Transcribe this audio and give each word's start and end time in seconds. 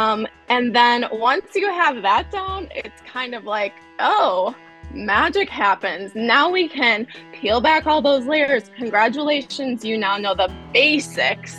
Um, 0.00 0.26
and 0.48 0.74
then 0.74 1.04
once 1.12 1.54
you 1.54 1.68
have 1.68 2.00
that 2.00 2.30
down, 2.30 2.68
it's 2.74 3.02
kind 3.02 3.34
of 3.34 3.44
like, 3.44 3.74
oh, 3.98 4.56
magic 4.94 5.50
happens. 5.50 6.14
Now 6.14 6.48
we 6.48 6.68
can 6.68 7.06
peel 7.34 7.60
back 7.60 7.86
all 7.86 8.00
those 8.00 8.24
layers. 8.24 8.70
Congratulations, 8.78 9.84
you 9.84 9.98
now 9.98 10.16
know 10.16 10.34
the 10.34 10.50
basics. 10.72 11.58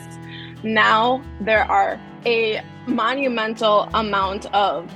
Now 0.63 1.23
there 1.39 1.69
are 1.69 2.01
a 2.25 2.63
monumental 2.87 3.87
amount 3.93 4.51
of 4.55 4.91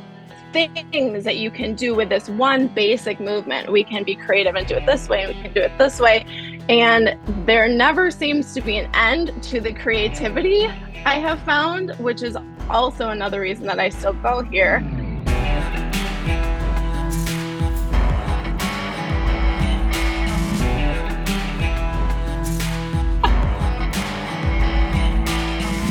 things 0.51 1.23
that 1.23 1.37
you 1.37 1.51
can 1.51 1.75
do 1.75 1.93
with 1.93 2.09
this 2.09 2.27
one 2.27 2.67
basic 2.69 3.19
movement. 3.19 3.71
We 3.71 3.83
can 3.83 4.03
be 4.03 4.15
creative 4.15 4.55
and 4.55 4.65
do 4.65 4.73
it 4.73 4.87
this 4.87 5.07
way, 5.07 5.21
and 5.21 5.35
we 5.35 5.39
can 5.39 5.53
do 5.53 5.61
it 5.61 5.77
this 5.77 5.99
way. 5.99 6.25
And 6.67 7.15
there 7.45 7.67
never 7.67 8.09
seems 8.09 8.55
to 8.55 8.61
be 8.61 8.77
an 8.77 8.89
end 8.95 9.43
to 9.43 9.61
the 9.61 9.71
creativity 9.71 10.65
I 11.05 11.19
have 11.19 11.39
found, 11.43 11.91
which 11.99 12.23
is 12.23 12.35
also 12.69 13.09
another 13.09 13.41
reason 13.41 13.65
that 13.67 13.79
I 13.79 13.89
still 13.89 14.13
go 14.13 14.43
here. 14.43 14.83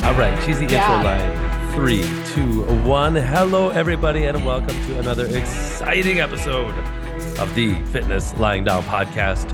All 0.04 0.20
right, 0.20 0.38
cheesy 0.44 0.64
intro 0.64 0.76
yeah. 0.76 1.02
line. 1.02 1.72
Three, 1.72 2.02
two, 2.34 2.62
one. 2.86 3.16
Hello, 3.16 3.70
everybody, 3.70 4.26
and 4.26 4.44
welcome 4.44 4.76
to 4.86 4.98
another 4.98 5.26
exciting 5.26 6.20
episode 6.20 6.74
of 7.38 7.52
the 7.54 7.74
Fitness 7.86 8.36
Lying 8.38 8.64
Down 8.64 8.82
podcast, 8.84 9.50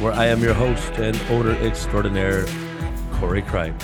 where 0.00 0.12
I 0.12 0.26
am 0.26 0.40
your 0.40 0.54
host 0.54 0.92
and 0.94 1.20
owner 1.30 1.52
extraordinaire, 1.56 2.46
Corey 3.12 3.42
Cripe. 3.42 3.74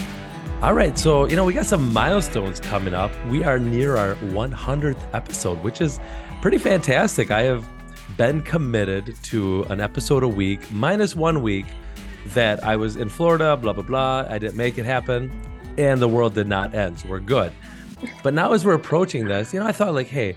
All 0.60 0.74
right, 0.74 0.98
so 0.98 1.26
you 1.26 1.36
know 1.36 1.44
we 1.44 1.52
got 1.52 1.66
some 1.66 1.92
milestones 1.92 2.58
coming 2.58 2.92
up. 2.92 3.12
We 3.26 3.44
are 3.44 3.60
near 3.60 3.96
our 3.96 4.16
100th 4.16 5.00
episode, 5.14 5.62
which 5.62 5.80
is 5.80 6.00
pretty 6.42 6.58
fantastic. 6.58 7.30
I 7.30 7.42
have 7.42 7.64
been 8.16 8.42
committed 8.42 9.14
to 9.22 9.62
an 9.64 9.80
episode 9.80 10.24
a 10.24 10.28
week, 10.28 10.68
minus 10.72 11.14
one 11.14 11.42
week 11.42 11.66
that 12.34 12.64
I 12.64 12.74
was 12.74 12.96
in 12.96 13.08
Florida, 13.08 13.56
blah 13.56 13.72
blah 13.72 13.84
blah. 13.84 14.26
I 14.28 14.38
didn't 14.38 14.56
make 14.56 14.78
it 14.78 14.84
happen 14.84 15.30
and 15.78 16.02
the 16.02 16.08
world 16.08 16.34
did 16.34 16.48
not 16.48 16.74
end. 16.74 16.98
So 16.98 17.08
we're 17.08 17.20
good. 17.20 17.52
But 18.24 18.34
now, 18.34 18.52
as 18.52 18.64
we're 18.64 18.74
approaching 18.74 19.26
this, 19.26 19.54
you 19.54 19.60
know, 19.60 19.66
I 19.66 19.72
thought 19.72 19.94
like, 19.94 20.08
hey, 20.08 20.36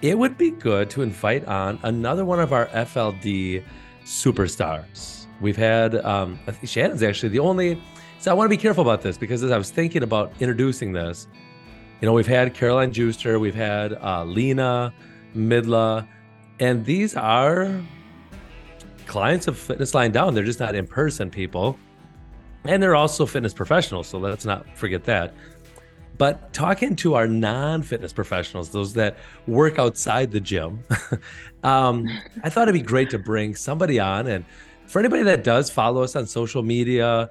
it 0.00 0.18
would 0.18 0.38
be 0.38 0.52
good 0.52 0.88
to 0.90 1.02
invite 1.02 1.44
on 1.46 1.78
another 1.82 2.24
one 2.24 2.40
of 2.40 2.54
our 2.54 2.64
FLD 2.68 3.62
superstars. 4.04 5.26
We've 5.38 5.56
had 5.56 5.96
um, 5.96 6.38
Shannon's 6.64 7.02
actually 7.02 7.28
the 7.28 7.40
only. 7.40 7.82
So 8.20 8.30
I 8.30 8.34
want 8.34 8.44
to 8.44 8.54
be 8.54 8.60
careful 8.60 8.82
about 8.82 9.00
this 9.00 9.16
because 9.16 9.42
as 9.42 9.50
I 9.50 9.56
was 9.56 9.70
thinking 9.70 10.02
about 10.02 10.30
introducing 10.40 10.92
this, 10.92 11.26
you 12.02 12.06
know, 12.06 12.12
we've 12.12 12.26
had 12.26 12.52
Caroline 12.52 12.92
Juster, 12.92 13.38
we've 13.38 13.54
had 13.54 13.94
uh, 13.94 14.24
Lena 14.24 14.92
Midla, 15.34 16.06
and 16.58 16.84
these 16.84 17.16
are 17.16 17.80
clients 19.06 19.48
of 19.48 19.56
Fitness 19.56 19.94
Lying 19.94 20.12
Down. 20.12 20.34
They're 20.34 20.44
just 20.44 20.60
not 20.60 20.74
in 20.74 20.86
person 20.86 21.30
people. 21.30 21.78
And 22.64 22.82
they're 22.82 22.94
also 22.94 23.24
fitness 23.24 23.54
professionals 23.54 24.08
so 24.08 24.18
let's 24.18 24.44
not 24.44 24.66
forget 24.76 25.04
that. 25.04 25.32
But 26.18 26.52
talking 26.52 26.96
to 26.96 27.14
our 27.14 27.26
non-fitness 27.26 28.12
professionals 28.12 28.68
those 28.68 28.92
that 28.92 29.16
work 29.46 29.78
outside 29.78 30.30
the 30.30 30.40
gym 30.40 30.84
um, 31.62 32.06
i 32.44 32.50
thought 32.50 32.68
it'd 32.68 32.74
be 32.74 32.86
great 32.86 33.08
to 33.10 33.18
bring 33.18 33.54
somebody 33.54 33.98
on. 33.98 34.26
And 34.26 34.44
for 34.84 34.98
anybody 34.98 35.22
that 35.22 35.42
does 35.42 35.70
follow 35.70 36.02
us 36.02 36.16
on 36.16 36.26
social 36.26 36.62
media 36.62 37.30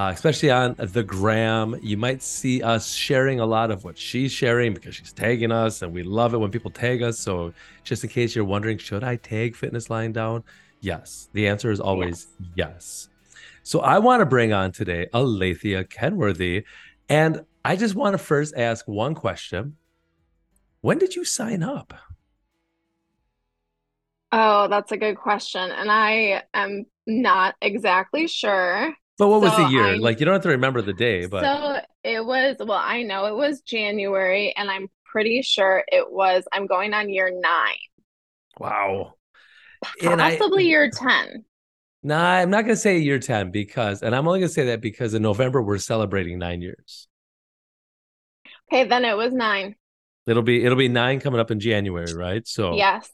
uh, 0.00 0.10
especially 0.12 0.50
on 0.50 0.74
the 0.78 1.02
gram 1.02 1.78
you 1.82 1.96
might 1.96 2.22
see 2.22 2.62
us 2.62 2.94
sharing 2.94 3.40
a 3.40 3.46
lot 3.46 3.70
of 3.70 3.84
what 3.84 3.98
she's 3.98 4.32
sharing 4.32 4.72
because 4.72 4.94
she's 4.94 5.12
tagging 5.12 5.52
us 5.52 5.82
and 5.82 5.92
we 5.92 6.02
love 6.02 6.32
it 6.32 6.38
when 6.38 6.50
people 6.50 6.70
tag 6.70 7.02
us 7.02 7.18
so 7.18 7.52
just 7.84 8.02
in 8.02 8.08
case 8.08 8.34
you're 8.34 8.44
wondering 8.44 8.78
should 8.78 9.04
i 9.04 9.16
tag 9.16 9.54
fitness 9.54 9.90
lying 9.90 10.12
down 10.12 10.42
yes 10.80 11.28
the 11.32 11.46
answer 11.46 11.70
is 11.70 11.80
always 11.80 12.28
yes, 12.38 12.48
yes. 12.56 13.10
So 13.62 13.80
I 13.80 13.98
want 13.98 14.20
to 14.20 14.26
bring 14.26 14.52
on 14.52 14.72
today 14.72 15.08
Alethia 15.12 15.88
Kenworthy. 15.88 16.64
And 17.08 17.44
I 17.64 17.76
just 17.76 17.94
want 17.94 18.14
to 18.14 18.18
first 18.18 18.54
ask 18.56 18.86
one 18.88 19.14
question. 19.14 19.76
When 20.80 20.98
did 20.98 21.14
you 21.14 21.24
sign 21.24 21.62
up? 21.62 21.92
Oh, 24.32 24.68
that's 24.68 24.92
a 24.92 24.96
good 24.96 25.16
question. 25.16 25.70
And 25.70 25.90
I 25.90 26.42
am 26.54 26.86
not 27.06 27.56
exactly 27.60 28.28
sure. 28.28 28.94
But 29.20 29.28
what 29.28 29.42
so 29.42 29.48
was 29.48 29.56
the 29.58 29.70
year? 29.70 29.84
I, 29.84 29.94
like 29.96 30.18
you 30.18 30.24
don't 30.24 30.32
have 30.32 30.44
to 30.44 30.48
remember 30.48 30.80
the 30.80 30.94
day, 30.94 31.26
but 31.26 31.42
so 31.42 31.78
it 32.02 32.24
was 32.24 32.56
well, 32.58 32.80
I 32.82 33.02
know 33.02 33.26
it 33.26 33.36
was 33.36 33.60
January, 33.60 34.54
and 34.56 34.70
I'm 34.70 34.88
pretty 35.04 35.42
sure 35.42 35.84
it 35.88 36.10
was 36.10 36.44
I'm 36.50 36.66
going 36.66 36.94
on 36.94 37.10
year 37.10 37.30
nine. 37.30 37.76
Wow. 38.58 39.16
Possibly 40.00 40.64
I, 40.64 40.68
year 40.68 40.90
10. 40.90 41.44
Nah, 42.02 42.18
I'm 42.18 42.48
not 42.48 42.62
going 42.62 42.74
to 42.74 42.80
say 42.80 42.98
year 42.98 43.18
10 43.18 43.50
because, 43.50 44.02
and 44.02 44.14
I'm 44.16 44.26
only 44.26 44.40
going 44.40 44.48
to 44.48 44.54
say 44.54 44.66
that 44.66 44.80
because 44.80 45.12
in 45.12 45.22
November 45.22 45.62
we're 45.62 45.78
celebrating 45.78 46.38
nine 46.38 46.62
years. 46.62 47.06
Okay, 48.72 48.84
then 48.84 49.04
it 49.04 49.16
was 49.16 49.34
nine. 49.34 49.74
It'll 50.26 50.42
be 50.42 50.64
it'll 50.64 50.78
be 50.78 50.88
nine 50.88 51.20
coming 51.20 51.40
up 51.40 51.50
in 51.50 51.60
January, 51.60 52.14
right? 52.14 52.46
So 52.48 52.74
yes, 52.74 53.10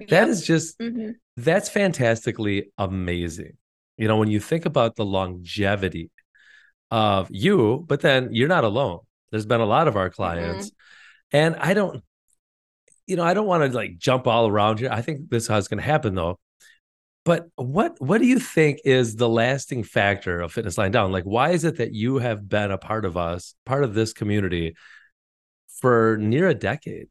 that 0.00 0.10
yep. 0.10 0.28
is 0.28 0.46
just 0.46 0.78
mm-hmm. 0.78 1.12
that's 1.38 1.70
fantastically 1.70 2.72
amazing. 2.76 3.56
You 3.96 4.08
know, 4.08 4.16
when 4.16 4.30
you 4.30 4.40
think 4.40 4.66
about 4.66 4.96
the 4.96 5.04
longevity 5.04 6.10
of 6.90 7.28
you, 7.30 7.84
but 7.88 8.00
then 8.00 8.28
you're 8.32 8.48
not 8.48 8.64
alone. 8.64 9.00
There's 9.30 9.46
been 9.46 9.60
a 9.60 9.66
lot 9.66 9.88
of 9.88 9.96
our 9.96 10.10
clients, 10.10 10.70
mm-hmm. 10.70 11.36
and 11.36 11.56
I 11.56 11.74
don't, 11.74 12.02
you 13.06 13.16
know, 13.16 13.24
I 13.24 13.34
don't 13.34 13.46
want 13.46 13.70
to 13.70 13.76
like 13.76 13.98
jump 13.98 14.26
all 14.26 14.48
around 14.48 14.80
here. 14.80 14.90
I 14.92 15.02
think 15.02 15.30
this 15.30 15.44
is 15.44 15.48
how 15.48 15.58
it's 15.58 15.68
going 15.68 15.78
to 15.78 15.84
happen 15.84 16.14
though. 16.14 16.38
But 17.24 17.48
what 17.56 18.00
what 18.00 18.18
do 18.18 18.26
you 18.26 18.38
think 18.38 18.78
is 18.84 19.16
the 19.16 19.28
lasting 19.28 19.82
factor 19.82 20.40
of 20.40 20.52
Fitness 20.52 20.78
Lying 20.78 20.92
Down? 20.92 21.10
Like, 21.10 21.24
why 21.24 21.50
is 21.50 21.64
it 21.64 21.78
that 21.78 21.92
you 21.92 22.18
have 22.18 22.48
been 22.48 22.70
a 22.70 22.78
part 22.78 23.04
of 23.04 23.16
us, 23.16 23.56
part 23.64 23.82
of 23.82 23.94
this 23.94 24.12
community, 24.12 24.76
for 25.80 26.18
near 26.20 26.48
a 26.48 26.54
decade? 26.54 27.08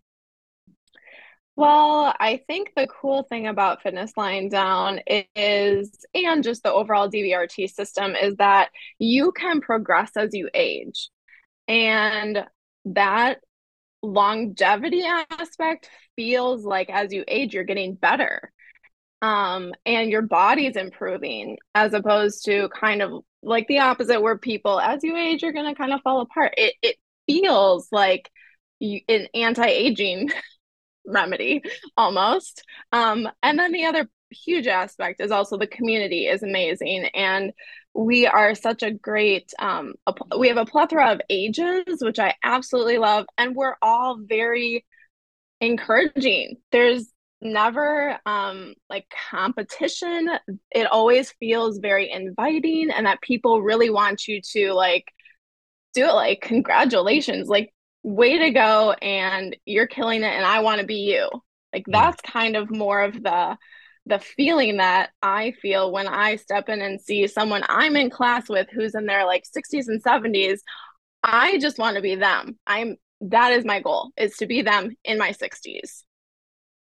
Well, 1.57 2.13
I 2.19 2.41
think 2.47 2.73
the 2.75 2.87
cool 2.87 3.23
thing 3.23 3.47
about 3.47 3.81
Fitness 3.81 4.11
Lying 4.17 4.49
Down 4.49 4.99
is, 5.35 6.05
and 6.13 6.43
just 6.43 6.63
the 6.63 6.73
overall 6.73 7.09
DVRT 7.09 7.67
system, 7.67 8.13
is 8.15 8.35
that 8.37 8.71
you 8.99 9.31
can 9.31 9.61
progress 9.61 10.11
as 10.17 10.33
you 10.33 10.49
age. 10.53 11.09
And 11.67 12.45
that 12.85 13.39
longevity 14.03 15.03
aspect 15.31 15.89
feels 16.15 16.65
like 16.65 16.89
as 16.89 17.13
you 17.13 17.23
age, 17.27 17.53
you're 17.53 17.63
getting 17.65 17.95
better 17.95 18.51
um, 19.21 19.73
and 19.85 20.09
your 20.11 20.21
body's 20.21 20.75
improving 20.75 21.57
as 21.73 21.93
opposed 21.93 22.45
to 22.45 22.69
kind 22.69 23.01
of 23.01 23.23
like 23.43 23.67
the 23.67 23.79
opposite 23.79 24.21
where 24.21 24.37
people 24.37 24.79
as 24.79 25.03
you 25.03 25.15
age 25.15 25.43
you're 25.43 25.53
going 25.53 25.67
to 25.71 25.75
kind 25.75 25.93
of 25.93 26.01
fall 26.01 26.21
apart 26.21 26.53
it, 26.57 26.73
it 26.81 26.97
feels 27.27 27.87
like 27.91 28.29
you, 28.79 29.01
an 29.07 29.27
anti-aging 29.33 30.31
remedy 31.07 31.61
almost. 31.97 32.63
Um, 32.91 33.27
and 33.43 33.57
then 33.57 33.71
the 33.71 33.85
other 33.85 34.09
huge 34.29 34.67
aspect 34.67 35.21
is 35.21 35.31
also 35.31 35.57
the 35.57 35.67
community 35.67 36.27
is 36.27 36.43
amazing. 36.43 37.05
And 37.13 37.53
we 37.93 38.27
are 38.27 38.55
such 38.55 38.83
a 38.83 38.91
great 38.91 39.53
um, 39.59 39.93
a, 40.07 40.13
we 40.37 40.49
have 40.49 40.57
a 40.57 40.65
plethora 40.65 41.11
of 41.13 41.21
ages 41.29 41.85
which 42.01 42.19
i 42.19 42.33
absolutely 42.43 42.97
love. 42.97 43.25
And 43.37 43.55
we're 43.55 43.75
all 43.81 44.17
very 44.19 44.85
encouraging. 45.61 46.57
There's 46.71 47.11
never 47.41 48.17
um 48.25 48.73
like 48.89 49.05
competition. 49.29 50.29
It 50.71 50.87
always 50.87 51.31
feels 51.39 51.77
very 51.79 52.11
inviting 52.11 52.89
and 52.91 53.05
that 53.05 53.21
people 53.21 53.61
really 53.61 53.89
want 53.89 54.27
you 54.27 54.41
to 54.53 54.73
like 54.73 55.05
do 55.93 56.05
it 56.05 56.13
like 56.13 56.41
congratulations. 56.41 57.47
Like 57.47 57.73
way 58.05 58.37
to 58.37 58.51
go 58.51 58.91
and 58.91 59.55
you're 59.65 59.87
killing 59.87 60.21
it 60.21 60.31
and 60.31 60.45
i 60.45 60.59
want 60.59 60.79
to 60.79 60.85
be 60.85 61.11
you. 61.11 61.27
Like 61.73 61.85
mm. 61.87 61.91
that's 61.91 62.21
kind 62.21 62.55
of 62.55 62.69
more 62.69 63.01
of 63.01 63.13
the 63.13 63.57
the 64.05 64.19
feeling 64.19 64.77
that 64.77 65.09
i 65.23 65.51
feel 65.59 65.91
when 65.91 66.07
i 66.07 66.35
step 66.35 66.69
in 66.69 66.79
and 66.79 67.01
see 67.01 67.25
someone 67.25 67.63
i'm 67.67 67.95
in 67.95 68.11
class 68.11 68.47
with 68.47 68.67
who's 68.71 68.93
in 68.93 69.07
their 69.07 69.25
like 69.25 69.43
60s 69.45 69.87
and 69.87 70.03
70s 70.03 70.59
i 71.23 71.57
just 71.57 71.79
want 71.79 71.95
to 71.95 72.03
be 72.03 72.13
them. 72.13 72.59
I'm 72.67 72.97
that 73.21 73.53
is 73.53 73.65
my 73.65 73.79
goal 73.79 74.11
is 74.15 74.37
to 74.37 74.45
be 74.45 74.61
them 74.61 74.95
in 75.03 75.17
my 75.17 75.31
60s 75.31 76.03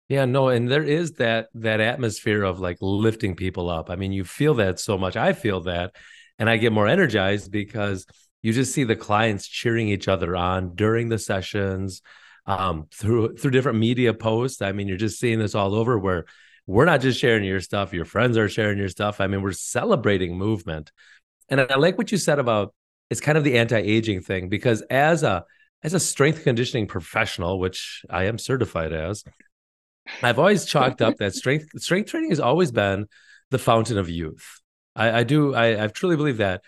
yeah, 0.10 0.26
no, 0.26 0.50
and 0.50 0.70
there 0.70 0.84
is 0.84 1.14
that 1.14 1.48
that 1.56 1.80
atmosphere 1.80 2.44
of 2.44 2.60
like 2.60 2.78
lifting 2.82 3.36
people 3.36 3.70
up. 3.70 3.90
I 3.90 3.96
mean, 3.96 4.12
you 4.12 4.26
feel 4.26 4.54
that 4.56 4.78
so 4.80 4.98
much. 4.98 5.16
I 5.16 5.32
feel 5.32 5.62
that 5.62 5.96
and 6.38 6.50
I 6.50 6.58
get 6.58 6.74
more 6.74 6.88
energized 6.88 7.52
because 7.52 8.06
you 8.44 8.54
just 8.54 8.74
see 8.74 8.84
the 8.84 8.96
clients 8.96 9.48
cheering 9.48 9.88
each 9.88 10.08
other 10.08 10.36
on 10.36 10.76
during 10.76 11.10
the 11.10 11.18
sessions 11.18 12.04
um 12.46 12.88
through 12.94 13.38
through 13.38 13.52
different 13.52 13.80
media 13.80 14.14
posts. 14.14 14.62
I 14.62 14.74
mean, 14.74 14.88
you're 14.88 14.98
just 14.98 15.20
seeing 15.20 15.40
this 15.40 15.56
all 15.56 15.74
over 15.74 15.98
where 15.98 16.26
we're 16.68 16.86
not 16.86 17.02
just 17.02 17.20
sharing 17.20 17.44
your 17.44 17.62
stuff, 17.62 17.94
your 17.94 18.06
friends 18.06 18.38
are 18.38 18.48
sharing 18.48 18.78
your 18.78 18.90
stuff. 18.90 19.20
I 19.20 19.28
mean, 19.28 19.42
we're 19.42 19.52
celebrating 19.54 20.38
movement. 20.38 20.92
And 21.50 21.60
I 21.60 21.76
like 21.76 21.98
what 21.98 22.12
you 22.12 22.18
said 22.18 22.40
about 22.40 22.74
it's 23.10 23.22
kind 23.22 23.38
of 23.38 23.44
the 23.44 23.58
anti-aging 23.58 24.22
thing 24.22 24.50
because 24.50 24.82
as 24.84 25.24
a 25.24 25.46
as 25.84 25.94
a 25.94 26.00
strength 26.00 26.44
conditioning 26.44 26.88
professional, 26.88 27.60
which 27.60 28.06
I 28.10 28.26
am 28.26 28.38
certified 28.38 28.94
as, 28.94 29.24
I've 30.22 30.40
always 30.40 30.66
chalked 30.66 31.02
up 31.02 31.18
that 31.18 31.34
strength 31.34 31.68
strength 31.82 32.10
training 32.10 32.30
has 32.30 32.40
always 32.40 32.72
been 32.72 33.08
the 33.52 33.60
fountain 33.60 33.98
of 33.98 34.10
youth. 34.10 34.60
I, 34.96 35.20
I 35.20 35.24
do 35.24 35.54
I, 35.54 35.84
I 35.84 35.88
truly 35.88 36.16
believe 36.16 36.38
that. 36.38 36.62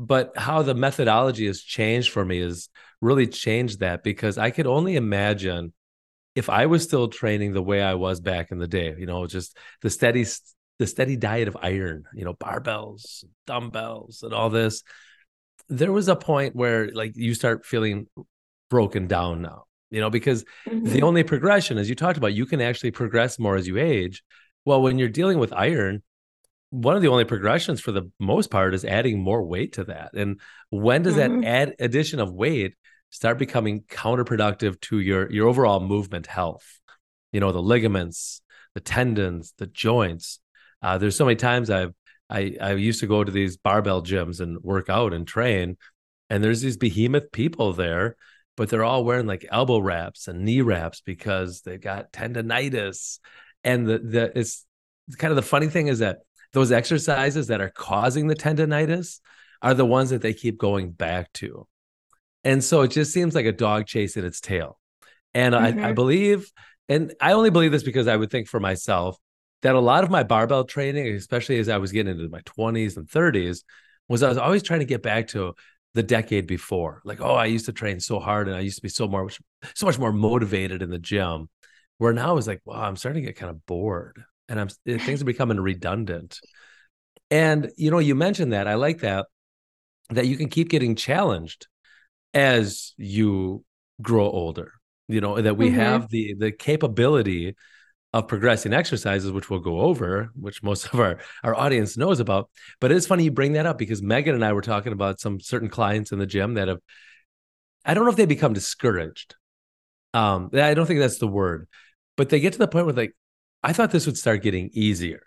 But 0.00 0.32
how 0.34 0.62
the 0.62 0.74
methodology 0.74 1.46
has 1.46 1.60
changed 1.60 2.10
for 2.10 2.24
me 2.24 2.40
is 2.40 2.70
really 3.02 3.26
changed 3.26 3.80
that 3.80 4.02
because 4.02 4.38
I 4.38 4.50
could 4.50 4.66
only 4.66 4.96
imagine 4.96 5.74
if 6.34 6.48
I 6.48 6.64
was 6.66 6.82
still 6.82 7.08
training 7.08 7.52
the 7.52 7.62
way 7.62 7.82
I 7.82 7.94
was 7.94 8.18
back 8.18 8.50
in 8.50 8.58
the 8.58 8.66
day, 8.66 8.94
you 8.98 9.04
know, 9.04 9.26
just 9.26 9.58
the 9.82 9.90
steady 9.90 10.24
the 10.78 10.86
steady 10.86 11.16
diet 11.16 11.48
of 11.48 11.56
iron, 11.60 12.04
you 12.14 12.24
know, 12.24 12.32
barbells, 12.32 13.24
dumbbells, 13.46 14.22
and 14.22 14.32
all 14.32 14.48
this. 14.48 14.82
There 15.68 15.92
was 15.92 16.08
a 16.08 16.16
point 16.16 16.56
where 16.56 16.88
like 16.92 17.12
you 17.14 17.34
start 17.34 17.66
feeling 17.66 18.06
broken 18.70 19.06
down 19.06 19.42
now, 19.42 19.64
you 19.90 20.00
know, 20.00 20.08
because 20.08 20.46
mm-hmm. 20.66 20.86
the 20.86 21.02
only 21.02 21.24
progression, 21.24 21.76
as 21.76 21.90
you 21.90 21.94
talked 21.94 22.16
about, 22.16 22.32
you 22.32 22.46
can 22.46 22.62
actually 22.62 22.92
progress 22.92 23.38
more 23.38 23.56
as 23.56 23.66
you 23.66 23.76
age. 23.76 24.22
Well, 24.64 24.80
when 24.80 24.98
you're 24.98 25.10
dealing 25.10 25.38
with 25.38 25.52
iron, 25.52 26.02
one 26.70 26.96
of 26.96 27.02
the 27.02 27.08
only 27.08 27.24
progressions 27.24 27.80
for 27.80 27.92
the 27.92 28.10
most 28.18 28.50
part 28.50 28.74
is 28.74 28.84
adding 28.84 29.20
more 29.20 29.42
weight 29.42 29.74
to 29.74 29.84
that. 29.84 30.14
And 30.14 30.40
when 30.70 31.02
does 31.02 31.16
mm-hmm. 31.16 31.40
that 31.40 31.48
add 31.48 31.74
addition 31.80 32.20
of 32.20 32.32
weight 32.32 32.74
start 33.10 33.38
becoming 33.38 33.82
counterproductive 33.82 34.80
to 34.82 35.00
your 35.00 35.30
your 35.30 35.48
overall 35.48 35.80
movement 35.80 36.26
health? 36.26 36.80
You 37.32 37.40
know, 37.40 37.52
the 37.52 37.62
ligaments, 37.62 38.40
the 38.74 38.80
tendons, 38.80 39.52
the 39.58 39.66
joints. 39.66 40.40
Uh, 40.82 40.98
there's 40.98 41.16
so 41.16 41.24
many 41.24 41.36
times 41.36 41.70
I've 41.70 41.92
I 42.28 42.56
I 42.60 42.72
used 42.74 43.00
to 43.00 43.06
go 43.06 43.24
to 43.24 43.32
these 43.32 43.56
barbell 43.56 44.02
gyms 44.02 44.40
and 44.40 44.62
work 44.62 44.88
out 44.88 45.12
and 45.12 45.26
train, 45.26 45.76
and 46.28 46.42
there's 46.42 46.60
these 46.60 46.76
behemoth 46.76 47.32
people 47.32 47.72
there, 47.72 48.16
but 48.56 48.68
they're 48.68 48.84
all 48.84 49.04
wearing 49.04 49.26
like 49.26 49.44
elbow 49.50 49.80
wraps 49.80 50.28
and 50.28 50.44
knee 50.44 50.60
wraps 50.60 51.00
because 51.00 51.62
they've 51.62 51.80
got 51.80 52.12
tendonitis. 52.12 53.18
And 53.64 53.88
the 53.88 53.98
the 53.98 54.38
it's 54.38 54.66
kind 55.18 55.32
of 55.32 55.36
the 55.36 55.42
funny 55.42 55.66
thing 55.66 55.88
is 55.88 55.98
that 55.98 56.18
those 56.52 56.72
exercises 56.72 57.48
that 57.48 57.60
are 57.60 57.70
causing 57.70 58.26
the 58.26 58.34
tendonitis 58.34 59.20
are 59.62 59.74
the 59.74 59.86
ones 59.86 60.10
that 60.10 60.22
they 60.22 60.32
keep 60.32 60.58
going 60.58 60.90
back 60.90 61.32
to. 61.34 61.66
And 62.44 62.64
so 62.64 62.82
it 62.82 62.88
just 62.88 63.12
seems 63.12 63.34
like 63.34 63.46
a 63.46 63.52
dog 63.52 63.86
chasing 63.86 64.24
its 64.24 64.40
tail. 64.40 64.78
And 65.34 65.54
mm-hmm. 65.54 65.64
I, 65.64 65.68
I 65.68 65.72
mm-hmm. 65.72 65.94
believe, 65.94 66.50
and 66.88 67.14
I 67.20 67.32
only 67.32 67.50
believe 67.50 67.72
this 67.72 67.82
because 67.82 68.08
I 68.08 68.16
would 68.16 68.30
think 68.30 68.48
for 68.48 68.60
myself 68.60 69.16
that 69.62 69.74
a 69.74 69.80
lot 69.80 70.04
of 70.04 70.10
my 70.10 70.22
barbell 70.22 70.64
training, 70.64 71.06
especially 71.14 71.58
as 71.58 71.68
I 71.68 71.78
was 71.78 71.92
getting 71.92 72.12
into 72.12 72.28
my 72.30 72.40
20s 72.40 72.96
and 72.96 73.06
30s, 73.06 73.62
was 74.08 74.22
I 74.22 74.28
was 74.28 74.38
always 74.38 74.62
trying 74.62 74.80
to 74.80 74.86
get 74.86 75.02
back 75.02 75.28
to 75.28 75.54
the 75.94 76.02
decade 76.02 76.46
before. 76.46 77.02
Like, 77.04 77.20
oh, 77.20 77.34
I 77.34 77.46
used 77.46 77.66
to 77.66 77.72
train 77.72 78.00
so 78.00 78.18
hard 78.18 78.48
and 78.48 78.56
I 78.56 78.60
used 78.60 78.76
to 78.76 78.82
be 78.82 78.88
so 78.88 79.06
more 79.06 79.28
so 79.74 79.86
much 79.86 79.98
more 79.98 80.12
motivated 80.12 80.82
in 80.82 80.90
the 80.90 80.98
gym. 80.98 81.48
Where 81.98 82.14
now 82.14 82.38
it's 82.38 82.46
like, 82.46 82.62
wow, 82.64 82.82
I'm 82.82 82.96
starting 82.96 83.22
to 83.22 83.26
get 83.26 83.36
kind 83.36 83.50
of 83.50 83.66
bored 83.66 84.24
and 84.50 84.60
I'm 84.60 84.68
eh, 84.86 84.98
things 84.98 85.22
are 85.22 85.26
becoming 85.26 85.58
redundant. 85.58 86.40
And 87.30 87.70
you 87.76 87.90
know, 87.90 87.98
you 87.98 88.14
mentioned 88.14 88.52
that. 88.52 88.68
I 88.68 88.74
like 88.74 88.98
that 88.98 89.26
that 90.10 90.26
you 90.26 90.36
can 90.36 90.48
keep 90.48 90.68
getting 90.68 90.96
challenged 90.96 91.68
as 92.34 92.92
you 92.98 93.64
grow 94.02 94.28
older. 94.28 94.72
You 95.08 95.20
know, 95.20 95.40
that 95.40 95.56
we 95.56 95.68
mm-hmm. 95.68 95.76
have 95.76 96.08
the 96.10 96.34
the 96.38 96.52
capability 96.52 97.56
of 98.12 98.26
progressing 98.26 98.72
exercises, 98.72 99.30
which 99.30 99.48
we'll 99.48 99.60
go 99.60 99.80
over, 99.80 100.30
which 100.34 100.62
most 100.62 100.86
of 100.86 100.98
our, 100.98 101.18
our 101.44 101.54
audience 101.54 101.96
knows 101.96 102.18
about. 102.18 102.50
But 102.80 102.90
it's 102.90 103.06
funny 103.06 103.24
you 103.24 103.30
bring 103.30 103.52
that 103.52 103.66
up 103.66 103.78
because 103.78 104.02
Megan 104.02 104.34
and 104.34 104.44
I 104.44 104.52
were 104.52 104.62
talking 104.62 104.92
about 104.92 105.20
some 105.20 105.38
certain 105.38 105.68
clients 105.68 106.10
in 106.10 106.18
the 106.18 106.26
gym 106.26 106.54
that 106.54 106.66
have, 106.68 106.80
I 107.84 107.94
don't 107.94 108.04
know 108.04 108.10
if 108.10 108.16
they 108.16 108.26
become 108.26 108.52
discouraged. 108.52 109.36
Um, 110.12 110.50
I 110.52 110.74
don't 110.74 110.86
think 110.86 110.98
that's 110.98 111.18
the 111.18 111.28
word, 111.28 111.68
but 112.16 112.30
they 112.30 112.40
get 112.40 112.54
to 112.54 112.58
the 112.58 112.66
point 112.66 112.86
where 112.86 112.94
like, 112.96 113.14
I 113.62 113.72
thought 113.72 113.90
this 113.90 114.06
would 114.06 114.18
start 114.18 114.42
getting 114.42 114.70
easier. 114.72 115.22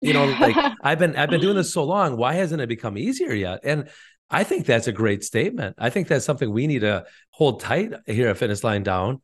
You 0.00 0.12
know, 0.14 0.26
like 0.40 0.56
I've 0.82 0.98
been 0.98 1.16
I've 1.16 1.30
been 1.30 1.40
doing 1.40 1.56
this 1.56 1.72
so 1.72 1.84
long. 1.84 2.16
Why 2.16 2.34
hasn't 2.34 2.60
it 2.60 2.68
become 2.68 2.96
easier 2.96 3.32
yet? 3.32 3.60
And 3.64 3.88
I 4.30 4.44
think 4.44 4.66
that's 4.66 4.86
a 4.86 4.92
great 4.92 5.24
statement. 5.24 5.76
I 5.78 5.90
think 5.90 6.08
that's 6.08 6.24
something 6.24 6.50
we 6.50 6.66
need 6.66 6.80
to 6.80 7.04
hold 7.30 7.60
tight 7.60 7.92
here 8.06 8.28
at 8.28 8.38
Fitness 8.38 8.62
Lying 8.62 8.84
Down 8.84 9.20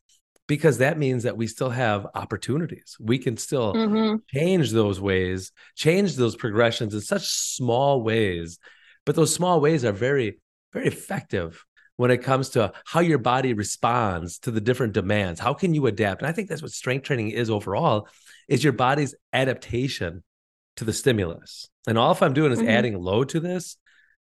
because 0.48 0.78
that 0.78 0.98
means 0.98 1.24
that 1.24 1.36
we 1.36 1.46
still 1.46 1.70
have 1.70 2.06
opportunities. 2.14 2.96
We 3.00 3.18
can 3.18 3.36
still 3.36 3.74
mm-hmm. 3.74 4.16
change 4.34 4.72
those 4.72 5.00
ways, 5.00 5.52
change 5.74 6.16
those 6.16 6.36
progressions 6.36 6.94
in 6.94 7.00
such 7.00 7.26
small 7.26 8.02
ways. 8.02 8.58
But 9.04 9.14
those 9.14 9.32
small 9.32 9.60
ways 9.60 9.84
are 9.84 9.92
very, 9.92 10.40
very 10.72 10.86
effective 10.86 11.64
when 11.96 12.10
it 12.10 12.19
comes 12.19 12.50
to 12.50 12.72
how 12.84 13.00
your 13.00 13.19
body 13.19 13.54
responds 13.54 14.38
to 14.40 14.50
the 14.50 14.60
different 14.60 14.93
demands. 14.93 15.40
How 15.40 15.54
can 15.54 15.75
you 15.75 15.87
adapt? 15.87 16.22
And 16.22 16.28
i 16.28 16.32
think 16.32 16.48
that's 16.48 16.62
what 16.62 16.72
strength 16.72 17.04
training 17.04 17.31
is 17.31 17.50
overall 17.50 18.08
is 18.48 18.62
your 18.62 18.72
body's 18.72 19.14
adaptation 19.32 20.22
to 20.76 20.84
the 20.84 20.93
stimulus. 20.93 21.69
And 21.87 21.98
all 21.98 22.12
if 22.12 22.22
i'm 22.22 22.34
doing 22.34 22.52
is 22.52 22.58
mm-hmm. 22.58 22.69
adding 22.69 22.98
load 23.00 23.31
to 23.31 23.40
this 23.40 23.76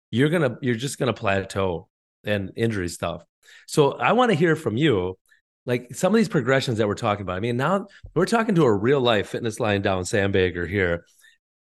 you're 0.10 0.30
gonna 0.30 0.58
you're 0.62 0.76
just 0.76 1.00
gonna 1.00 1.14
plateau 1.14 1.88
and 2.24 2.52
injury 2.56 2.90
stuff. 2.90 3.24
So 3.68 3.94
i 3.94 4.12
want 4.12 4.32
to 4.32 4.38
hear 4.38 4.56
from 4.56 4.78
you 4.78 5.18
like 5.66 5.94
some 5.96 6.14
of 6.14 6.18
these 6.18 6.30
progressions 6.30 6.80
that 6.80 6.88
we're 6.88 6.96
talking 6.96 7.22
about. 7.24 7.38
I 7.38 7.40
mean 7.40 7.58
now 7.58 7.88
we're 8.14 8.26
talking 8.26 8.56
to 8.56 8.64
a 8.64 8.74
real 8.74 9.00
life 9.00 9.30
fitness 9.30 9.60
lying 9.60 9.82
down 9.82 10.06
sam 10.06 10.32
baker 10.32 10.66
here 10.68 11.06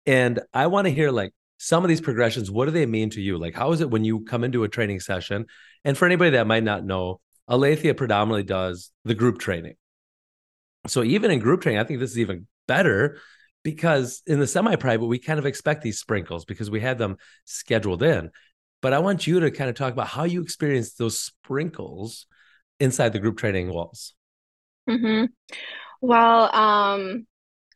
and 0.05 0.39
i 0.53 0.67
want 0.67 0.85
to 0.87 0.91
hear 0.91 1.11
like 1.11 1.33
some 1.57 1.83
of 1.83 1.89
these 1.89 1.99
progressions 1.99 2.49
what 2.49 2.65
do 2.65 2.71
they 2.71 2.85
mean 2.85 3.09
to 3.09 3.21
you? 3.21 3.37
Like 3.37 3.53
how 3.53 3.73
is 3.73 3.81
it 3.81 3.91
when 3.91 4.05
you 4.05 4.21
come 4.21 4.45
into 4.45 4.63
a 4.63 4.69
training 4.69 5.01
session 5.01 5.45
and 5.83 5.97
for 5.97 6.05
anybody 6.05 6.31
that 6.31 6.47
might 6.47 6.63
not 6.63 6.85
know, 6.85 7.19
Alethia 7.49 7.95
predominantly 7.95 8.43
does 8.43 8.91
the 9.05 9.15
group 9.15 9.39
training. 9.39 9.75
So 10.87 11.03
even 11.03 11.31
in 11.31 11.39
group 11.39 11.61
training, 11.61 11.79
I 11.79 11.83
think 11.83 11.99
this 11.99 12.11
is 12.11 12.19
even 12.19 12.47
better 12.67 13.19
because 13.63 14.21
in 14.25 14.39
the 14.39 14.47
semi-private, 14.47 15.05
we 15.05 15.19
kind 15.19 15.39
of 15.39 15.45
expect 15.45 15.81
these 15.81 15.99
sprinkles 15.99 16.45
because 16.45 16.69
we 16.69 16.79
had 16.79 16.97
them 16.97 17.17
scheduled 17.45 18.03
in. 18.03 18.31
But 18.81 18.93
I 18.93 18.99
want 18.99 19.27
you 19.27 19.41
to 19.41 19.51
kind 19.51 19.69
of 19.69 19.75
talk 19.75 19.91
about 19.91 20.07
how 20.07 20.23
you 20.23 20.41
experience 20.41 20.93
those 20.93 21.19
sprinkles 21.19 22.25
inside 22.79 23.11
the 23.11 23.19
group 23.19 23.37
training 23.37 23.73
walls. 23.73 24.13
Mm-hmm. 24.89 25.25
Well, 26.01 26.55
um, 26.55 27.27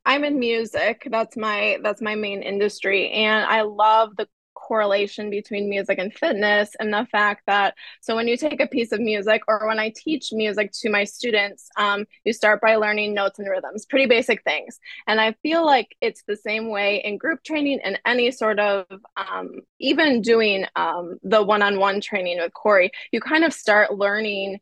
I'm 0.05 0.23
in 0.23 0.39
music. 0.39 1.07
That's 1.09 1.35
my 1.35 1.79
that's 1.83 2.01
my 2.01 2.15
main 2.15 2.41
industry, 2.41 3.09
and 3.11 3.45
I 3.45 3.61
love 3.61 4.11
the 4.17 4.27
correlation 4.67 5.29
between 5.29 5.69
music 5.69 5.99
and 5.99 6.13
fitness 6.13 6.71
and 6.79 6.93
the 6.93 7.05
fact 7.11 7.43
that 7.47 7.75
so 8.01 8.15
when 8.15 8.27
you 8.27 8.37
take 8.37 8.61
a 8.61 8.67
piece 8.67 8.91
of 8.91 8.99
music 8.99 9.41
or 9.47 9.67
when 9.67 9.79
i 9.79 9.91
teach 9.95 10.29
music 10.31 10.71
to 10.71 10.89
my 10.89 11.03
students 11.03 11.69
um, 11.77 12.05
you 12.23 12.31
start 12.31 12.61
by 12.61 12.75
learning 12.75 13.13
notes 13.13 13.39
and 13.39 13.49
rhythms 13.49 13.85
pretty 13.85 14.05
basic 14.05 14.41
things. 14.43 14.79
And 15.07 15.19
i 15.19 15.33
feel 15.43 15.65
like 15.65 15.95
it's 16.01 16.23
the 16.27 16.37
same 16.37 16.69
way 16.69 17.01
in 17.03 17.17
group 17.17 17.43
training 17.43 17.79
and 17.83 17.99
any 18.05 18.31
sort 18.31 18.59
of 18.59 18.85
um, 19.17 19.61
even 19.79 20.21
doing 20.21 20.65
um, 20.75 21.17
the 21.23 21.43
one-on-one 21.43 21.99
training 21.99 22.39
with 22.39 22.53
corey 22.53 22.91
you 23.11 23.19
kind 23.19 23.43
of 23.43 23.53
start 23.53 23.97
learning 23.97 24.59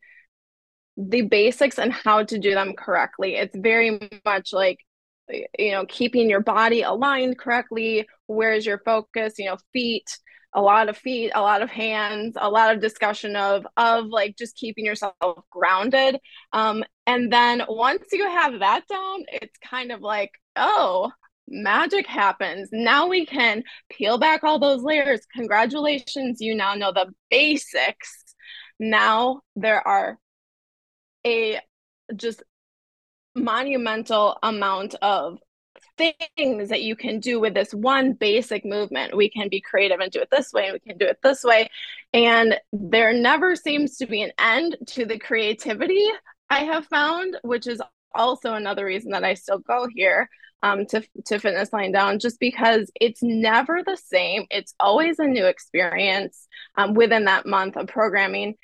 the 0.97 1.21
basics 1.21 1.79
and 1.79 1.91
how 1.91 2.23
to 2.23 2.37
do 2.37 2.53
them 2.53 2.73
correctly. 2.73 3.35
It's 3.35 3.55
very 3.55 3.99
much 4.25 4.53
like 4.53 4.79
you 5.57 5.71
know 5.71 5.85
keeping 5.87 6.29
your 6.29 6.41
body 6.41 6.81
aligned 6.81 7.37
correctly 7.37 8.07
where's 8.27 8.65
your 8.65 8.79
focus 8.79 9.35
you 9.37 9.45
know 9.45 9.57
feet 9.73 10.17
a 10.53 10.61
lot 10.61 10.89
of 10.89 10.97
feet 10.97 11.31
a 11.33 11.41
lot 11.41 11.61
of 11.61 11.69
hands 11.69 12.35
a 12.39 12.49
lot 12.49 12.73
of 12.73 12.81
discussion 12.81 13.35
of 13.35 13.65
of 13.77 14.05
like 14.07 14.35
just 14.37 14.55
keeping 14.55 14.85
yourself 14.85 15.15
grounded. 15.49 16.19
Um 16.53 16.83
and 17.07 17.31
then 17.31 17.63
once 17.67 18.05
you 18.11 18.27
have 18.27 18.59
that 18.59 18.87
down 18.87 19.23
it's 19.29 19.57
kind 19.69 19.91
of 19.91 20.01
like 20.01 20.31
oh 20.55 21.11
magic 21.47 22.07
happens. 22.07 22.69
Now 22.71 23.07
we 23.07 23.25
can 23.25 23.63
peel 23.89 24.17
back 24.17 24.43
all 24.43 24.59
those 24.59 24.83
layers. 24.83 25.21
Congratulations 25.35 26.41
you 26.41 26.55
now 26.55 26.75
know 26.75 26.91
the 26.91 27.13
basics. 27.29 28.23
Now 28.79 29.41
there 29.55 29.85
are 29.87 30.17
a 31.25 31.59
just 32.15 32.43
monumental 33.35 34.37
amount 34.43 34.95
of 35.01 35.39
things 35.97 36.69
that 36.69 36.81
you 36.81 36.95
can 36.95 37.19
do 37.19 37.39
with 37.39 37.53
this 37.53 37.73
one 37.73 38.13
basic 38.13 38.65
movement. 38.65 39.15
We 39.15 39.29
can 39.29 39.49
be 39.49 39.61
creative 39.61 39.99
and 39.99 40.11
do 40.11 40.19
it 40.19 40.29
this 40.31 40.51
way, 40.51 40.65
and 40.65 40.73
we 40.73 40.79
can 40.79 40.97
do 40.97 41.05
it 41.05 41.19
this 41.23 41.43
way. 41.43 41.69
And 42.13 42.59
there 42.73 43.13
never 43.13 43.55
seems 43.55 43.97
to 43.97 44.05
be 44.05 44.21
an 44.21 44.31
end 44.39 44.77
to 44.87 45.05
the 45.05 45.19
creativity 45.19 46.07
I 46.49 46.65
have 46.65 46.85
found, 46.87 47.37
which 47.43 47.67
is 47.67 47.81
also 48.13 48.53
another 48.53 48.85
reason 48.85 49.11
that 49.11 49.23
I 49.23 49.35
still 49.35 49.59
go 49.59 49.87
here 49.93 50.29
um, 50.63 50.85
to, 50.87 51.01
to 51.25 51.39
Fitness 51.39 51.71
Lying 51.71 51.91
Down, 51.91 52.19
just 52.19 52.39
because 52.39 52.91
it's 52.99 53.23
never 53.23 53.83
the 53.83 53.97
same. 53.97 54.45
It's 54.51 54.75
always 54.79 55.17
a 55.19 55.25
new 55.25 55.45
experience 55.45 56.47
um, 56.75 56.93
within 56.93 57.25
that 57.25 57.45
month 57.45 57.77
of 57.77 57.87
programming 57.87 58.55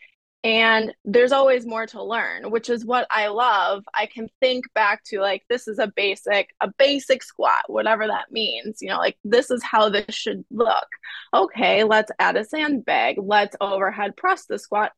and 0.43 0.93
there's 1.03 1.31
always 1.31 1.65
more 1.65 1.87
to 1.87 2.03
learn 2.03 2.51
which 2.51 2.69
is 2.69 2.85
what 2.85 3.07
i 3.09 3.27
love. 3.27 3.83
I 3.93 4.05
can 4.05 4.29
think 4.39 4.65
back 4.73 5.03
to 5.05 5.19
like 5.19 5.43
this 5.49 5.67
is 5.67 5.79
a 5.79 5.91
basic 5.95 6.49
a 6.61 6.69
basic 6.77 7.23
squat 7.23 7.63
whatever 7.67 8.07
that 8.07 8.31
means 8.31 8.77
you 8.81 8.89
know 8.89 8.97
like 8.97 9.17
this 9.23 9.49
is 9.51 9.63
how 9.63 9.89
this 9.89 10.13
should 10.13 10.45
look. 10.51 10.87
Okay 11.33 11.83
let's 11.83 12.11
add 12.19 12.37
a 12.37 12.43
sandbag. 12.45 13.17
Let's 13.19 13.55
overhead 13.59 14.15
press 14.15 14.45
the 14.45 14.59
squat. 14.59 14.91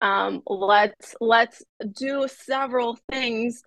Um, 0.00 0.42
let's 0.46 1.14
let's 1.20 1.62
do 1.96 2.28
several 2.28 2.98
things 3.10 3.62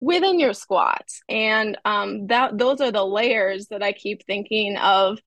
within 0.00 0.38
your 0.38 0.52
squats, 0.52 1.22
and 1.28 1.78
um, 1.84 2.26
that 2.26 2.58
those 2.58 2.80
are 2.80 2.92
the 2.92 3.04
layers 3.04 3.68
that 3.68 3.82
I 3.82 3.92
keep 3.92 4.26
thinking 4.26 4.76
of 4.76 5.18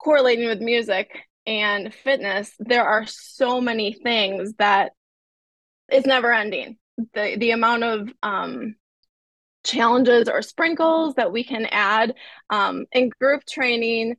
correlating 0.00 0.48
with 0.48 0.60
music 0.60 1.10
and 1.48 1.94
fitness. 1.94 2.52
There 2.58 2.84
are 2.84 3.06
so 3.06 3.58
many 3.58 3.94
things 3.94 4.52
that 4.58 4.92
it's 5.88 6.06
never 6.06 6.30
ending. 6.30 6.76
The 7.14 7.36
the 7.38 7.52
amount 7.52 7.84
of 7.84 8.12
um, 8.22 8.74
challenges 9.64 10.28
or 10.28 10.42
sprinkles 10.42 11.14
that 11.14 11.32
we 11.32 11.42
can 11.42 11.66
add 11.70 12.14
um, 12.50 12.84
in 12.92 13.10
group 13.20 13.42
training 13.48 14.16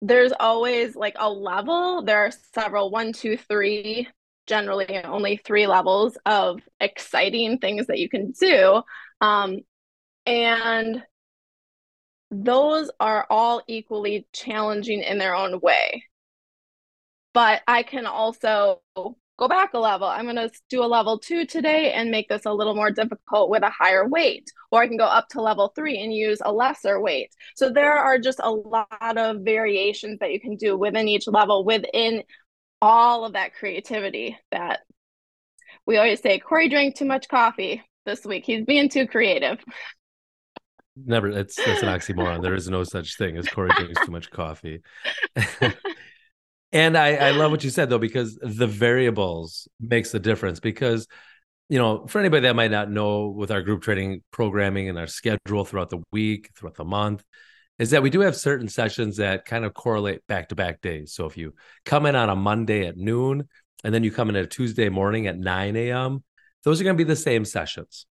there's 0.00 0.32
always 0.38 0.94
like 0.94 1.16
a 1.18 1.28
level 1.28 2.02
there 2.02 2.18
are 2.18 2.30
several 2.54 2.90
one 2.90 3.12
two 3.12 3.36
three 3.36 4.06
generally 4.46 5.02
only 5.04 5.36
three 5.44 5.66
levels 5.66 6.16
of 6.24 6.60
exciting 6.78 7.58
things 7.58 7.88
that 7.88 7.98
you 7.98 8.08
can 8.08 8.30
do 8.30 8.80
um, 9.20 9.58
and 10.24 11.02
those 12.30 12.90
are 13.00 13.26
all 13.28 13.60
equally 13.66 14.26
challenging 14.32 15.02
in 15.02 15.18
their 15.18 15.34
own 15.34 15.58
way 15.60 16.04
but 17.38 17.62
i 17.68 17.82
can 17.82 18.06
also 18.06 18.80
go 19.38 19.46
back 19.46 19.72
a 19.72 19.78
level. 19.78 20.06
I'm 20.06 20.24
going 20.24 20.36
to 20.36 20.50
do 20.68 20.82
a 20.82 20.86
level 20.86 21.18
two 21.18 21.46
today 21.46 21.92
and 21.92 22.10
make 22.10 22.28
this 22.28 22.44
a 22.44 22.52
little 22.52 22.74
more 22.74 22.90
difficult 22.90 23.50
with 23.50 23.62
a 23.62 23.70
higher 23.70 24.06
weight. 24.06 24.50
Or 24.72 24.82
I 24.82 24.88
can 24.88 24.96
go 24.96 25.04
up 25.04 25.28
to 25.30 25.40
level 25.40 25.72
three 25.74 26.02
and 26.02 26.12
use 26.12 26.40
a 26.44 26.52
lesser 26.52 27.00
weight. 27.00 27.30
So 27.54 27.70
there 27.70 27.92
are 27.92 28.18
just 28.18 28.40
a 28.42 28.50
lot 28.50 29.16
of 29.16 29.42
variations 29.42 30.18
that 30.18 30.32
you 30.32 30.40
can 30.40 30.56
do 30.56 30.76
within 30.76 31.06
each 31.06 31.28
level, 31.28 31.64
within 31.64 32.24
all 32.82 33.24
of 33.24 33.34
that 33.34 33.54
creativity 33.54 34.36
that 34.50 34.80
we 35.86 35.96
always 35.96 36.20
say 36.20 36.38
Corey 36.38 36.68
drank 36.68 36.96
too 36.96 37.04
much 37.04 37.28
coffee 37.28 37.82
this 38.04 38.24
week. 38.24 38.44
He's 38.44 38.64
being 38.64 38.88
too 38.88 39.06
creative. 39.06 39.58
Never, 40.96 41.28
it's 41.28 41.54
that's 41.54 41.82
an 41.82 41.88
oxymoron. 41.88 42.42
There 42.42 42.54
is 42.54 42.68
no 42.68 42.82
such 42.82 43.16
thing 43.16 43.36
as 43.36 43.48
Corey 43.48 43.70
drinks 43.76 44.04
too 44.04 44.10
much 44.10 44.30
coffee. 44.30 44.82
And 46.72 46.96
I, 46.96 47.14
I 47.14 47.30
love 47.30 47.50
what 47.50 47.64
you 47.64 47.70
said 47.70 47.90
though, 47.90 47.98
because 47.98 48.38
the 48.40 48.66
variables 48.66 49.68
makes 49.80 50.10
the 50.10 50.20
difference. 50.20 50.60
Because, 50.60 51.06
you 51.68 51.78
know, 51.78 52.06
for 52.06 52.18
anybody 52.18 52.42
that 52.42 52.56
might 52.56 52.70
not 52.70 52.90
know 52.90 53.28
with 53.28 53.50
our 53.50 53.62
group 53.62 53.82
training 53.82 54.22
programming 54.30 54.88
and 54.88 54.98
our 54.98 55.06
schedule 55.06 55.64
throughout 55.64 55.90
the 55.90 56.02
week, 56.12 56.50
throughout 56.56 56.76
the 56.76 56.84
month, 56.84 57.24
is 57.78 57.90
that 57.90 58.02
we 58.02 58.10
do 58.10 58.20
have 58.20 58.36
certain 58.36 58.68
sessions 58.68 59.18
that 59.18 59.44
kind 59.44 59.64
of 59.64 59.72
correlate 59.72 60.26
back 60.26 60.48
to 60.48 60.56
back 60.56 60.80
days. 60.80 61.12
So 61.12 61.26
if 61.26 61.36
you 61.36 61.54
come 61.84 62.06
in 62.06 62.16
on 62.16 62.28
a 62.28 62.36
Monday 62.36 62.86
at 62.86 62.96
noon 62.96 63.48
and 63.84 63.94
then 63.94 64.02
you 64.02 64.10
come 64.10 64.28
in 64.28 64.36
at 64.36 64.44
a 64.44 64.48
Tuesday 64.48 64.88
morning 64.88 65.26
at 65.28 65.38
9 65.38 65.76
a.m., 65.76 66.24
those 66.64 66.80
are 66.80 66.84
going 66.84 66.96
to 66.96 67.04
be 67.04 67.08
the 67.08 67.16
same 67.16 67.44
sessions. 67.44 68.06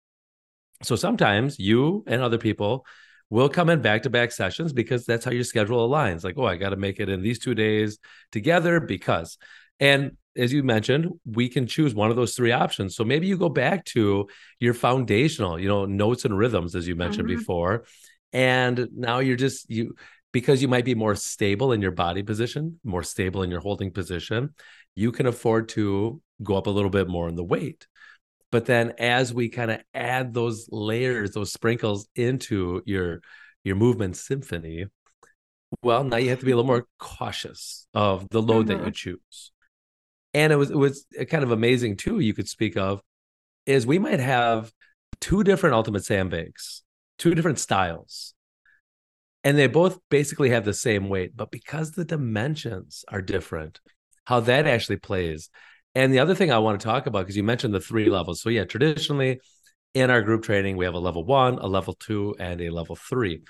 So 0.84 0.96
sometimes 0.96 1.60
you 1.60 2.04
and 2.08 2.22
other 2.22 2.38
people 2.38 2.86
will 3.30 3.50
come 3.50 3.70
in 3.70 3.82
back 3.82 4.04
to 4.04 4.10
back 4.10 4.32
sessions 4.32 4.74
because 4.74 5.06
that's 5.06 5.26
how 5.26 5.32
your 5.32 5.44
schedule 5.44 5.88
aligns. 5.88 6.24
Like, 6.24 6.36
oh, 6.38 6.46
I 6.46 6.56
got 6.56 6.70
to 6.70 6.78
make 6.78 7.00
it 7.00 7.10
in 7.10 7.22
these 7.22 7.40
two 7.40 7.56
days 7.56 8.00
together 8.32 8.80
because. 8.80 9.38
And 9.80 10.18
as 10.36 10.54
you 10.54 10.64
mentioned, 10.64 11.12
we 11.26 11.50
can 11.50 11.68
choose 11.68 11.94
one 11.94 12.10
of 12.10 12.16
those 12.16 12.36
three 12.36 12.52
options. 12.52 12.96
So 12.96 13.04
maybe 13.04 13.28
you 13.28 13.38
go 13.38 13.50
back 13.50 13.86
to 13.86 14.28
your 14.60 14.74
foundational, 14.74 15.60
you 15.60 15.68
know, 15.68 15.86
notes 15.86 16.26
and 16.26 16.38
rhythms, 16.38 16.76
as 16.76 16.88
you 16.88 16.96
mentioned 16.96 17.28
mm-hmm. 17.28 17.40
before. 17.40 17.86
And 18.34 18.88
now 18.96 19.20
you're 19.20 19.36
just, 19.36 19.70
you, 19.70 19.96
because 20.32 20.62
you 20.62 20.68
might 20.68 20.86
be 20.86 20.96
more 20.96 21.16
stable 21.16 21.72
in 21.72 21.82
your 21.82 21.92
body 21.92 22.24
position, 22.24 22.80
more 22.84 23.04
stable 23.04 23.44
in 23.44 23.52
your 23.52 23.62
holding 23.62 23.92
position, 23.92 24.54
you 24.96 25.12
can 25.12 25.26
afford 25.26 25.70
to 25.70 26.22
go 26.44 26.56
up 26.56 26.68
a 26.68 26.72
little 26.72 26.90
bit 26.90 27.08
more 27.08 27.28
in 27.30 27.36
the 27.36 27.44
weight. 27.44 27.88
But 28.52 28.66
then 28.66 28.94
as 28.98 29.34
we 29.34 29.50
kind 29.50 29.72
of 29.72 29.82
add 29.94 30.34
those 30.34 30.68
layers, 30.72 31.32
those 31.32 31.52
sprinkles 31.52 32.08
into 32.16 32.82
your 32.86 33.22
your 33.64 33.76
movement 33.76 34.16
symphony, 34.16 34.86
well, 35.84 36.04
now 36.04 36.18
you 36.18 36.30
have 36.30 36.40
to 36.40 36.46
be 36.46 36.52
a 36.52 36.56
little 36.56 36.68
more 36.68 36.88
cautious 36.98 37.88
of 37.94 38.30
the 38.30 38.42
load 38.42 38.68
mm-hmm. 38.68 38.78
that 38.80 38.86
you 38.86 38.92
choose. 38.92 39.52
And 40.34 40.54
it 40.54 40.56
was 40.56 40.72
it 40.72 40.78
was 40.78 41.06
kind 41.30 41.44
of 41.44 41.52
amazing 41.52 41.98
too. 41.98 42.20
You 42.20 42.34
could 42.34 42.48
speak 42.48 42.78
of 42.78 43.02
is 43.66 43.86
we 43.86 44.00
might 44.00 44.22
have 44.22 44.72
two 45.20 45.44
different 45.44 45.76
ultimate 45.76 46.06
sandbags, 46.06 46.84
two 47.18 47.36
different 47.36 47.60
styles, 47.60 48.34
and 49.44 49.58
they 49.58 49.68
both 49.68 50.00
basically 50.10 50.50
have 50.50 50.66
the 50.66 50.74
same 50.74 51.10
weight, 51.10 51.36
but 51.36 51.52
because 51.52 51.92
the 51.92 52.06
dimensions 52.06 53.04
are 53.08 53.22
different, 53.22 53.80
how 54.26 54.40
that 54.42 54.68
actually 54.68 54.98
plays 54.98 55.50
and 55.98 56.14
the 56.14 56.20
other 56.20 56.36
thing 56.36 56.52
I 56.52 56.60
want 56.60 56.80
to 56.80 56.86
talk 56.86 57.08
about, 57.08 57.22
because 57.22 57.36
you 57.36 57.42
mentioned 57.42 57.74
the 57.74 57.80
three 57.80 58.08
levels. 58.08 58.40
So, 58.40 58.50
yeah, 58.50 58.66
traditionally 58.66 59.40
in 59.96 60.12
our 60.12 60.22
group 60.22 60.44
training, 60.44 60.78
we 60.78 60.86
have 60.86 60.94
a 60.94 61.00
level 61.00 61.26
one, 61.26 61.56
a 61.56 61.66
level 61.66 61.96
two, 61.96 62.36
and 62.40 62.62
a 62.62 62.70
level 62.70 62.96
three. 62.96 63.42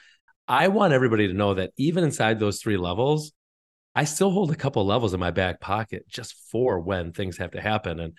I 0.47 0.69
want 0.69 0.93
everybody 0.93 1.27
to 1.27 1.33
know 1.33 1.55
that 1.55 1.71
even 1.75 2.05
inside 2.05 2.39
those 2.39 2.61
three 2.61 2.77
levels, 2.77 3.33
I 3.93 4.05
still 4.05 4.31
hold 4.31 4.51
a 4.51 4.55
couple 4.55 4.85
levels 4.85 5.13
in 5.13 5.19
my 5.19 5.31
back 5.31 5.59
pocket 5.59 6.07
just 6.07 6.37
for 6.49 6.79
when 6.79 7.11
things 7.11 7.37
have 7.37 7.51
to 7.51 7.59
happen. 7.59 7.99
And 7.99 8.13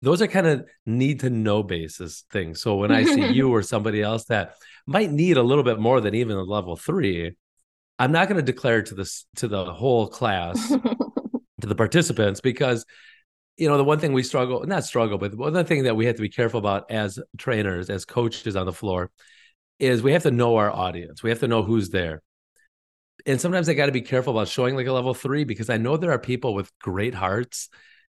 those 0.00 0.22
are 0.22 0.28
kind 0.28 0.46
of 0.46 0.64
need 0.86 1.18
to 1.20 1.30
know 1.30 1.64
basis 1.64 2.24
things. 2.30 2.62
So 2.62 2.76
when 2.76 2.92
I 2.92 3.02
see 3.02 3.32
you 3.32 3.50
or 3.52 3.64
somebody 3.64 4.00
else 4.00 4.26
that 4.26 4.54
might 4.86 5.10
need 5.10 5.38
a 5.38 5.42
little 5.42 5.64
bit 5.64 5.80
more 5.80 6.00
than 6.00 6.14
even 6.14 6.36
a 6.36 6.42
level 6.44 6.76
three, 6.76 7.32
I'm 7.98 8.12
not 8.12 8.28
going 8.28 8.36
to 8.36 8.52
declare 8.52 8.82
to 8.82 8.94
this 8.94 9.26
to 9.36 9.48
the 9.48 9.64
whole 9.64 10.06
class, 10.06 10.68
to 11.60 11.66
the 11.66 11.74
participants, 11.74 12.40
because 12.40 12.86
you 13.56 13.68
know, 13.68 13.76
the 13.76 13.84
one 13.84 13.98
thing 13.98 14.12
we 14.12 14.22
struggle, 14.22 14.64
not 14.64 14.84
struggle, 14.84 15.18
but 15.18 15.34
one 15.34 15.54
other 15.54 15.64
thing 15.64 15.84
that 15.84 15.96
we 15.96 16.06
have 16.06 16.16
to 16.16 16.22
be 16.22 16.28
careful 16.28 16.58
about 16.58 16.90
as 16.90 17.18
trainers, 17.38 17.90
as 17.90 18.04
coaches 18.04 18.56
on 18.56 18.66
the 18.66 18.72
floor, 18.72 19.10
is 19.78 20.02
we 20.02 20.12
have 20.12 20.22
to 20.22 20.30
know 20.30 20.56
our 20.56 20.70
audience. 20.70 21.22
We 21.22 21.30
have 21.30 21.40
to 21.40 21.48
know 21.48 21.62
who's 21.62 21.90
there. 21.90 22.22
And 23.26 23.40
sometimes 23.40 23.68
I 23.68 23.74
got 23.74 23.86
to 23.86 23.92
be 23.92 24.00
careful 24.00 24.36
about 24.36 24.48
showing 24.48 24.74
like 24.74 24.86
a 24.86 24.92
level 24.92 25.14
three 25.14 25.44
because 25.44 25.70
I 25.70 25.76
know 25.76 25.96
there 25.96 26.12
are 26.12 26.18
people 26.18 26.54
with 26.54 26.76
great 26.78 27.14
hearts 27.14 27.68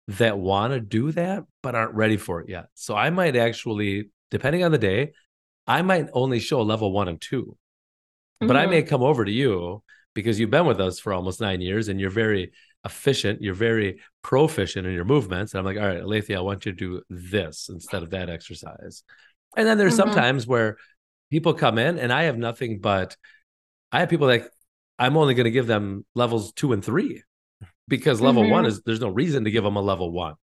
that 0.08 0.38
want 0.38 0.72
to 0.72 0.80
do 0.80 1.12
that, 1.12 1.44
but 1.62 1.74
aren't 1.74 1.94
ready 1.94 2.16
for 2.16 2.40
it 2.40 2.48
yet. 2.48 2.66
So 2.74 2.94
I 2.94 3.10
might 3.10 3.36
actually, 3.36 4.10
depending 4.30 4.64
on 4.64 4.72
the 4.72 4.78
day, 4.78 5.12
I 5.66 5.82
might 5.82 6.08
only 6.12 6.40
show 6.40 6.62
level 6.62 6.92
one 6.92 7.08
and 7.08 7.20
2 7.20 7.42
mm-hmm. 7.42 8.46
but 8.46 8.56
I 8.56 8.66
may 8.66 8.82
mm-hmm. 8.82 8.88
come 8.88 9.02
over 9.02 9.24
to 9.24 9.32
you 9.32 9.82
because 10.14 10.38
you've 10.38 10.50
been 10.50 10.66
with 10.66 10.80
us 10.80 10.98
for 11.00 11.12
almost 11.12 11.40
nine 11.40 11.60
years 11.60 11.88
and 11.88 12.00
you're 12.00 12.10
very 12.10 12.52
efficient, 12.84 13.42
you're 13.42 13.54
very 13.54 14.00
proficient 14.22 14.86
in 14.86 14.92
your 14.92 15.04
movements. 15.04 15.52
And 15.52 15.58
I'm 15.58 15.64
like, 15.64 15.78
all 15.78 15.88
right, 15.88 16.02
Alethia, 16.02 16.36
I 16.36 16.40
want 16.40 16.66
you 16.66 16.72
to 16.72 16.76
do 16.76 17.02
this 17.08 17.68
instead 17.70 18.02
of 18.02 18.10
that 18.10 18.28
exercise. 18.28 19.02
And 19.56 19.66
then 19.66 19.78
there's 19.78 19.96
mm-hmm. 19.96 20.10
sometimes 20.10 20.46
where 20.46 20.76
people 21.30 21.54
come 21.54 21.78
in 21.78 21.98
and 21.98 22.12
I 22.12 22.24
have 22.24 22.36
nothing 22.36 22.80
but 22.80 23.16
I 23.90 24.00
have 24.00 24.08
people 24.08 24.26
like 24.26 24.48
I'm 24.98 25.16
only 25.16 25.34
going 25.34 25.44
to 25.44 25.50
give 25.50 25.66
them 25.66 26.04
levels 26.14 26.52
two 26.52 26.72
and 26.72 26.84
three 26.84 27.22
because 27.88 28.20
level 28.20 28.42
mm-hmm. 28.42 28.52
one 28.52 28.66
is 28.66 28.82
there's 28.82 29.00
no 29.00 29.08
reason 29.08 29.44
to 29.44 29.50
give 29.50 29.64
them 29.64 29.76
a 29.76 29.82
level 29.82 30.10
one. 30.10 30.34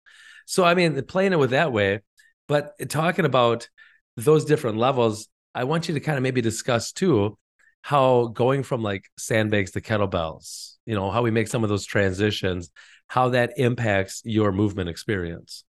So 0.45 0.63
I 0.63 0.73
mean, 0.73 1.01
playing 1.03 1.33
it 1.33 1.39
with 1.39 1.51
that 1.51 1.71
way, 1.71 2.01
but 2.47 2.73
talking 2.89 3.25
about 3.25 3.69
those 4.17 4.45
different 4.45 4.77
levels, 4.77 5.27
I 5.53 5.65
want 5.65 5.87
you 5.87 5.93
to 5.93 5.99
kind 5.99 6.17
of 6.17 6.23
maybe 6.23 6.41
discuss 6.41 6.91
too 6.91 7.37
how 7.81 8.27
going 8.27 8.63
from 8.63 8.83
like 8.83 9.05
sandbags 9.17 9.71
to 9.71 9.81
kettlebells 9.81 10.70
you 10.85 10.95
know 10.95 11.11
how 11.11 11.21
we 11.21 11.31
make 11.31 11.47
some 11.47 11.63
of 11.63 11.69
those 11.69 11.85
transitions 11.85 12.71
how 13.07 13.29
that 13.29 13.53
impacts 13.57 14.21
your 14.25 14.51
movement 14.51 14.89
experience 14.89 15.63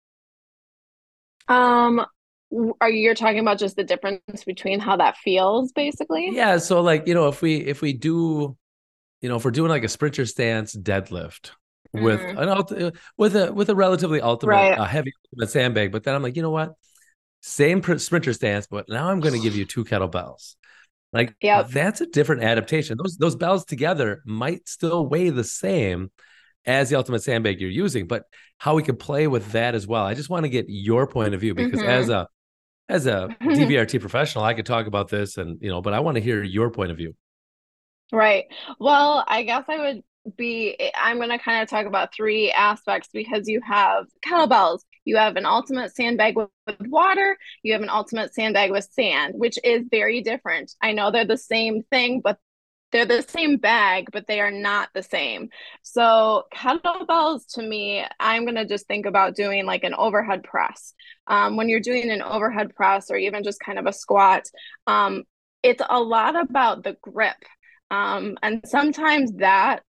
um 1.48 2.04
are 2.80 2.90
you 2.90 3.14
talking 3.14 3.40
about 3.40 3.58
just 3.58 3.76
the 3.76 3.84
difference 3.84 4.44
between 4.44 4.80
how 4.80 4.96
that 4.96 5.16
feels 5.16 5.72
basically 5.72 6.30
yeah 6.32 6.56
so 6.56 6.80
like 6.80 7.06
you 7.06 7.14
know 7.14 7.28
if 7.28 7.42
we 7.42 7.56
if 7.56 7.82
we 7.82 7.92
do 7.92 8.56
you 9.20 9.28
know 9.28 9.36
if 9.36 9.44
we're 9.44 9.50
doing 9.50 9.70
like 9.70 9.84
a 9.84 9.88
sprinter 9.88 10.24
stance 10.24 10.74
deadlift 10.74 11.50
with 11.92 12.20
mm. 12.20 12.38
an 12.38 12.48
ult- 12.48 12.94
with 13.16 13.36
a 13.36 13.52
with 13.52 13.68
a 13.70 13.74
relatively 13.74 14.20
ultimate 14.20 14.52
right. 14.52 14.78
uh, 14.78 14.84
heavy 14.84 15.12
ultimate 15.26 15.50
sandbag 15.50 15.92
but 15.92 16.04
then 16.04 16.14
i'm 16.14 16.22
like 16.22 16.36
you 16.36 16.42
know 16.42 16.50
what 16.50 16.74
same 17.42 17.80
pr- 17.80 17.98
sprinter 17.98 18.32
stance 18.32 18.66
but 18.66 18.88
now 18.88 19.08
i'm 19.08 19.20
going 19.20 19.34
to 19.34 19.40
give 19.40 19.56
you 19.56 19.64
two 19.64 19.84
kettlebells 19.84 20.56
like 21.12 21.34
yeah, 21.40 21.62
that's 21.62 22.00
a 22.00 22.06
different 22.06 22.42
adaptation. 22.42 22.98
Those 23.02 23.16
those 23.16 23.36
bells 23.36 23.64
together 23.64 24.22
might 24.26 24.68
still 24.68 25.06
weigh 25.06 25.30
the 25.30 25.44
same 25.44 26.10
as 26.66 26.90
the 26.90 26.96
ultimate 26.96 27.22
sandbag 27.22 27.60
you're 27.60 27.70
using, 27.70 28.06
but 28.06 28.24
how 28.58 28.74
we 28.74 28.82
can 28.82 28.96
play 28.96 29.26
with 29.26 29.52
that 29.52 29.74
as 29.74 29.86
well. 29.86 30.04
I 30.04 30.14
just 30.14 30.28
want 30.28 30.44
to 30.44 30.50
get 30.50 30.66
your 30.68 31.06
point 31.06 31.34
of 31.34 31.40
view 31.40 31.54
because 31.54 31.80
mm-hmm. 31.80 31.88
as 31.88 32.08
a 32.08 32.28
as 32.88 33.06
a 33.06 33.34
DVRT 33.42 34.00
professional, 34.00 34.44
I 34.44 34.54
could 34.54 34.66
talk 34.66 34.86
about 34.86 35.08
this 35.08 35.38
and 35.38 35.58
you 35.62 35.70
know, 35.70 35.80
but 35.80 35.94
I 35.94 36.00
want 36.00 36.16
to 36.16 36.20
hear 36.20 36.42
your 36.42 36.70
point 36.70 36.90
of 36.90 36.96
view. 36.96 37.14
Right. 38.12 38.44
Well, 38.78 39.24
I 39.26 39.42
guess 39.42 39.64
I 39.68 39.78
would 39.78 40.02
be 40.36 40.76
I'm 40.94 41.16
going 41.16 41.30
to 41.30 41.38
kind 41.38 41.62
of 41.62 41.68
talk 41.68 41.86
about 41.86 42.14
three 42.14 42.50
aspects 42.52 43.08
because 43.12 43.48
you 43.48 43.60
have 43.66 44.06
kettlebells, 44.24 44.80
you 45.08 45.16
have 45.16 45.36
an 45.36 45.46
ultimate 45.46 45.96
sandbag 45.96 46.36
with, 46.36 46.48
water, 46.80 47.36
you 47.62 47.72
have 47.72 47.82
an 47.82 47.88
ultimate 47.88 48.34
sandbag 48.34 48.70
with 48.70 48.86
sand, 48.92 49.34
which 49.36 49.58
is 49.64 49.84
very 49.90 50.20
different. 50.20 50.72
I 50.82 50.92
know 50.92 51.10
they're 51.10 51.24
the 51.24 51.38
same 51.38 51.82
thing, 51.90 52.20
but 52.22 52.38
they're 52.92 53.06
the 53.06 53.22
same 53.22 53.56
bag, 53.56 54.08
but 54.12 54.26
they 54.26 54.40
are 54.40 54.50
not 54.50 54.90
the 54.94 55.02
same. 55.02 55.48
So 55.82 56.44
kettlebells 56.54 57.54
to 57.54 57.62
me, 57.62 58.04
I'm 58.20 58.44
gonna 58.44 58.66
just 58.66 58.86
think 58.86 59.06
about 59.06 59.34
doing 59.34 59.64
like 59.64 59.84
an 59.84 59.94
overhead 59.94 60.42
press. 60.42 60.92
Um, 61.26 61.56
when 61.56 61.68
you're 61.68 61.80
doing 61.80 62.10
an 62.10 62.22
overhead 62.22 62.74
press 62.74 63.10
or 63.10 63.16
even 63.16 63.44
just 63.44 63.60
kind 63.60 63.78
of 63.78 63.86
a 63.86 63.92
squat, 63.92 64.44
um, 64.86 65.24
it's 65.62 65.82
a 65.88 66.00
lot 66.00 66.38
about 66.38 66.84
the 66.84 66.96
grip. 67.02 67.36
Um, 67.90 68.36
and 68.42 68.62
sometimes 68.66 69.32
that 69.36 69.82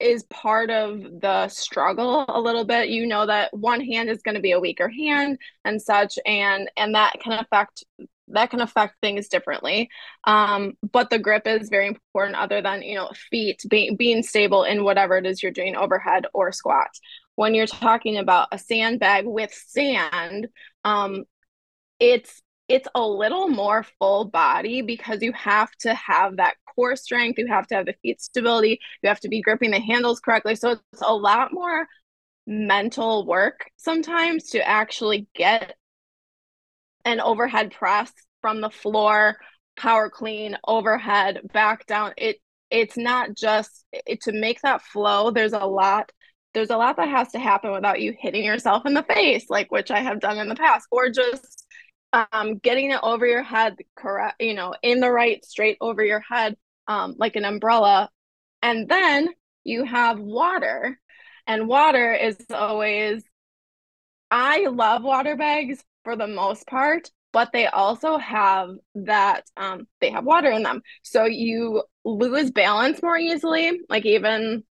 is 0.00 0.24
part 0.24 0.70
of 0.70 1.02
the 1.20 1.48
struggle 1.48 2.24
a 2.28 2.40
little 2.40 2.64
bit. 2.64 2.88
You 2.88 3.06
know 3.06 3.26
that 3.26 3.52
one 3.56 3.80
hand 3.80 4.08
is 4.08 4.22
going 4.22 4.34
to 4.34 4.40
be 4.40 4.52
a 4.52 4.60
weaker 4.60 4.88
hand 4.88 5.38
and 5.64 5.80
such 5.80 6.18
and 6.26 6.70
and 6.76 6.94
that 6.94 7.20
can 7.20 7.32
affect 7.32 7.84
that 8.32 8.50
can 8.50 8.60
affect 8.60 8.94
things 9.00 9.28
differently. 9.28 9.90
Um, 10.24 10.74
but 10.92 11.10
the 11.10 11.18
grip 11.18 11.46
is 11.46 11.68
very 11.68 11.88
important 11.88 12.36
other 12.36 12.62
than 12.62 12.82
you 12.82 12.94
know 12.94 13.10
feet 13.30 13.62
being 13.68 13.96
being 13.96 14.22
stable 14.22 14.64
in 14.64 14.84
whatever 14.84 15.16
it 15.18 15.26
is 15.26 15.42
you're 15.42 15.52
doing 15.52 15.76
overhead 15.76 16.26
or 16.32 16.52
squat 16.52 16.90
when 17.36 17.54
you're 17.54 17.66
talking 17.66 18.18
about 18.18 18.48
a 18.52 18.58
sandbag 18.58 19.24
with 19.26 19.52
sand 19.52 20.48
um, 20.84 21.24
it's 21.98 22.42
it's 22.70 22.88
a 22.94 23.04
little 23.04 23.48
more 23.48 23.84
full 23.98 24.26
body 24.26 24.80
because 24.80 25.20
you 25.22 25.32
have 25.32 25.72
to 25.80 25.92
have 25.92 26.36
that 26.36 26.54
core 26.72 26.94
strength, 26.94 27.36
you 27.36 27.48
have 27.48 27.66
to 27.66 27.74
have 27.74 27.84
the 27.84 27.96
feet 28.00 28.22
stability, 28.22 28.78
you 29.02 29.08
have 29.08 29.18
to 29.18 29.28
be 29.28 29.42
gripping 29.42 29.72
the 29.72 29.80
handles 29.80 30.20
correctly. 30.20 30.54
So 30.54 30.76
it's 30.92 31.02
a 31.02 31.12
lot 31.12 31.52
more 31.52 31.88
mental 32.46 33.26
work 33.26 33.68
sometimes 33.76 34.50
to 34.50 34.66
actually 34.66 35.26
get 35.34 35.74
an 37.04 37.20
overhead 37.20 37.72
press 37.72 38.12
from 38.40 38.60
the 38.60 38.70
floor, 38.70 39.38
power 39.76 40.08
clean, 40.08 40.56
overhead, 40.64 41.40
back 41.52 41.86
down. 41.86 42.12
It 42.16 42.36
it's 42.70 42.96
not 42.96 43.34
just 43.34 43.84
it, 43.92 44.20
to 44.22 44.32
make 44.32 44.60
that 44.60 44.82
flow. 44.82 45.32
There's 45.32 45.54
a 45.54 45.58
lot 45.58 46.12
there's 46.54 46.70
a 46.70 46.76
lot 46.76 46.96
that 46.98 47.08
has 47.08 47.32
to 47.32 47.40
happen 47.40 47.72
without 47.72 48.00
you 48.00 48.14
hitting 48.16 48.44
yourself 48.44 48.86
in 48.86 48.94
the 48.94 49.02
face, 49.02 49.46
like 49.48 49.72
which 49.72 49.90
I 49.90 50.00
have 50.00 50.20
done 50.20 50.38
in 50.38 50.48
the 50.48 50.54
past, 50.54 50.86
or 50.92 51.08
just 51.08 51.66
um, 52.12 52.58
getting 52.58 52.90
it 52.90 53.00
over 53.02 53.26
your 53.26 53.42
head 53.42 53.76
correct 53.96 54.40
you 54.40 54.54
know 54.54 54.74
in 54.82 55.00
the 55.00 55.10
right 55.10 55.44
straight 55.44 55.78
over 55.80 56.04
your 56.04 56.20
head 56.20 56.56
um, 56.90 57.14
like 57.18 57.36
an 57.36 57.44
umbrella. 57.44 58.10
And 58.62 58.88
then 58.88 59.28
you 59.64 59.84
have 59.84 60.18
water. 60.18 60.98
And 61.46 61.68
water 61.68 62.12
is 62.14 62.36
always 62.50 63.24
i 64.32 64.66
love 64.66 65.02
water 65.02 65.34
bags 65.34 65.82
for 66.04 66.14
the 66.14 66.26
most 66.28 66.64
part 66.68 67.10
but 67.32 67.50
they 67.52 67.66
also 67.66 68.16
have 68.16 68.70
that 68.94 69.44
um, 69.56 69.86
they 70.00 70.10
have 70.10 70.24
water 70.24 70.50
in 70.50 70.62
them. 70.64 70.82
So 71.02 71.24
you 71.24 71.82
lose 72.04 72.50
balance 72.50 73.02
more 73.02 73.16
easily. 73.16 73.80
Like 73.88 74.04
even 74.04 74.64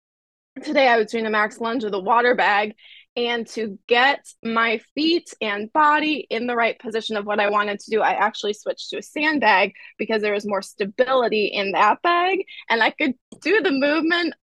today 0.64 0.88
i 0.88 0.96
was 0.96 1.10
doing 1.10 1.26
a 1.26 1.30
max 1.30 1.60
lunge 1.60 1.84
with 1.84 1.92
a 1.92 1.98
water 2.00 2.34
bag 2.34 2.74
and 3.16 3.46
to 3.48 3.78
get 3.86 4.26
my 4.44 4.80
feet 4.94 5.32
and 5.40 5.72
body 5.72 6.26
in 6.28 6.46
the 6.46 6.54
right 6.54 6.78
position 6.78 7.16
of 7.16 7.24
what 7.24 7.40
I 7.40 7.48
wanted 7.48 7.80
to 7.80 7.90
do, 7.90 8.02
I 8.02 8.12
actually 8.12 8.52
switched 8.52 8.90
to 8.90 8.98
a 8.98 9.02
sandbag 9.02 9.72
because 9.96 10.20
there 10.20 10.34
was 10.34 10.46
more 10.46 10.60
stability 10.60 11.46
in 11.46 11.72
that 11.72 12.02
bag 12.02 12.44
and 12.68 12.82
I 12.82 12.90
could 12.90 13.14
do 13.40 13.62
the 13.62 13.72
movement, 13.72 14.34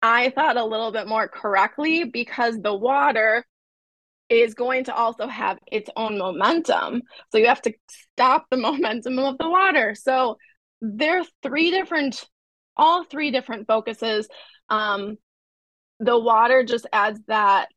I 0.00 0.30
thought, 0.30 0.56
a 0.56 0.64
little 0.64 0.90
bit 0.90 1.06
more 1.06 1.28
correctly 1.28 2.04
because 2.04 2.58
the 2.58 2.74
water 2.74 3.44
is 4.30 4.54
going 4.54 4.84
to 4.84 4.94
also 4.94 5.26
have 5.26 5.58
its 5.70 5.90
own 5.96 6.18
momentum. 6.18 7.02
So 7.30 7.38
you 7.38 7.46
have 7.46 7.62
to 7.62 7.74
stop 7.90 8.46
the 8.50 8.56
momentum 8.58 9.18
of 9.18 9.36
the 9.36 9.50
water. 9.50 9.94
So 9.94 10.38
there 10.80 11.20
are 11.20 11.26
three 11.42 11.70
different, 11.70 12.24
all 12.76 13.04
three 13.04 13.30
different 13.30 13.66
focuses. 13.66 14.28
Um, 14.70 15.18
the 16.00 16.18
water 16.18 16.62
just 16.62 16.86
adds 16.92 17.20
that 17.26 17.68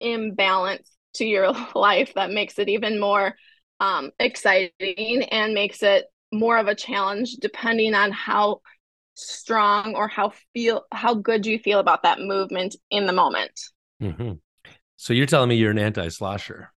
imbalance 0.00 0.90
to 1.14 1.24
your 1.24 1.52
life 1.74 2.14
that 2.14 2.30
makes 2.30 2.58
it 2.58 2.68
even 2.68 3.00
more 3.00 3.34
um, 3.80 4.10
exciting 4.18 5.22
and 5.30 5.54
makes 5.54 5.82
it 5.82 6.06
more 6.32 6.58
of 6.58 6.68
a 6.68 6.74
challenge 6.74 7.36
depending 7.40 7.94
on 7.94 8.12
how 8.12 8.60
strong 9.14 9.94
or 9.94 10.06
how 10.08 10.32
feel 10.54 10.84
how 10.92 11.14
good 11.14 11.44
you 11.44 11.58
feel 11.58 11.80
about 11.80 12.02
that 12.04 12.20
movement 12.20 12.76
in 12.90 13.06
the 13.06 13.12
moment. 13.12 13.58
Mm-hmm. 14.00 14.32
so 14.96 15.12
you're 15.12 15.26
telling 15.26 15.50
me 15.50 15.56
you're 15.56 15.72
an 15.72 15.78
anti-slosher 15.78 16.72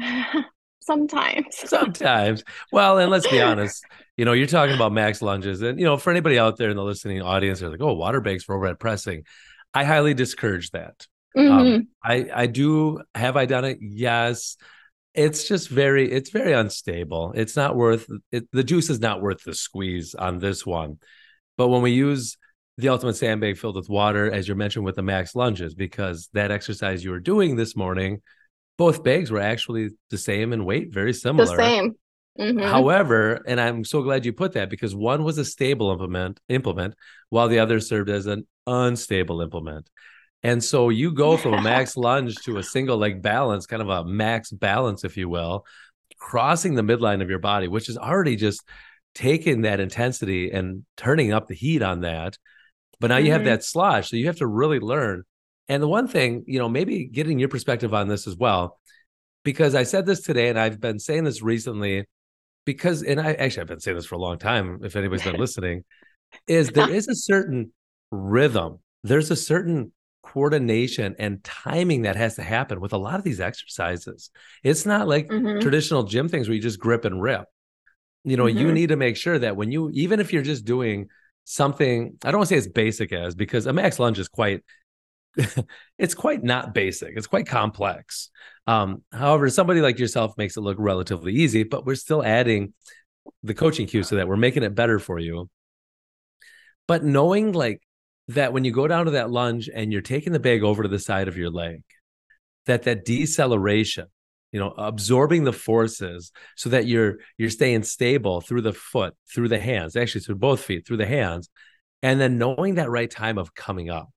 sometimes. 0.80 1.46
Sometimes. 1.52 2.42
Well 2.72 2.98
and 2.98 3.10
let's 3.10 3.28
be 3.28 3.40
honest 3.40 3.84
you 4.16 4.24
know 4.24 4.32
you're 4.32 4.46
talking 4.46 4.74
about 4.74 4.92
max 4.92 5.22
lunges 5.22 5.62
and 5.62 5.78
you 5.78 5.84
know 5.84 5.96
for 5.96 6.10
anybody 6.10 6.38
out 6.38 6.56
there 6.56 6.70
in 6.70 6.76
the 6.76 6.82
listening 6.82 7.22
audience 7.22 7.60
they're 7.60 7.70
like 7.70 7.80
oh 7.80 7.94
water 7.94 8.20
bags 8.20 8.44
for 8.44 8.56
overhead 8.56 8.78
pressing. 8.78 9.24
I 9.72 9.84
highly 9.84 10.14
discourage 10.14 10.70
that 10.70 11.06
mm-hmm. 11.36 11.74
Um, 11.76 11.88
I 12.02 12.28
I 12.34 12.46
do 12.46 13.02
have 13.14 13.36
I 13.36 13.46
done 13.46 13.64
it? 13.64 13.78
Yes. 13.80 14.56
It's 15.14 15.46
just 15.46 15.68
very 15.68 16.10
it's 16.10 16.30
very 16.30 16.52
unstable. 16.52 17.32
It's 17.36 17.56
not 17.56 17.76
worth 17.76 18.08
it, 18.32 18.48
the 18.52 18.64
juice 18.64 18.90
is 18.90 19.00
not 19.00 19.22
worth 19.22 19.44
the 19.44 19.54
squeeze 19.54 20.14
on 20.14 20.38
this 20.38 20.66
one. 20.66 20.98
But 21.56 21.68
when 21.68 21.82
we 21.82 21.92
use 21.92 22.36
the 22.78 22.88
ultimate 22.88 23.14
sandbag 23.14 23.56
filled 23.56 23.76
with 23.76 23.88
water, 23.88 24.30
as 24.30 24.48
you 24.48 24.56
mentioned 24.56 24.84
with 24.84 24.96
the 24.96 25.02
max 25.02 25.36
lunges, 25.36 25.74
because 25.74 26.28
that 26.32 26.50
exercise 26.50 27.04
you 27.04 27.12
were 27.12 27.20
doing 27.20 27.54
this 27.54 27.76
morning, 27.76 28.22
both 28.76 29.04
bags 29.04 29.30
were 29.30 29.40
actually 29.40 29.90
the 30.10 30.18
same 30.18 30.52
in 30.52 30.64
weight, 30.64 30.92
very 30.92 31.12
similar. 31.12 31.56
The 31.56 31.62
same. 31.62 31.94
Mm-hmm. 32.38 32.64
However, 32.64 33.40
and 33.46 33.60
I'm 33.60 33.84
so 33.84 34.02
glad 34.02 34.24
you 34.24 34.32
put 34.32 34.54
that 34.54 34.68
because 34.68 34.94
one 34.94 35.22
was 35.22 35.38
a 35.38 35.44
stable 35.44 35.92
implement 35.92 36.40
implement 36.48 36.94
while 37.28 37.46
the 37.46 37.60
other 37.60 37.78
served 37.78 38.10
as 38.10 38.26
an 38.26 38.46
unstable 38.66 39.40
implement. 39.40 39.88
And 40.44 40.62
so 40.62 40.90
you 40.90 41.10
go 41.10 41.38
from 41.38 41.54
a 41.54 41.62
max 41.62 41.96
lunge 41.96 42.36
to 42.44 42.58
a 42.58 42.62
single 42.62 42.98
leg 42.98 43.22
balance, 43.22 43.64
kind 43.64 43.80
of 43.80 43.88
a 43.88 44.04
max 44.04 44.50
balance, 44.52 45.02
if 45.02 45.16
you 45.16 45.26
will, 45.26 45.64
crossing 46.18 46.74
the 46.74 46.82
midline 46.82 47.22
of 47.22 47.30
your 47.30 47.38
body, 47.38 47.66
which 47.66 47.88
is 47.88 47.96
already 47.96 48.36
just 48.36 48.62
taking 49.14 49.62
that 49.62 49.80
intensity 49.80 50.50
and 50.50 50.84
turning 50.98 51.32
up 51.32 51.48
the 51.48 51.54
heat 51.54 51.80
on 51.80 52.02
that. 52.02 52.36
But 53.00 53.08
now 53.08 53.16
mm-hmm. 53.16 53.26
you 53.26 53.32
have 53.32 53.40
mm-hmm. 53.40 53.50
that 53.50 53.64
slosh. 53.64 54.10
So 54.10 54.16
you 54.16 54.26
have 54.26 54.36
to 54.36 54.46
really 54.46 54.80
learn. 54.80 55.22
And 55.68 55.82
the 55.82 55.88
one 55.88 56.08
thing, 56.08 56.44
you 56.46 56.58
know, 56.58 56.68
maybe 56.68 57.06
getting 57.06 57.38
your 57.38 57.48
perspective 57.48 57.94
on 57.94 58.08
this 58.08 58.26
as 58.26 58.36
well, 58.36 58.78
because 59.44 59.74
I 59.74 59.84
said 59.84 60.04
this 60.04 60.20
today 60.20 60.50
and 60.50 60.60
I've 60.60 60.78
been 60.78 60.98
saying 60.98 61.24
this 61.24 61.40
recently 61.40 62.04
because, 62.66 63.02
and 63.02 63.18
I 63.18 63.32
actually 63.32 63.62
I've 63.62 63.68
been 63.68 63.80
saying 63.80 63.96
this 63.96 64.04
for 64.04 64.16
a 64.16 64.20
long 64.20 64.38
time, 64.38 64.80
if 64.82 64.94
anybody's 64.94 65.24
been 65.24 65.36
listening, 65.40 65.84
is 66.46 66.68
there 66.68 66.90
is 66.90 67.08
a 67.08 67.14
certain 67.14 67.72
rhythm. 68.10 68.80
There's 69.04 69.30
a 69.30 69.36
certain 69.36 69.92
coordination 70.34 71.14
and 71.20 71.44
timing 71.44 72.02
that 72.02 72.16
has 72.16 72.34
to 72.34 72.42
happen 72.42 72.80
with 72.80 72.92
a 72.92 72.98
lot 72.98 73.14
of 73.14 73.22
these 73.22 73.40
exercises. 73.40 74.30
It's 74.64 74.84
not 74.84 75.06
like 75.06 75.28
mm-hmm. 75.28 75.60
traditional 75.60 76.02
gym 76.02 76.28
things 76.28 76.48
where 76.48 76.56
you 76.56 76.60
just 76.60 76.80
grip 76.80 77.04
and 77.04 77.22
rip. 77.22 77.44
You 78.24 78.36
know, 78.36 78.46
mm-hmm. 78.46 78.58
you 78.58 78.72
need 78.72 78.88
to 78.88 78.96
make 78.96 79.16
sure 79.16 79.38
that 79.38 79.54
when 79.54 79.70
you, 79.70 79.90
even 79.94 80.18
if 80.18 80.32
you're 80.32 80.42
just 80.42 80.64
doing 80.64 81.06
something, 81.44 82.16
I 82.24 82.32
don't 82.32 82.38
want 82.38 82.48
to 82.48 82.54
say 82.54 82.58
as 82.58 82.66
basic 82.66 83.12
as 83.12 83.36
because 83.36 83.66
a 83.66 83.72
max 83.72 84.00
lunge 84.00 84.18
is 84.18 84.26
quite, 84.26 84.62
it's 85.98 86.14
quite 86.14 86.42
not 86.42 86.74
basic. 86.74 87.16
It's 87.16 87.28
quite 87.28 87.46
complex. 87.46 88.30
Um, 88.66 89.04
however, 89.12 89.48
somebody 89.50 89.82
like 89.82 90.00
yourself 90.00 90.36
makes 90.36 90.56
it 90.56 90.62
look 90.62 90.78
relatively 90.80 91.32
easy, 91.32 91.62
but 91.62 91.86
we're 91.86 91.94
still 91.94 92.24
adding 92.24 92.74
the 93.44 93.54
coaching 93.54 93.86
cues 93.86 94.08
so 94.08 94.16
that 94.16 94.26
we're 94.26 94.36
making 94.36 94.64
it 94.64 94.74
better 94.74 94.98
for 94.98 95.20
you. 95.20 95.48
But 96.88 97.04
knowing 97.04 97.52
like 97.52 97.80
that 98.28 98.52
when 98.52 98.64
you 98.64 98.72
go 98.72 98.86
down 98.88 99.06
to 99.06 99.12
that 99.12 99.30
lunge 99.30 99.68
and 99.72 99.92
you're 99.92 100.02
taking 100.02 100.32
the 100.32 100.40
bag 100.40 100.62
over 100.62 100.82
to 100.82 100.88
the 100.88 100.98
side 100.98 101.28
of 101.28 101.36
your 101.36 101.50
leg, 101.50 101.82
that 102.66 102.84
that 102.84 103.04
deceleration, 103.04 104.06
you 104.52 104.60
know, 104.60 104.70
absorbing 104.70 105.44
the 105.44 105.52
forces 105.52 106.32
so 106.56 106.70
that 106.70 106.86
you're 106.86 107.16
you're 107.36 107.50
staying 107.50 107.82
stable 107.82 108.40
through 108.40 108.62
the 108.62 108.72
foot, 108.72 109.14
through 109.32 109.48
the 109.48 109.58
hands, 109.58 109.96
actually 109.96 110.22
through 110.22 110.36
both 110.36 110.60
feet, 110.60 110.86
through 110.86 110.96
the 110.96 111.06
hands, 111.06 111.48
and 112.02 112.20
then 112.20 112.38
knowing 112.38 112.76
that 112.76 112.90
right 112.90 113.10
time 113.10 113.38
of 113.38 113.54
coming 113.54 113.90
up, 113.90 114.10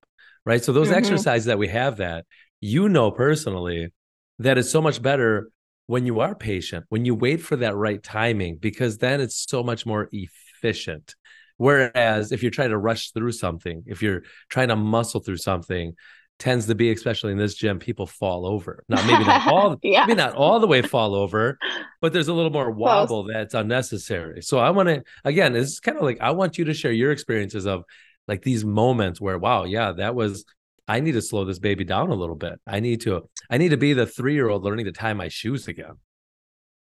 right? 0.44 0.62
So 0.64 0.72
those 0.72 0.88
mm-hmm. 0.88 0.98
exercises 0.98 1.46
that 1.46 1.58
we 1.58 1.68
have 1.68 1.98
that 1.98 2.24
you 2.60 2.88
know 2.88 3.10
personally 3.10 3.92
that 4.38 4.58
is 4.58 4.70
so 4.70 4.80
much 4.80 5.02
better 5.02 5.50
when 5.86 6.04
you 6.04 6.20
are 6.20 6.34
patient, 6.34 6.84
when 6.90 7.04
you 7.04 7.14
wait 7.14 7.40
for 7.40 7.56
that 7.56 7.74
right 7.74 8.02
timing, 8.02 8.56
because 8.56 8.98
then 8.98 9.20
it's 9.20 9.46
so 9.48 9.62
much 9.62 9.86
more 9.86 10.08
efficient. 10.12 11.14
Whereas 11.58 12.32
if 12.32 12.42
you're 12.42 12.50
trying 12.50 12.70
to 12.70 12.78
rush 12.78 13.10
through 13.10 13.32
something, 13.32 13.84
if 13.86 14.00
you're 14.00 14.22
trying 14.48 14.68
to 14.68 14.76
muscle 14.76 15.20
through 15.20 15.36
something, 15.36 15.94
tends 16.38 16.66
to 16.66 16.74
be, 16.74 16.90
especially 16.92 17.32
in 17.32 17.38
this 17.38 17.54
gym, 17.54 17.78
people 17.78 18.06
fall 18.06 18.46
over. 18.46 18.84
Now, 18.88 19.04
maybe 19.06 19.24
not 19.24 19.46
all, 19.52 19.76
yeah. 19.82 20.06
maybe 20.06 20.16
not 20.16 20.34
all 20.34 20.60
the 20.60 20.68
way 20.68 20.82
fall 20.82 21.14
over, 21.14 21.58
but 22.00 22.12
there's 22.12 22.28
a 22.28 22.32
little 22.32 22.52
more 22.52 22.70
wobble 22.70 23.24
Close. 23.24 23.32
that's 23.32 23.54
unnecessary. 23.54 24.42
So 24.42 24.58
I 24.58 24.70
want 24.70 24.88
to, 24.88 25.02
again, 25.24 25.56
it's 25.56 25.80
kind 25.80 25.96
of 25.96 26.04
like 26.04 26.20
I 26.20 26.30
want 26.30 26.56
you 26.56 26.64
to 26.66 26.74
share 26.74 26.92
your 26.92 27.10
experiences 27.10 27.66
of 27.66 27.84
like 28.28 28.42
these 28.42 28.64
moments 28.64 29.20
where, 29.20 29.38
wow, 29.38 29.64
yeah, 29.64 29.92
that 29.92 30.14
was. 30.14 30.44
I 30.90 31.00
need 31.00 31.12
to 31.12 31.20
slow 31.20 31.44
this 31.44 31.58
baby 31.58 31.84
down 31.84 32.08
a 32.08 32.14
little 32.14 32.34
bit. 32.34 32.60
I 32.66 32.80
need 32.80 33.02
to. 33.02 33.28
I 33.50 33.58
need 33.58 33.70
to 33.70 33.76
be 33.76 33.92
the 33.92 34.06
three 34.06 34.32
year 34.32 34.48
old 34.48 34.64
learning 34.64 34.86
to 34.86 34.92
tie 34.92 35.12
my 35.12 35.28
shoes 35.28 35.68
again. 35.68 35.96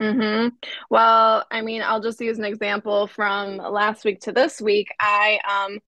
Mm-hmm. 0.01 0.47
Well, 0.89 1.45
I 1.51 1.61
mean, 1.61 1.83
I'll 1.83 2.01
just 2.01 2.19
use 2.21 2.39
an 2.39 2.45
example 2.45 3.07
from 3.07 3.57
last 3.57 4.03
week 4.03 4.21
to 4.21 4.31
this 4.31 4.59
week. 4.59 4.87
I 4.99 5.39
um 5.49 5.79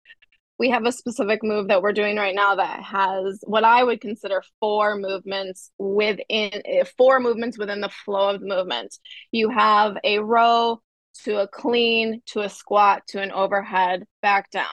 we 0.58 0.70
have 0.70 0.86
a 0.86 0.92
specific 0.92 1.42
move 1.42 1.68
that 1.68 1.82
we're 1.82 1.92
doing 1.92 2.16
right 2.16 2.34
now 2.34 2.56
that 2.56 2.82
has 2.82 3.40
what 3.44 3.64
I 3.64 3.84
would 3.84 4.00
consider 4.00 4.42
four 4.60 4.96
movements 4.96 5.70
within 5.78 6.50
four 6.98 7.20
movements 7.20 7.58
within 7.58 7.80
the 7.80 7.90
flow 7.90 8.30
of 8.34 8.40
the 8.40 8.46
movement. 8.46 8.96
You 9.32 9.50
have 9.50 9.98
a 10.04 10.20
row 10.20 10.80
to 11.24 11.40
a 11.42 11.48
clean 11.48 12.22
to 12.26 12.40
a 12.42 12.48
squat 12.48 13.02
to 13.08 13.22
an 13.22 13.32
overhead 13.32 14.04
back 14.22 14.50
down 14.50 14.72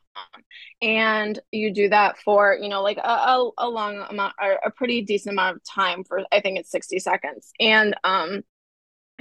and 0.82 1.40
you 1.52 1.74
do 1.74 1.90
that 1.90 2.18
for 2.20 2.58
you 2.60 2.70
know 2.70 2.82
like 2.82 2.98
a, 2.98 3.02
a, 3.02 3.50
a 3.60 3.70
long 3.70 4.06
amount 4.10 4.34
or 4.42 4.54
a 4.66 4.72
pretty 4.72 5.02
decent 5.02 5.34
amount 5.34 5.58
of 5.58 5.64
time 5.64 6.04
for 6.04 6.22
i 6.32 6.40
think 6.40 6.60
it's 6.60 6.72
60 6.72 7.00
seconds 7.00 7.52
and 7.60 7.96
um 8.04 8.42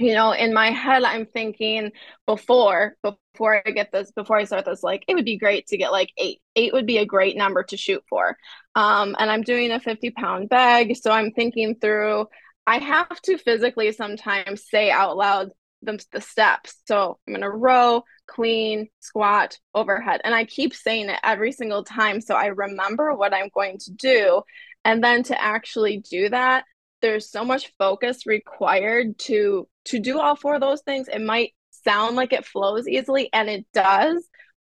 you 0.01 0.13
know 0.13 0.31
in 0.31 0.53
my 0.53 0.71
head 0.71 1.03
i'm 1.03 1.25
thinking 1.25 1.91
before 2.25 2.95
before 3.03 3.61
i 3.65 3.71
get 3.71 3.91
this 3.91 4.11
before 4.11 4.37
i 4.37 4.43
start 4.43 4.65
this 4.65 4.83
like 4.83 5.03
it 5.07 5.13
would 5.13 5.25
be 5.25 5.37
great 5.37 5.67
to 5.67 5.77
get 5.77 5.91
like 5.91 6.11
eight. 6.17 6.41
Eight 6.55 6.73
would 6.73 6.85
be 6.85 6.97
a 6.97 7.05
great 7.05 7.37
number 7.37 7.63
to 7.63 7.77
shoot 7.77 8.03
for. 8.09 8.35
Um 8.75 9.15
and 9.19 9.31
i'm 9.31 9.43
doing 9.43 9.71
a 9.71 9.79
50 9.79 10.11
pound 10.11 10.49
bag 10.49 10.95
so 10.97 11.11
i'm 11.11 11.31
thinking 11.31 11.75
through 11.79 12.27
i 12.67 12.77
have 12.79 13.21
to 13.21 13.37
physically 13.37 13.91
sometimes 13.91 14.67
say 14.69 14.91
out 14.91 15.15
loud 15.17 15.51
the, 15.83 16.03
the 16.11 16.21
steps. 16.21 16.75
So 16.87 17.19
i'm 17.27 17.33
going 17.33 17.41
to 17.41 17.49
row 17.49 18.03
clean 18.27 18.89
squat 18.99 19.57
overhead. 19.73 20.21
And 20.23 20.33
i 20.33 20.45
keep 20.45 20.73
saying 20.73 21.09
it 21.09 21.19
every 21.23 21.51
single 21.51 21.83
time 21.83 22.21
so 22.21 22.35
i 22.35 22.47
remember 22.47 23.13
what 23.13 23.33
i'm 23.33 23.49
going 23.53 23.77
to 23.79 23.91
do. 23.91 24.41
And 24.83 25.03
then 25.03 25.23
to 25.23 25.39
actually 25.39 25.97
do 25.99 26.29
that 26.29 26.65
there's 27.01 27.29
so 27.29 27.43
much 27.43 27.71
focus 27.77 28.25
required 28.25 29.17
to 29.19 29.67
to 29.85 29.99
do 29.99 30.19
all 30.19 30.35
four 30.35 30.55
of 30.55 30.61
those 30.61 30.81
things. 30.81 31.07
It 31.07 31.21
might 31.21 31.53
sound 31.83 32.15
like 32.15 32.33
it 32.33 32.45
flows 32.45 32.87
easily 32.87 33.29
and 33.33 33.49
it 33.49 33.65
does 33.73 34.23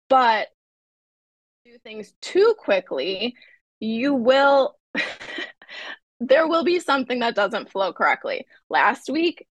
but 0.08 0.48
do 1.64 1.76
things 1.82 2.12
too 2.20 2.54
quickly 2.58 3.34
you 3.80 4.14
will 4.14 4.76
there 6.20 6.46
will 6.46 6.64
be 6.64 6.78
something 6.78 7.20
that 7.20 7.34
doesn't 7.34 7.70
flow 7.70 7.92
correctly. 7.92 8.46
Last 8.68 9.10
week 9.10 9.46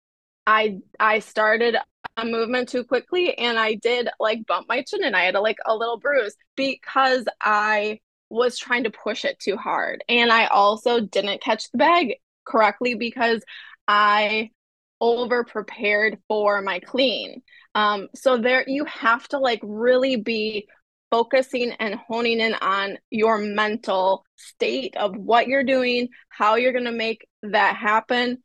i 0.48 0.80
i 1.00 1.20
started 1.20 1.76
a 2.16 2.26
movement 2.26 2.70
too 2.70 2.84
quickly 2.84 3.38
and 3.38 3.60
i 3.60 3.76
did 3.76 4.10
like 4.20 4.46
bump 4.48 4.66
my 4.68 4.82
chin 4.82 5.04
and 5.04 5.16
i 5.16 5.24
had 5.24 5.36
a, 5.36 5.42
like 5.42 5.58
a 5.66 5.76
little 5.76 5.98
bruise 6.00 6.36
because 6.56 7.26
i 7.42 8.00
was 8.30 8.58
trying 8.58 8.84
to 8.86 8.90
push 8.90 9.26
it 9.26 9.38
too 9.40 9.58
hard 9.58 10.04
and 10.10 10.32
i 10.32 10.46
also 10.48 11.02
didn't 11.02 11.42
catch 11.42 11.70
the 11.72 11.78
bag 11.78 12.16
correctly 12.48 12.96
because 12.96 13.44
I 13.88 14.52
over 15.00 15.44
prepared 15.44 16.18
for 16.28 16.62
my 16.62 16.80
clean. 16.80 17.42
Um, 17.76 18.08
so 18.16 18.38
there 18.38 18.64
you 18.68 18.86
have 18.86 19.28
to 19.30 19.40
like 19.40 19.60
really 19.64 20.16
be 20.16 20.68
focusing 21.12 21.72
and 21.80 21.96
honing 21.96 22.40
in 22.40 22.54
on 22.56 22.98
your 23.10 23.38
mental 23.38 24.26
state 24.36 24.96
of 24.98 25.16
what 25.16 25.48
you're 25.48 25.64
doing, 25.64 26.10
how 26.30 26.56
you're 26.56 26.74
going 26.74 26.86
to 26.86 26.92
make 26.92 27.28
that 27.44 27.76
happen. 27.76 28.44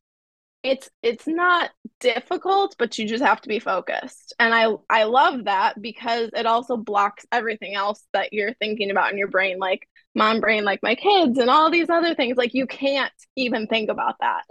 It's 0.62 0.88
it's 1.02 1.26
not 1.26 1.70
difficult, 1.98 2.76
but 2.78 2.96
you 2.96 3.08
just 3.08 3.24
have 3.24 3.40
to 3.40 3.48
be 3.48 3.58
focused. 3.58 4.32
And 4.38 4.54
I 4.54 4.68
I 4.88 5.04
love 5.04 5.44
that 5.46 5.80
because 5.80 6.30
it 6.34 6.46
also 6.46 6.76
blocks 6.76 7.26
everything 7.32 7.74
else 7.74 8.04
that 8.12 8.32
you're 8.32 8.54
thinking 8.54 8.90
about 8.92 9.10
in 9.10 9.18
your 9.18 9.28
brain 9.28 9.58
like 9.58 9.88
mom 10.14 10.40
brain 10.40 10.64
like 10.64 10.80
my 10.82 10.94
kids 10.94 11.38
and 11.38 11.48
all 11.48 11.70
these 11.70 11.88
other 11.88 12.14
things 12.14 12.36
like 12.36 12.54
you 12.54 12.66
can't 12.66 13.12
even 13.36 13.66
think 13.66 13.90
about 13.90 14.16
that. 14.20 14.42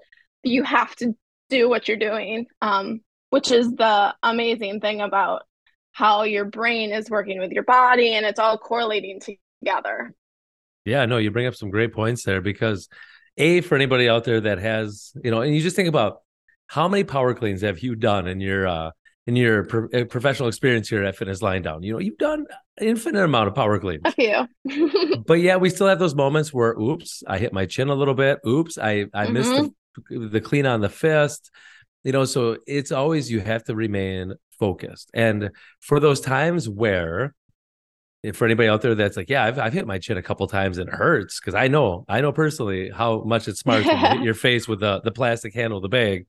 You 0.43 0.63
have 0.63 0.95
to 0.97 1.15
do 1.50 1.69
what 1.69 1.88
you're 1.88 1.97
doing 1.97 2.47
um, 2.62 3.02
which 3.30 3.52
is 3.52 3.71
the 3.71 4.13
amazing 4.24 4.80
thing 4.80 5.02
about 5.02 5.43
how 5.93 6.24
your 6.24 6.45
brain 6.45 6.91
is 6.91 7.10
working 7.10 7.39
with 7.39 7.52
your 7.52 7.63
body 7.63 8.13
and 8.13 8.26
it's 8.26 8.39
all 8.39 8.58
correlating 8.58 9.19
together. 9.19 10.13
Yeah 10.86 11.06
no 11.06 11.17
you 11.17 11.32
bring 11.32 11.47
up 11.47 11.56
some 11.56 11.69
great 11.69 11.93
points 11.93 12.24
there 12.24 12.41
because 12.41 12.88
a 13.38 13.62
for 13.62 13.76
anybody 13.76 14.10
out 14.10 14.24
there 14.24 14.41
that 14.41 14.60
has 14.60 15.13
you 15.24 15.32
know 15.32 15.41
and 15.41 15.56
you 15.56 15.62
just 15.62 15.76
think 15.76 15.89
about 15.89 16.21
how 16.67 16.88
many 16.88 17.04
power 17.04 17.34
cleans 17.34 17.62
have 17.62 17.80
you 17.80 17.95
done 17.95 18.28
in 18.28 18.39
your 18.39 18.67
uh 18.67 18.91
in 19.32 19.38
your 19.38 19.63
pro- 19.63 19.88
uh, 19.94 20.04
professional 20.04 20.50
experience 20.50 20.89
here 20.89 21.04
at 21.06 21.15
Fitness 21.15 21.41
Lying 21.41 21.62
Down. 21.62 21.84
You 21.84 21.94
know, 21.94 22.00
you've 22.00 22.17
done 22.17 22.46
an 22.78 22.88
infinite 22.88 23.24
amount 23.24 23.48
of 23.48 23.56
power 23.56 23.80
cleans. 23.80 24.02
A 24.04 24.12
few. 24.12 25.20
but 25.26 25.36
yeah, 25.36 25.56
we 25.56 25.70
still 25.70 25.88
have 25.88 26.00
those 26.00 26.15
moments 26.15 26.54
where, 26.54 26.74
oops, 26.74 27.24
I 27.26 27.38
hit 27.38 27.54
my 27.54 27.65
chin 27.65 27.88
a 27.88 27.96
little 27.96 28.13
bit. 28.13 28.39
Oops, 28.46 28.78
I 28.78 29.06
I 29.13 29.26
mm-hmm. 29.26 29.34
missed 29.34 29.72
the, 30.10 30.28
the 30.28 30.41
clean 30.41 30.65
on 30.65 30.82
the 30.82 30.89
fist. 30.89 31.50
You 32.04 32.12
know, 32.12 32.26
so 32.26 32.58
it's 32.67 32.91
always 32.91 33.32
you 33.32 33.39
have 33.39 33.63
to 33.65 33.76
remain 33.76 34.34
focused. 34.60 35.10
And 35.13 35.52
for 35.80 36.02
those 36.02 36.20
times 36.20 36.67
where 36.67 37.34
for 38.34 38.46
anybody 38.46 38.67
out 38.67 38.82
there 38.82 38.96
that's 38.96 39.15
like, 39.15 39.30
yeah, 39.30 39.46
I've, 39.46 39.60
I've 39.60 39.74
hit 39.74 39.88
my 39.88 39.98
chin 39.98 40.17
a 40.17 40.22
couple 40.22 40.46
times 40.48 40.78
and 40.78 40.89
it 40.89 40.94
hurts 40.94 41.39
because 41.39 41.56
I 41.56 41.70
know, 41.70 42.06
I 42.10 42.22
know 42.22 42.32
personally 42.32 42.91
how 42.94 43.24
much 43.24 43.48
it 43.48 43.58
smarts 43.58 43.88
when 43.88 43.98
you 43.98 44.08
hit 44.08 44.22
your 44.24 44.34
face 44.34 44.67
with 44.67 44.82
the, 44.82 45.00
the 45.02 45.12
plastic 45.12 45.54
handle 45.54 45.78
of 45.78 45.84
the 45.84 45.89
bag. 45.89 46.28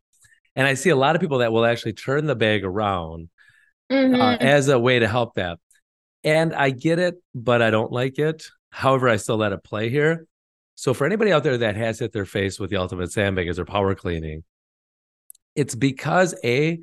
And 0.55 0.67
I 0.67 0.75
see 0.75 0.91
a 0.91 0.97
lot 0.97 1.15
of 1.15 1.21
people 1.21 1.39
that 1.39 1.53
will 1.53 1.65
actually 1.65 1.95
turn 1.95 2.27
the 2.27 2.37
bag 2.37 2.65
around 2.65 3.29
uh, 3.91 3.95
mm-hmm. 3.95 4.21
uh, 4.21 4.37
as 4.41 4.69
a 4.69 4.79
way 4.79 4.99
to 4.99 5.09
help 5.09 5.35
that. 5.35 5.59
And 6.25 6.55
I 6.55 6.71
get 6.71 6.99
it, 6.99 7.17
but 7.35 7.63
I 7.63 7.71
don't 7.71 7.91
like 7.91 8.19
it. 8.19 8.47
However, 8.71 9.09
I 9.09 9.17
still 9.17 9.37
let 9.37 9.53
it 9.53 9.65
play 9.65 9.89
here. 9.89 10.27
So 10.75 10.95
for 10.95 11.07
anybody 11.07 11.33
out 11.33 11.43
there 11.43 11.59
that 11.59 11.77
has 11.77 11.99
hit 11.99 12.13
their 12.13 12.25
face 12.25 12.59
with 12.59 12.71
the 12.71 12.77
ultimate 12.77 13.13
sandbag 13.13 13.49
as 13.49 13.57
their 13.57 13.65
power 13.65 13.95
cleaning, 13.95 14.45
it's 15.55 15.75
because 15.75 16.35
a 16.45 16.81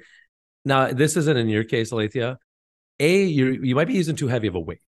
now 0.65 0.91
this 0.91 1.17
isn't 1.17 1.37
in 1.37 1.49
your 1.49 1.63
case, 1.63 1.91
Alethia. 1.91 2.37
A 2.99 3.23
you 3.23 3.59
you 3.63 3.75
might 3.75 3.87
be 3.87 3.93
using 3.93 4.15
too 4.15 4.27
heavy 4.27 4.47
of 4.47 4.55
a 4.55 4.59
weight. 4.59 4.79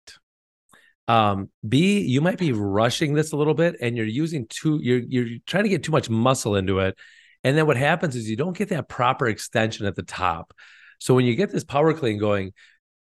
Um, 1.09 1.51
B 1.67 2.01
you 2.01 2.21
might 2.21 2.39
be 2.39 2.53
rushing 2.53 3.15
this 3.15 3.33
a 3.33 3.37
little 3.37 3.55
bit, 3.55 3.77
and 3.81 3.97
you're 3.97 4.07
using 4.07 4.47
too 4.49 4.79
you're 4.83 5.01
you're 5.01 5.39
trying 5.47 5.65
to 5.65 5.71
get 5.71 5.83
too 5.83 5.93
much 5.93 6.11
muscle 6.11 6.57
into 6.57 6.81
it, 6.81 6.99
and 7.45 7.57
then 7.57 7.67
what 7.67 7.77
happens 7.77 8.17
is 8.17 8.29
you 8.29 8.37
don't 8.37 8.57
get 8.57 8.69
that 8.69 8.89
proper 8.89 9.27
extension 9.27 9.87
at 9.87 9.97
the 9.97 10.03
top. 10.03 10.53
So 10.99 11.15
when 11.15 11.25
you 11.25 11.35
get 11.35 11.51
this 11.51 11.65
power 11.65 11.95
clean 11.95 12.19
going, 12.19 12.53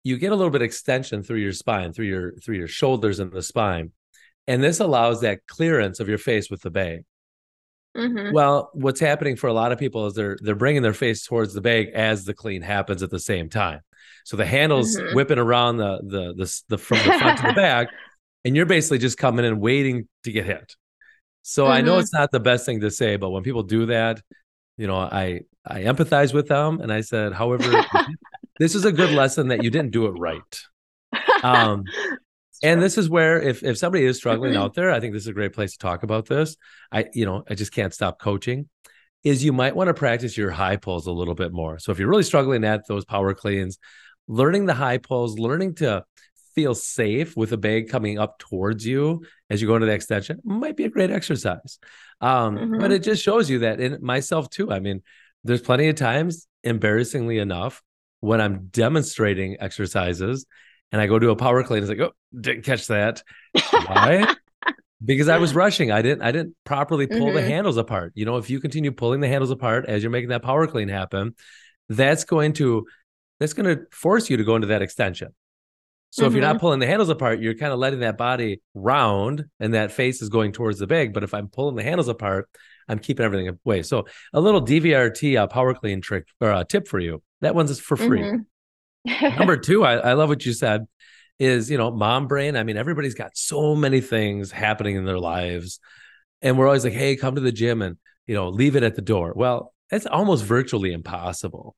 you 0.02 0.16
get 0.16 0.32
a 0.32 0.36
little 0.36 0.50
bit 0.50 0.62
extension 0.62 1.22
through 1.22 1.38
your 1.38 1.52
spine, 1.52 1.92
through 1.92 2.06
your 2.06 2.32
through 2.36 2.56
your 2.56 2.68
shoulders 2.68 3.18
and 3.18 3.30
the 3.30 3.42
spine. 3.42 3.92
And 4.46 4.62
this 4.62 4.80
allows 4.80 5.20
that 5.20 5.46
clearance 5.46 6.00
of 6.00 6.08
your 6.08 6.18
face 6.18 6.50
with 6.50 6.62
the 6.62 6.70
bag. 6.70 7.04
Mm-hmm. 7.96 8.32
Well, 8.32 8.70
what's 8.72 9.00
happening 9.00 9.36
for 9.36 9.48
a 9.48 9.52
lot 9.52 9.72
of 9.72 9.78
people 9.78 10.06
is 10.06 10.14
they're 10.14 10.38
they're 10.40 10.54
bringing 10.54 10.82
their 10.82 10.94
face 10.94 11.26
towards 11.26 11.52
the 11.52 11.60
bag 11.60 11.88
as 11.94 12.24
the 12.24 12.34
clean 12.34 12.62
happens 12.62 13.02
at 13.02 13.10
the 13.10 13.18
same 13.18 13.50
time. 13.50 13.80
So 14.24 14.36
the 14.36 14.46
handles 14.46 14.96
mm-hmm. 14.96 15.14
whipping 15.14 15.38
around 15.38 15.76
the 15.76 16.00
the 16.02 16.34
the, 16.34 16.62
the 16.68 16.78
from 16.78 16.98
the 16.98 17.18
front 17.18 17.40
to 17.40 17.48
the 17.48 17.52
back, 17.56 17.88
and 18.44 18.56
you're 18.56 18.66
basically 18.66 18.98
just 18.98 19.18
coming 19.18 19.44
in 19.44 19.60
waiting 19.60 20.08
to 20.24 20.32
get 20.32 20.46
hit. 20.46 20.76
So 21.42 21.64
mm-hmm. 21.64 21.72
I 21.72 21.80
know 21.80 21.92
mm-hmm. 21.92 22.00
it's 22.00 22.12
not 22.12 22.30
the 22.30 22.40
best 22.40 22.66
thing 22.66 22.80
to 22.80 22.90
say, 22.90 23.16
but 23.16 23.30
when 23.30 23.42
people 23.42 23.62
do 23.62 23.86
that, 23.86 24.20
you 24.76 24.86
know, 24.86 24.96
I 24.96 25.42
I 25.66 25.82
empathize 25.82 26.32
with 26.32 26.48
them, 26.48 26.80
and 26.80 26.92
I 26.92 27.02
said, 27.02 27.32
however, 27.32 27.84
this 28.58 28.74
is 28.74 28.84
a 28.84 28.92
good 28.92 29.10
lesson 29.10 29.48
that 29.48 29.62
you 29.62 29.70
didn't 29.70 29.90
do 29.90 30.06
it 30.06 30.12
right. 30.12 30.60
Um, 31.42 31.84
and 32.62 32.82
this 32.82 32.98
is 32.98 33.08
where 33.08 33.40
if 33.40 33.62
if 33.62 33.78
somebody 33.78 34.04
is 34.04 34.16
struggling 34.16 34.52
mm-hmm. 34.52 34.62
out 34.62 34.74
there, 34.74 34.90
I 34.90 35.00
think 35.00 35.12
this 35.12 35.22
is 35.22 35.28
a 35.28 35.32
great 35.32 35.52
place 35.52 35.72
to 35.72 35.78
talk 35.78 36.02
about 36.02 36.26
this. 36.26 36.56
I 36.92 37.06
you 37.14 37.26
know 37.26 37.44
I 37.48 37.54
just 37.54 37.72
can't 37.72 37.94
stop 37.94 38.20
coaching. 38.20 38.68
Is 39.22 39.44
you 39.44 39.52
might 39.52 39.76
want 39.76 39.88
to 39.88 39.94
practice 39.94 40.36
your 40.36 40.50
high 40.50 40.76
pulls 40.76 41.06
a 41.06 41.12
little 41.12 41.34
bit 41.34 41.52
more. 41.52 41.78
So 41.78 41.92
if 41.92 41.98
you're 41.98 42.08
really 42.08 42.22
struggling 42.22 42.64
at 42.64 42.86
those 42.88 43.04
power 43.04 43.34
cleans, 43.34 43.78
learning 44.28 44.64
the 44.64 44.74
high 44.74 44.96
pulls, 44.98 45.38
learning 45.38 45.74
to 45.76 46.04
feel 46.54 46.74
safe 46.74 47.36
with 47.36 47.52
a 47.52 47.56
bag 47.56 47.88
coming 47.88 48.18
up 48.18 48.38
towards 48.38 48.86
you 48.86 49.24
as 49.48 49.60
you 49.60 49.68
go 49.68 49.74
into 49.76 49.86
the 49.86 49.92
extension 49.92 50.40
might 50.44 50.76
be 50.76 50.84
a 50.84 50.90
great 50.90 51.10
exercise. 51.10 51.78
Um, 52.20 52.56
mm-hmm. 52.56 52.78
But 52.78 52.92
it 52.92 53.02
just 53.02 53.22
shows 53.22 53.48
you 53.48 53.60
that 53.60 53.80
in 53.80 53.98
myself 54.00 54.50
too. 54.50 54.70
I 54.70 54.80
mean, 54.80 55.02
there's 55.44 55.62
plenty 55.62 55.88
of 55.88 55.96
times, 55.96 56.46
embarrassingly 56.62 57.38
enough, 57.38 57.82
when 58.20 58.40
I'm 58.40 58.66
demonstrating 58.66 59.56
exercises 59.60 60.46
and 60.92 61.00
I 61.00 61.06
go 61.06 61.18
to 61.18 61.30
a 61.30 61.36
power 61.36 61.62
clean, 61.62 61.82
it's 61.82 61.88
like, 61.88 62.00
oh, 62.00 62.12
didn't 62.38 62.64
catch 62.64 62.88
that. 62.88 63.22
Why? 63.70 64.34
because 65.04 65.28
I 65.28 65.38
was 65.38 65.54
rushing. 65.54 65.90
I 65.90 66.02
didn't 66.02 66.22
I 66.22 66.32
didn't 66.32 66.54
properly 66.64 67.06
pull 67.06 67.18
mm-hmm. 67.18 67.36
the 67.36 67.42
handles 67.42 67.76
apart. 67.76 68.12
You 68.14 68.26
know, 68.26 68.36
if 68.36 68.50
you 68.50 68.60
continue 68.60 68.92
pulling 68.92 69.20
the 69.20 69.28
handles 69.28 69.50
apart 69.50 69.86
as 69.86 70.02
you're 70.02 70.10
making 70.10 70.28
that 70.30 70.42
power 70.42 70.66
clean 70.66 70.88
happen, 70.88 71.34
that's 71.88 72.24
going 72.24 72.52
to 72.54 72.86
that's 73.38 73.54
going 73.54 73.76
to 73.76 73.84
force 73.90 74.28
you 74.28 74.36
to 74.36 74.44
go 74.44 74.54
into 74.54 74.68
that 74.68 74.82
extension. 74.82 75.34
So 76.10 76.22
mm-hmm. 76.22 76.28
if 76.28 76.34
you're 76.34 76.42
not 76.42 76.56
mm-hmm. 76.56 76.60
pulling 76.60 76.80
the 76.80 76.86
handles 76.86 77.08
apart, 77.08 77.40
you're 77.40 77.54
kind 77.54 77.72
of 77.72 77.78
letting 77.78 78.00
that 78.00 78.18
body 78.18 78.60
round 78.74 79.46
and 79.60 79.74
that 79.74 79.92
face 79.92 80.20
is 80.22 80.28
going 80.28 80.52
towards 80.52 80.78
the 80.78 80.86
bag. 80.86 81.12
But 81.12 81.22
if 81.22 81.32
I'm 81.32 81.48
pulling 81.48 81.76
the 81.76 81.84
handles 81.84 82.08
apart, 82.08 82.48
I'm 82.88 82.98
keeping 82.98 83.24
everything 83.24 83.56
away. 83.64 83.82
So 83.82 84.06
a 84.32 84.40
little 84.40 84.60
DVRT 84.60 85.38
uh, 85.38 85.46
power 85.46 85.72
clean 85.74 86.00
trick 86.00 86.26
or 86.40 86.50
a 86.50 86.64
tip 86.64 86.88
for 86.88 86.98
you. 86.98 87.22
That 87.40 87.54
one's 87.54 87.78
for 87.78 87.96
free. 87.96 88.20
Mm-hmm. 88.20 89.38
Number 89.38 89.56
two, 89.58 89.84
I, 89.84 89.94
I 89.94 90.12
love 90.14 90.28
what 90.28 90.44
you 90.44 90.52
said 90.52 90.86
is, 91.38 91.70
you 91.70 91.78
know, 91.78 91.90
mom 91.92 92.26
brain. 92.26 92.56
I 92.56 92.64
mean, 92.64 92.76
everybody's 92.76 93.14
got 93.14 93.36
so 93.36 93.76
many 93.76 94.00
things 94.00 94.50
happening 94.50 94.96
in 94.96 95.04
their 95.04 95.18
lives. 95.18 95.78
And 96.42 96.58
we're 96.58 96.66
always 96.66 96.84
like, 96.84 96.92
hey, 96.92 97.16
come 97.16 97.36
to 97.36 97.40
the 97.40 97.52
gym 97.52 97.82
and, 97.82 97.96
you 98.26 98.34
know, 98.34 98.48
leave 98.48 98.74
it 98.74 98.82
at 98.82 98.96
the 98.96 99.02
door. 99.02 99.32
Well, 99.36 99.72
it's 99.90 100.06
almost 100.06 100.44
virtually 100.44 100.92
impossible. 100.92 101.76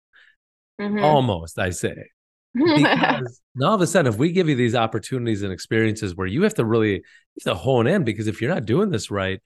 Mm-hmm. 0.80 1.04
Almost, 1.04 1.58
I 1.58 1.70
say 1.70 2.08
because 2.54 3.40
now 3.54 3.68
all 3.68 3.74
of 3.74 3.80
a 3.80 3.86
sudden, 3.86 4.12
if 4.12 4.18
we 4.18 4.32
give 4.32 4.48
you 4.48 4.54
these 4.54 4.74
opportunities 4.74 5.42
and 5.42 5.52
experiences 5.52 6.14
where 6.14 6.26
you 6.26 6.42
have 6.42 6.54
to 6.54 6.64
really 6.64 6.94
you 6.94 7.02
have 7.44 7.54
to 7.54 7.54
hone 7.54 7.86
in, 7.86 8.04
because 8.04 8.26
if 8.26 8.40
you're 8.40 8.52
not 8.52 8.66
doing 8.66 8.90
this 8.90 9.10
right, 9.10 9.40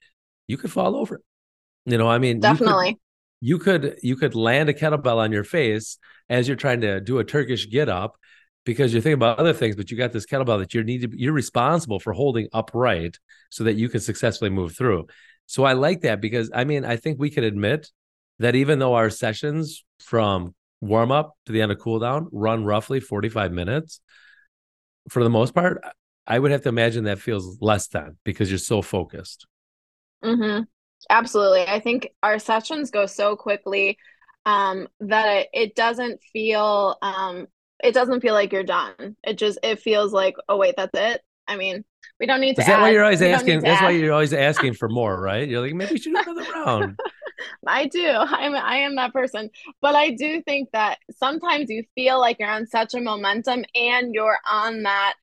you 0.47 0.57
could 0.57 0.71
fall 0.71 0.95
over. 0.95 1.21
You 1.85 1.97
know, 1.97 2.07
I 2.07 2.17
mean, 2.17 2.39
definitely. 2.39 2.99
You 3.39 3.59
could, 3.59 3.83
you 3.83 3.89
could 3.89 3.99
you 4.03 4.15
could 4.15 4.35
land 4.35 4.69
a 4.69 4.73
kettlebell 4.73 5.17
on 5.17 5.31
your 5.31 5.43
face 5.43 5.97
as 6.29 6.47
you're 6.47 6.57
trying 6.57 6.81
to 6.81 6.99
do 6.99 7.19
a 7.19 7.23
Turkish 7.23 7.69
get 7.69 7.87
up 7.89 8.17
because 8.65 8.91
you're 8.91 9.01
thinking 9.01 9.13
about 9.13 9.39
other 9.39 9.53
things, 9.53 9.77
but 9.77 9.89
you 9.89 9.97
got 9.97 10.11
this 10.11 10.25
kettlebell 10.25 10.59
that 10.59 10.73
you 10.73 10.83
need 10.83 11.01
to 11.01 11.09
you're 11.13 11.33
responsible 11.33 11.99
for 11.99 12.13
holding 12.13 12.49
upright 12.51 13.17
so 13.49 13.63
that 13.63 13.75
you 13.75 13.87
can 13.87 14.01
successfully 14.01 14.49
move 14.49 14.75
through. 14.75 15.07
So 15.45 15.63
I 15.63 15.73
like 15.73 16.01
that 16.01 16.19
because 16.19 16.51
I 16.53 16.65
mean, 16.65 16.83
I 16.83 16.97
think 16.97 17.19
we 17.19 17.29
could 17.29 17.45
admit 17.45 17.89
that 18.39 18.55
even 18.55 18.79
though 18.79 18.95
our 18.95 19.09
sessions 19.09 19.85
from 19.99 20.53
warm 20.81 21.11
up 21.11 21.35
to 21.45 21.51
the 21.51 21.61
end 21.61 21.71
of 21.71 21.79
cool 21.79 21.99
down 21.99 22.27
run 22.31 22.63
roughly 22.63 22.99
45 22.99 23.51
minutes, 23.51 24.01
for 25.09 25.23
the 25.23 25.29
most 25.29 25.53
part, 25.53 25.81
I 26.25 26.37
would 26.37 26.51
have 26.51 26.63
to 26.63 26.69
imagine 26.69 27.05
that 27.05 27.19
feels 27.19 27.57
less 27.61 27.87
than 27.87 28.17
because 28.23 28.49
you're 28.49 28.57
so 28.57 28.81
focused. 28.81 29.47
Mm-hmm. 30.23 30.63
Absolutely. 31.09 31.61
I 31.61 31.79
think 31.79 32.09
our 32.21 32.39
sessions 32.39 32.91
go 32.91 33.05
so 33.05 33.35
quickly 33.35 33.97
um, 34.45 34.87
that 34.99 35.27
it, 35.27 35.49
it 35.53 35.75
doesn't 35.75 36.21
feel 36.33 36.97
um, 37.01 37.47
it 37.83 37.93
doesn't 37.93 38.21
feel 38.21 38.33
like 38.33 38.51
you're 38.51 38.63
done. 38.63 39.15
It 39.23 39.37
just 39.37 39.59
it 39.63 39.79
feels 39.79 40.11
like 40.11 40.35
oh 40.49 40.57
wait 40.57 40.75
that's 40.75 40.91
it. 40.93 41.21
I 41.47 41.55
mean 41.55 41.85
we 42.19 42.25
don't 42.25 42.41
need 42.41 42.55
to. 42.55 42.61
Is 42.61 42.67
that 42.67 42.77
add, 42.77 42.81
why 42.81 42.89
you're 42.91 43.03
always 43.03 43.21
asking? 43.21 43.61
That's 43.61 43.81
add. 43.81 43.85
why 43.85 43.91
you're 43.91 44.13
always 44.13 44.33
asking 44.33 44.73
for 44.73 44.89
more, 44.89 45.19
right? 45.19 45.47
You're 45.47 45.61
like 45.61 45.73
maybe 45.73 45.93
we 45.93 45.99
should 45.99 46.13
do 46.13 46.21
another 46.25 46.51
round. 46.51 46.99
I 47.67 47.87
do. 47.87 48.07
I'm 48.07 48.55
I 48.55 48.77
am 48.77 48.95
that 48.95 49.13
person. 49.13 49.49
But 49.81 49.95
I 49.95 50.11
do 50.11 50.41
think 50.43 50.69
that 50.73 50.99
sometimes 51.17 51.69
you 51.69 51.83
feel 51.95 52.19
like 52.19 52.37
you're 52.39 52.49
on 52.49 52.67
such 52.67 52.93
a 52.93 53.01
momentum 53.01 53.65
and 53.75 54.13
you're 54.13 54.37
on 54.49 54.83
that 54.83 55.15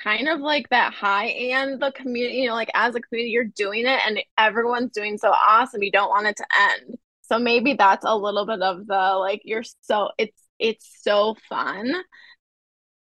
kind 0.00 0.28
of 0.28 0.40
like 0.40 0.68
that 0.70 0.92
high 0.92 1.26
and 1.26 1.80
the 1.80 1.92
community, 1.92 2.38
you 2.38 2.48
know, 2.48 2.54
like 2.54 2.70
as 2.74 2.94
a 2.94 3.00
community, 3.00 3.30
you're 3.30 3.44
doing 3.44 3.86
it 3.86 4.00
and 4.06 4.20
everyone's 4.38 4.92
doing 4.92 5.18
so 5.18 5.30
awesome. 5.30 5.82
You 5.82 5.92
don't 5.92 6.10
want 6.10 6.26
it 6.26 6.36
to 6.38 6.46
end. 6.60 6.96
So 7.22 7.38
maybe 7.38 7.74
that's 7.74 8.04
a 8.04 8.16
little 8.16 8.46
bit 8.46 8.60
of 8.62 8.86
the 8.86 9.16
like 9.18 9.42
you're 9.44 9.62
so 9.82 10.10
it's 10.18 10.40
it's 10.58 10.98
so 11.02 11.36
fun. 11.48 11.94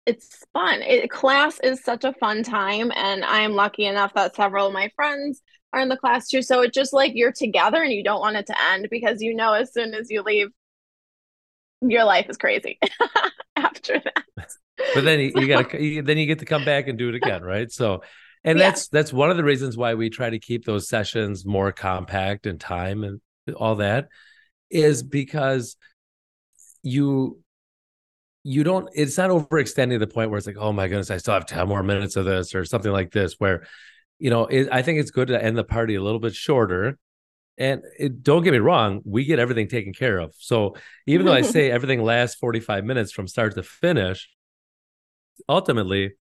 It's 0.05 0.45
fun. 0.53 0.81
It, 0.81 1.09
class 1.09 1.59
is 1.59 1.83
such 1.83 2.03
a 2.05 2.13
fun 2.13 2.43
time 2.43 2.91
and 2.95 3.25
I'm 3.25 3.53
lucky 3.53 3.85
enough 3.85 4.13
that 4.13 4.35
several 4.35 4.67
of 4.67 4.73
my 4.73 4.89
friends 4.95 5.41
are 5.73 5.81
in 5.81 5.89
the 5.89 5.97
class 5.97 6.27
too. 6.27 6.41
So 6.41 6.61
it's 6.61 6.75
just 6.75 6.93
like 6.93 7.13
you're 7.15 7.31
together 7.31 7.83
and 7.83 7.91
you 7.91 8.03
don't 8.03 8.21
want 8.21 8.37
it 8.37 8.47
to 8.47 8.55
end 8.71 8.87
because 8.89 9.21
you 9.21 9.35
know 9.35 9.53
as 9.53 9.73
soon 9.73 9.93
as 9.93 10.09
you 10.09 10.21
leave 10.21 10.47
your 11.81 12.05
life 12.05 12.27
is 12.29 12.37
crazy 12.37 12.79
after 13.55 14.01
that 14.03 14.23
but 14.93 15.03
then 15.03 15.19
you, 15.19 15.31
you 15.35 15.47
got 15.47 15.69
to 15.69 16.01
then 16.01 16.17
you 16.17 16.25
get 16.25 16.39
to 16.39 16.45
come 16.45 16.65
back 16.65 16.87
and 16.87 16.97
do 16.97 17.09
it 17.09 17.15
again, 17.15 17.43
right? 17.43 17.71
So, 17.71 18.01
and 18.43 18.57
yeah. 18.57 18.69
that's 18.69 18.87
that's 18.89 19.13
one 19.13 19.29
of 19.29 19.37
the 19.37 19.43
reasons 19.43 19.77
why 19.77 19.95
we 19.95 20.09
try 20.09 20.29
to 20.29 20.39
keep 20.39 20.65
those 20.65 20.87
sessions 20.87 21.45
more 21.45 21.71
compact 21.71 22.45
in 22.45 22.57
time 22.57 23.03
and 23.03 23.21
all 23.55 23.75
that 23.75 24.07
is 24.69 25.03
because 25.03 25.77
you 26.83 27.39
you 28.43 28.63
don't 28.63 28.89
it's 28.93 29.17
not 29.17 29.29
overextending 29.29 29.91
to 29.91 29.99
the 29.99 30.07
point 30.07 30.29
where 30.29 30.37
it's 30.37 30.47
like 30.47 30.57
oh 30.57 30.71
my 30.71 30.87
goodness 30.87 31.09
i 31.09 31.17
still 31.17 31.33
have 31.33 31.45
10 31.45 31.67
more 31.67 31.83
minutes 31.83 32.15
of 32.15 32.25
this 32.25 32.53
or 32.53 32.65
something 32.65 32.91
like 32.91 33.11
this 33.11 33.35
where 33.39 33.65
you 34.19 34.29
know 34.29 34.45
it, 34.45 34.67
i 34.71 34.81
think 34.81 34.99
it's 34.99 35.11
good 35.11 35.29
to 35.29 35.43
end 35.43 35.57
the 35.57 35.63
party 35.63 35.95
a 35.95 36.01
little 36.01 36.19
bit 36.19 36.33
shorter 36.33 36.97
and 37.57 37.81
it, 37.97 38.23
don't 38.23 38.43
get 38.43 38.51
me 38.51 38.59
wrong 38.59 39.01
we 39.05 39.25
get 39.25 39.39
everything 39.39 39.67
taken 39.67 39.93
care 39.93 40.17
of 40.17 40.33
so 40.37 40.75
even 41.05 41.25
though 41.25 41.33
i 41.33 41.41
say 41.53 41.71
everything 41.71 42.01
lasts 42.01 42.35
45 42.35 42.83
minutes 42.85 43.11
from 43.11 43.27
start 43.27 43.55
to 43.55 43.63
finish 43.63 44.29
ultimately, 45.47 46.13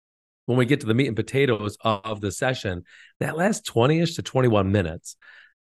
when 0.46 0.58
we 0.58 0.66
get 0.66 0.80
to 0.80 0.86
the 0.86 0.94
meat 0.94 1.08
and 1.08 1.16
potatoes 1.16 1.76
of 1.82 2.20
the 2.20 2.30
session, 2.30 2.84
that 3.20 3.36
last 3.36 3.66
20 3.66 4.00
ish 4.00 4.14
to 4.14 4.22
21 4.22 4.70
minutes. 4.70 5.16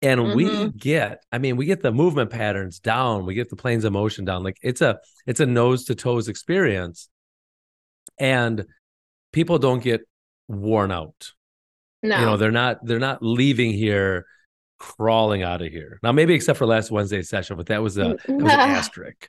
And 0.00 0.20
mm-hmm. 0.20 0.36
we 0.36 0.70
get, 0.70 1.24
I 1.32 1.38
mean, 1.38 1.56
we 1.56 1.66
get 1.66 1.82
the 1.82 1.90
movement 1.90 2.30
patterns 2.30 2.78
down, 2.78 3.26
we 3.26 3.34
get 3.34 3.50
the 3.50 3.56
planes 3.56 3.84
of 3.84 3.92
motion 3.92 4.24
down. 4.24 4.44
Like 4.44 4.58
it's 4.62 4.80
a 4.80 5.00
it's 5.26 5.40
a 5.40 5.46
nose 5.46 5.86
to 5.86 5.96
toes 5.96 6.28
experience. 6.28 7.08
And 8.16 8.64
people 9.32 9.58
don't 9.58 9.82
get 9.82 10.02
worn 10.46 10.92
out. 10.92 11.32
No. 12.02 12.18
You 12.18 12.26
know, 12.26 12.37
they're 12.37 12.50
not 12.50 12.84
they're 12.84 12.98
not 12.98 13.22
leaving 13.22 13.72
here 13.72 14.26
crawling 14.78 15.42
out 15.42 15.62
of 15.62 15.68
here. 15.68 15.98
Now, 16.02 16.12
maybe 16.12 16.34
except 16.34 16.58
for 16.58 16.66
last 16.66 16.90
Wednesday 16.90 17.22
session, 17.22 17.56
but 17.56 17.66
that 17.66 17.82
was 17.82 17.98
a 17.98 18.16
that 18.26 18.28
was 18.28 18.52
an 18.52 18.61
asterisk. 18.61 19.28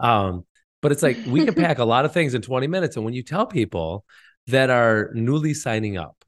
Um, 0.00 0.44
but 0.82 0.92
it's 0.92 1.02
like 1.02 1.18
we 1.26 1.44
can 1.44 1.54
pack 1.54 1.78
a 1.78 1.84
lot 1.84 2.04
of 2.04 2.12
things 2.12 2.34
in 2.34 2.42
20 2.42 2.66
minutes. 2.66 2.96
And 2.96 3.04
when 3.04 3.14
you 3.14 3.22
tell 3.22 3.46
people 3.46 4.04
that 4.48 4.70
are 4.70 5.10
newly 5.14 5.54
signing 5.54 5.96
up, 5.96 6.24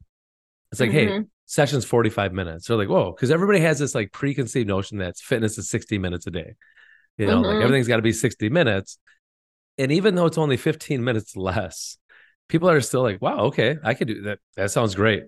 it's 0.71 0.79
like, 0.79 0.91
mm-hmm. 0.91 1.21
hey, 1.21 1.25
session's 1.45 1.85
45 1.85 2.33
minutes. 2.33 2.67
They're 2.67 2.77
like, 2.77 2.89
whoa, 2.89 3.11
because 3.11 3.31
everybody 3.31 3.59
has 3.59 3.79
this 3.79 3.93
like 3.93 4.11
preconceived 4.11 4.67
notion 4.67 4.99
that 4.99 5.17
fitness 5.17 5.57
is 5.57 5.69
60 5.69 5.97
minutes 5.97 6.27
a 6.27 6.31
day. 6.31 6.55
You 7.17 7.27
know, 7.27 7.41
mm-hmm. 7.41 7.45
like 7.45 7.63
everything's 7.63 7.87
got 7.87 7.97
to 7.97 8.01
be 8.01 8.13
60 8.13 8.49
minutes. 8.49 8.97
And 9.77 9.91
even 9.91 10.15
though 10.15 10.25
it's 10.25 10.37
only 10.37 10.57
15 10.57 11.03
minutes 11.03 11.35
less, 11.35 11.97
people 12.47 12.69
are 12.69 12.81
still 12.81 13.01
like, 13.01 13.21
wow, 13.21 13.45
okay, 13.45 13.77
I 13.83 13.93
could 13.93 14.07
do 14.07 14.21
that. 14.23 14.39
That 14.55 14.71
sounds 14.71 14.95
great. 14.95 15.23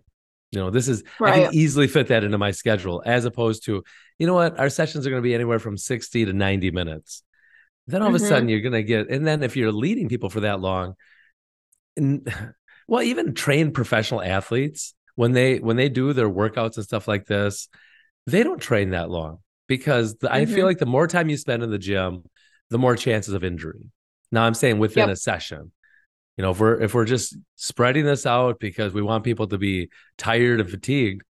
You 0.53 0.59
know, 0.59 0.69
this 0.69 0.87
is, 0.87 1.03
right. 1.19 1.33
I 1.33 1.43
can 1.45 1.55
easily 1.55 1.87
fit 1.87 2.07
that 2.07 2.23
into 2.23 2.37
my 2.37 2.51
schedule 2.51 3.01
as 3.05 3.25
opposed 3.25 3.65
to, 3.65 3.83
you 4.19 4.27
know 4.27 4.35
what, 4.35 4.59
our 4.59 4.69
sessions 4.69 5.05
are 5.05 5.09
going 5.09 5.21
to 5.21 5.27
be 5.27 5.33
anywhere 5.33 5.59
from 5.59 5.77
60 5.77 6.25
to 6.25 6.33
90 6.33 6.71
minutes 6.71 7.23
then 7.87 8.01
all 8.01 8.07
mm-hmm. 8.07 8.15
of 8.15 8.21
a 8.21 8.25
sudden 8.25 8.43
mm-hmm. 8.43 8.49
you're 8.49 8.61
going 8.61 8.73
to 8.73 8.83
get 8.83 9.09
and 9.09 9.25
then 9.25 9.43
if 9.43 9.55
you're 9.55 9.71
leading 9.71 10.09
people 10.09 10.29
for 10.29 10.41
that 10.41 10.59
long 10.59 10.95
and 11.97 12.33
well 12.87 13.01
even 13.01 13.33
trained 13.33 13.73
professional 13.73 14.21
athletes 14.21 14.93
when 15.15 15.31
they 15.31 15.59
when 15.59 15.77
they 15.77 15.89
do 15.89 16.13
their 16.13 16.29
workouts 16.29 16.75
and 16.75 16.85
stuff 16.85 17.07
like 17.07 17.25
this 17.25 17.67
they 18.25 18.43
don't 18.43 18.61
train 18.61 18.91
that 18.91 19.09
long 19.09 19.39
because 19.67 20.15
the, 20.17 20.27
mm-hmm. 20.27 20.35
i 20.35 20.45
feel 20.45 20.57
mm-hmm. 20.57 20.65
like 20.65 20.77
the 20.77 20.85
more 20.85 21.07
time 21.07 21.29
you 21.29 21.37
spend 21.37 21.63
in 21.63 21.71
the 21.71 21.77
gym 21.77 22.23
the 22.69 22.79
more 22.79 22.95
chances 22.95 23.33
of 23.33 23.43
injury 23.43 23.91
now 24.31 24.43
i'm 24.43 24.53
saying 24.53 24.79
within 24.79 25.07
yep. 25.07 25.13
a 25.13 25.15
session 25.15 25.71
you 26.37 26.41
know 26.41 26.51
if 26.51 26.59
we're 26.59 26.81
if 26.81 26.93
we're 26.93 27.05
just 27.05 27.37
spreading 27.55 28.05
this 28.05 28.25
out 28.25 28.59
because 28.59 28.93
we 28.93 29.01
want 29.01 29.23
people 29.23 29.47
to 29.47 29.57
be 29.57 29.89
tired 30.17 30.59
and 30.59 30.69
fatigued 30.69 31.23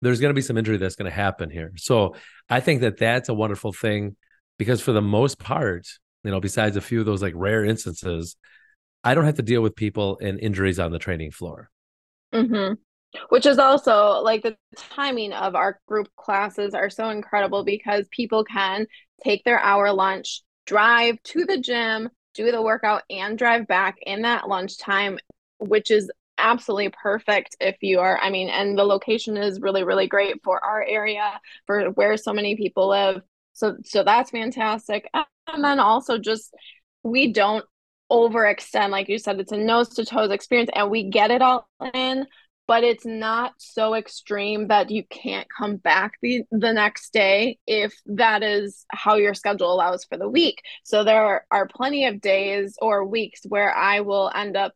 there's 0.00 0.20
going 0.20 0.30
to 0.30 0.34
be 0.34 0.42
some 0.42 0.58
injury 0.58 0.76
that's 0.76 0.96
going 0.96 1.10
to 1.10 1.14
happen 1.14 1.50
here 1.50 1.72
so 1.76 2.14
i 2.48 2.60
think 2.60 2.80
that 2.80 2.98
that's 2.98 3.28
a 3.28 3.34
wonderful 3.34 3.72
thing 3.72 4.16
because 4.62 4.80
for 4.80 4.92
the 4.92 5.02
most 5.02 5.40
part, 5.40 5.88
you 6.22 6.30
know, 6.30 6.38
besides 6.40 6.76
a 6.76 6.80
few 6.80 7.00
of 7.00 7.06
those 7.06 7.20
like 7.20 7.34
rare 7.36 7.64
instances, 7.64 8.36
I 9.02 9.14
don't 9.14 9.24
have 9.24 9.34
to 9.36 9.42
deal 9.42 9.60
with 9.60 9.74
people 9.74 10.18
and 10.22 10.38
injuries 10.38 10.78
on 10.78 10.92
the 10.92 11.00
training 11.00 11.32
floor. 11.32 11.68
Mm-hmm. 12.32 12.74
Which 13.28 13.44
is 13.44 13.58
also 13.58 14.20
like 14.22 14.42
the 14.42 14.56
timing 14.76 15.32
of 15.32 15.54
our 15.56 15.80
group 15.86 16.08
classes 16.16 16.74
are 16.74 16.90
so 16.90 17.10
incredible 17.10 17.64
because 17.64 18.06
people 18.12 18.44
can 18.44 18.86
take 19.24 19.42
their 19.42 19.58
hour 19.58 19.92
lunch, 19.92 20.42
drive 20.64 21.20
to 21.24 21.44
the 21.44 21.58
gym, 21.58 22.08
do 22.34 22.50
the 22.50 22.62
workout, 22.62 23.02
and 23.10 23.38
drive 23.38 23.66
back 23.66 23.98
in 24.02 24.22
that 24.22 24.48
lunchtime, 24.48 25.18
which 25.58 25.90
is 25.90 26.10
absolutely 26.38 26.90
perfect 26.90 27.54
if 27.60 27.76
you 27.82 28.00
are 28.00 28.18
i 28.18 28.30
mean 28.30 28.48
and 28.48 28.76
the 28.76 28.82
location 28.82 29.36
is 29.36 29.60
really 29.60 29.84
really 29.84 30.08
great 30.08 30.42
for 30.42 30.64
our 30.64 30.82
area 30.82 31.38
for 31.66 31.90
where 31.90 32.16
so 32.16 32.32
many 32.32 32.56
people 32.56 32.88
live 32.88 33.22
so 33.52 33.76
so 33.84 34.02
that's 34.02 34.30
fantastic. 34.30 35.08
And 35.12 35.64
then 35.64 35.80
also 35.80 36.18
just 36.18 36.54
we 37.02 37.32
don't 37.32 37.64
overextend 38.10 38.90
like 38.90 39.08
you 39.08 39.18
said 39.18 39.40
it's 39.40 39.52
a 39.52 39.56
nose 39.56 39.88
to 39.90 40.04
toes 40.04 40.30
experience 40.30 40.70
and 40.74 40.90
we 40.90 41.04
get 41.04 41.30
it 41.30 41.42
all 41.42 41.68
in 41.94 42.26
but 42.72 42.84
it's 42.84 43.04
not 43.04 43.52
so 43.58 43.92
extreme 43.92 44.68
that 44.68 44.90
you 44.90 45.04
can't 45.04 45.46
come 45.54 45.76
back 45.76 46.12
the, 46.22 46.42
the 46.50 46.72
next 46.72 47.12
day 47.12 47.58
if 47.66 47.92
that 48.06 48.42
is 48.42 48.86
how 48.90 49.16
your 49.16 49.34
schedule 49.34 49.74
allows 49.74 50.06
for 50.06 50.16
the 50.16 50.26
week. 50.26 50.62
So 50.82 51.04
there 51.04 51.44
are, 51.50 51.68
plenty 51.68 52.06
of 52.06 52.22
days 52.22 52.78
or 52.80 53.04
weeks 53.04 53.42
where 53.46 53.76
I 53.76 54.00
will 54.00 54.32
end 54.34 54.56
up 54.56 54.72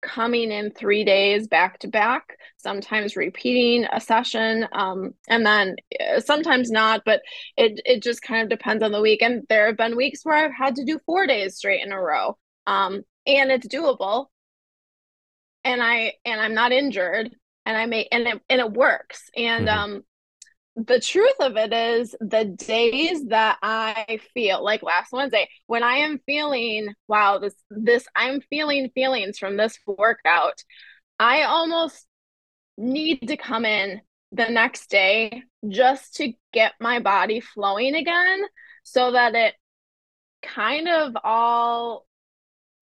coming 0.00 0.50
in 0.50 0.70
three 0.70 1.04
days 1.04 1.48
back 1.48 1.80
to 1.80 1.88
back, 1.88 2.38
sometimes 2.56 3.14
repeating 3.14 3.86
a 3.92 4.00
session, 4.00 4.66
um, 4.72 5.12
and 5.28 5.44
then 5.44 5.76
uh, 6.00 6.18
sometimes 6.18 6.70
not, 6.70 7.02
but 7.04 7.20
it, 7.58 7.78
it 7.84 8.02
just 8.02 8.22
kind 8.22 8.42
of 8.42 8.48
depends 8.48 8.82
on 8.82 8.90
the 8.90 9.02
week. 9.02 9.20
And 9.20 9.42
there 9.50 9.66
have 9.66 9.76
been 9.76 9.98
weeks 9.98 10.24
where 10.24 10.46
I've 10.46 10.54
had 10.58 10.76
to 10.76 10.84
do 10.86 10.98
four 11.04 11.26
days 11.26 11.56
straight 11.56 11.84
in 11.84 11.92
a 11.92 12.00
row. 12.00 12.38
Um, 12.66 13.02
and 13.26 13.50
it's 13.50 13.68
doable. 13.68 14.28
And 15.64 15.82
I 15.82 16.14
and 16.24 16.40
I'm 16.40 16.54
not 16.54 16.72
injured 16.72 17.30
and 17.64 17.76
I 17.76 17.86
make 17.86 18.08
and 18.12 18.26
it 18.26 18.40
and 18.48 18.60
it 18.60 18.72
works. 18.72 19.30
And 19.36 19.68
mm-hmm. 19.68 19.78
um 19.78 20.04
the 20.74 21.00
truth 21.00 21.36
of 21.40 21.56
it 21.56 21.72
is 21.72 22.16
the 22.20 22.46
days 22.46 23.26
that 23.26 23.58
I 23.62 24.20
feel 24.32 24.64
like 24.64 24.82
last 24.82 25.12
Wednesday 25.12 25.48
when 25.66 25.82
I 25.82 25.96
am 25.96 26.20
feeling 26.24 26.94
wow 27.08 27.38
this 27.38 27.54
this 27.70 28.06
I'm 28.16 28.40
feeling 28.48 28.90
feelings 28.94 29.38
from 29.38 29.56
this 29.56 29.78
workout 29.86 30.62
I 31.18 31.42
almost 31.42 32.06
need 32.78 33.28
to 33.28 33.36
come 33.36 33.66
in 33.66 34.00
the 34.32 34.48
next 34.48 34.88
day 34.88 35.42
just 35.68 36.16
to 36.16 36.32
get 36.54 36.72
my 36.80 37.00
body 37.00 37.40
flowing 37.40 37.94
again 37.94 38.42
so 38.82 39.12
that 39.12 39.34
it 39.34 39.54
kind 40.42 40.88
of 40.88 41.12
all 41.22 42.06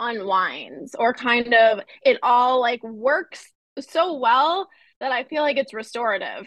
unwinds 0.01 0.97
or 0.99 1.15
kind 1.15 1.55
of 1.55 1.81
it 2.05 2.19
all 2.23 2.61
like 2.61 2.83
works 2.83 3.53
so 3.79 4.15
well 4.19 4.69
that 5.01 5.13
I 5.13 5.25
feel 5.25 5.43
like 5.43 5.57
it's 5.57 5.73
restorative. 5.73 6.47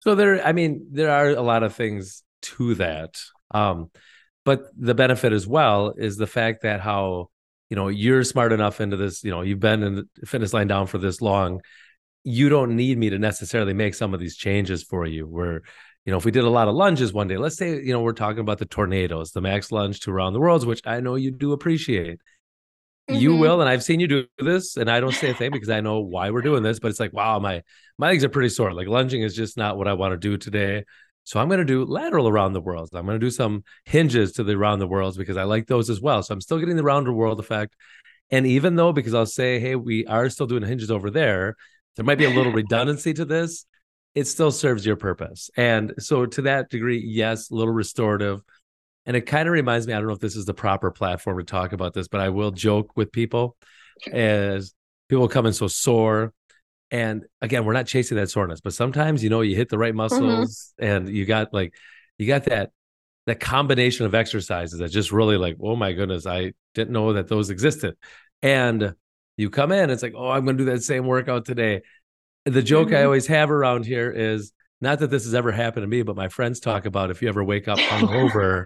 So 0.00 0.14
there, 0.14 0.44
I 0.46 0.52
mean, 0.52 0.88
there 0.92 1.10
are 1.10 1.30
a 1.30 1.42
lot 1.42 1.62
of 1.62 1.74
things 1.74 2.22
to 2.42 2.74
that. 2.76 3.20
Um, 3.50 3.90
but 4.44 4.62
the 4.76 4.94
benefit 4.94 5.32
as 5.32 5.46
well 5.46 5.94
is 5.96 6.16
the 6.16 6.26
fact 6.26 6.62
that 6.62 6.80
how 6.80 7.28
you 7.68 7.76
know 7.76 7.88
you're 7.88 8.24
smart 8.24 8.52
enough 8.52 8.80
into 8.80 8.96
this 8.96 9.22
you 9.22 9.30
know 9.30 9.42
you've 9.42 9.60
been 9.60 9.82
in 9.82 9.94
the 9.94 10.26
fitness 10.26 10.52
lying 10.52 10.68
down 10.68 10.86
for 10.86 10.98
this 10.98 11.20
long 11.20 11.60
you 12.24 12.48
don't 12.48 12.76
need 12.76 12.98
me 12.98 13.10
to 13.10 13.18
necessarily 13.18 13.72
make 13.72 13.94
some 13.94 14.12
of 14.12 14.20
these 14.20 14.36
changes 14.36 14.82
for 14.82 15.06
you 15.06 15.26
where 15.26 15.62
you 16.04 16.10
know 16.10 16.16
if 16.16 16.24
we 16.24 16.30
did 16.30 16.44
a 16.44 16.50
lot 16.50 16.68
of 16.68 16.74
lunges 16.74 17.12
one 17.12 17.28
day 17.28 17.36
let's 17.36 17.56
say 17.56 17.80
you 17.80 17.92
know 17.92 18.00
we're 18.00 18.12
talking 18.12 18.40
about 18.40 18.58
the 18.58 18.66
tornadoes 18.66 19.30
the 19.30 19.40
max 19.40 19.70
lunge 19.70 20.00
to 20.00 20.10
around 20.10 20.32
the 20.32 20.40
worlds 20.40 20.66
which 20.66 20.82
i 20.84 21.00
know 21.00 21.14
you 21.14 21.30
do 21.30 21.52
appreciate 21.52 22.20
mm-hmm. 23.10 23.20
you 23.20 23.36
will 23.36 23.60
and 23.60 23.68
i've 23.68 23.82
seen 23.82 24.00
you 24.00 24.08
do 24.08 24.24
this 24.38 24.76
and 24.76 24.90
i 24.90 25.00
don't 25.00 25.14
say 25.14 25.30
a 25.30 25.34
thing 25.34 25.50
because 25.50 25.70
i 25.70 25.80
know 25.80 26.00
why 26.00 26.30
we're 26.30 26.42
doing 26.42 26.62
this 26.62 26.78
but 26.78 26.88
it's 26.88 27.00
like 27.00 27.12
wow 27.12 27.38
my 27.38 27.62
my 27.98 28.08
legs 28.08 28.24
are 28.24 28.28
pretty 28.28 28.48
sore 28.48 28.72
like 28.72 28.88
lunging 28.88 29.22
is 29.22 29.34
just 29.34 29.56
not 29.56 29.76
what 29.76 29.88
i 29.88 29.92
want 29.92 30.12
to 30.12 30.18
do 30.18 30.36
today 30.36 30.84
so 31.24 31.38
I'm 31.38 31.48
going 31.48 31.58
to 31.58 31.64
do 31.64 31.84
lateral 31.84 32.26
around 32.26 32.54
the 32.54 32.60
world. 32.60 32.90
I'm 32.92 33.06
going 33.06 33.14
to 33.14 33.24
do 33.24 33.30
some 33.30 33.62
hinges 33.84 34.32
to 34.32 34.42
the 34.42 34.54
around 34.54 34.78
the 34.78 34.88
worlds 34.88 35.16
because 35.16 35.36
I 35.36 35.44
like 35.44 35.66
those 35.66 35.88
as 35.88 36.00
well. 36.00 36.22
So 36.22 36.34
I'm 36.34 36.40
still 36.40 36.58
getting 36.58 36.76
the 36.76 36.82
round 36.82 37.06
the 37.06 37.12
world 37.12 37.38
effect. 37.38 37.76
And 38.30 38.46
even 38.46 38.76
though, 38.76 38.92
because 38.92 39.14
I'll 39.14 39.26
say, 39.26 39.60
hey, 39.60 39.76
we 39.76 40.06
are 40.06 40.28
still 40.30 40.46
doing 40.46 40.62
hinges 40.62 40.90
over 40.90 41.08
there, 41.08 41.56
there 41.96 42.04
might 42.04 42.18
be 42.18 42.24
a 42.24 42.30
little 42.30 42.52
redundancy 42.62 43.12
to 43.14 43.24
this. 43.24 43.66
It 44.14 44.24
still 44.24 44.50
serves 44.50 44.84
your 44.84 44.96
purpose. 44.96 45.50
And 45.56 45.94
so 45.98 46.26
to 46.26 46.42
that 46.42 46.68
degree, 46.68 46.98
yes, 46.98 47.50
a 47.50 47.54
little 47.54 47.72
restorative. 47.72 48.40
And 49.06 49.16
it 49.16 49.22
kind 49.22 49.48
of 49.48 49.52
reminds 49.52 49.86
me, 49.86 49.92
I 49.92 49.96
don't 49.96 50.06
know 50.06 50.12
if 50.12 50.20
this 50.20 50.36
is 50.36 50.44
the 50.44 50.54
proper 50.54 50.90
platform 50.90 51.38
to 51.38 51.44
talk 51.44 51.72
about 51.72 51.94
this, 51.94 52.08
but 52.08 52.20
I 52.20 52.28
will 52.28 52.50
joke 52.50 52.92
with 52.96 53.12
people 53.12 53.56
as 54.10 54.74
people 55.08 55.28
come 55.28 55.46
in 55.46 55.52
so 55.52 55.68
sore 55.68 56.32
and 56.90 57.24
again, 57.40 57.64
we're 57.64 57.72
not 57.72 57.86
chasing 57.86 58.16
that 58.16 58.30
soreness, 58.30 58.60
but 58.60 58.74
sometimes 58.74 59.22
you 59.22 59.30
know 59.30 59.42
you 59.42 59.56
hit 59.56 59.68
the 59.68 59.78
right 59.78 59.90
mm-hmm. 59.90 59.98
muscles 59.98 60.72
mm-hmm. 60.80 60.84
and 60.84 61.08
you 61.08 61.24
got 61.24 61.52
like 61.54 61.74
you 62.18 62.26
got 62.26 62.44
that 62.44 62.70
that 63.26 63.38
combination 63.38 64.06
of 64.06 64.14
exercises 64.14 64.78
that 64.80 64.90
just 64.90 65.12
really 65.12 65.36
like, 65.36 65.56
oh 65.62 65.76
my 65.76 65.92
goodness, 65.92 66.26
I 66.26 66.52
didn't 66.74 66.92
know 66.92 67.12
that 67.12 67.28
those 67.28 67.50
existed. 67.50 67.96
And 68.42 68.94
you 69.36 69.50
come 69.50 69.72
in, 69.72 69.90
it's 69.90 70.02
like, 70.02 70.14
oh, 70.16 70.30
I'm 70.30 70.44
gonna 70.44 70.58
do 70.58 70.64
that 70.66 70.82
same 70.82 71.06
workout 71.06 71.44
today. 71.44 71.82
The 72.44 72.62
joke 72.62 72.88
mm-hmm. 72.88 72.96
I 72.96 73.04
always 73.04 73.26
have 73.28 73.50
around 73.50 73.86
here 73.86 74.10
is 74.10 74.52
not 74.80 74.98
that 75.00 75.10
this 75.10 75.24
has 75.24 75.34
ever 75.34 75.52
happened 75.52 75.84
to 75.84 75.88
me, 75.88 76.02
but 76.02 76.16
my 76.16 76.28
friends 76.28 76.58
talk 76.58 76.86
about 76.86 77.10
if 77.10 77.22
you 77.22 77.28
ever 77.28 77.44
wake 77.44 77.68
up 77.68 77.78
hungover, 77.78 78.64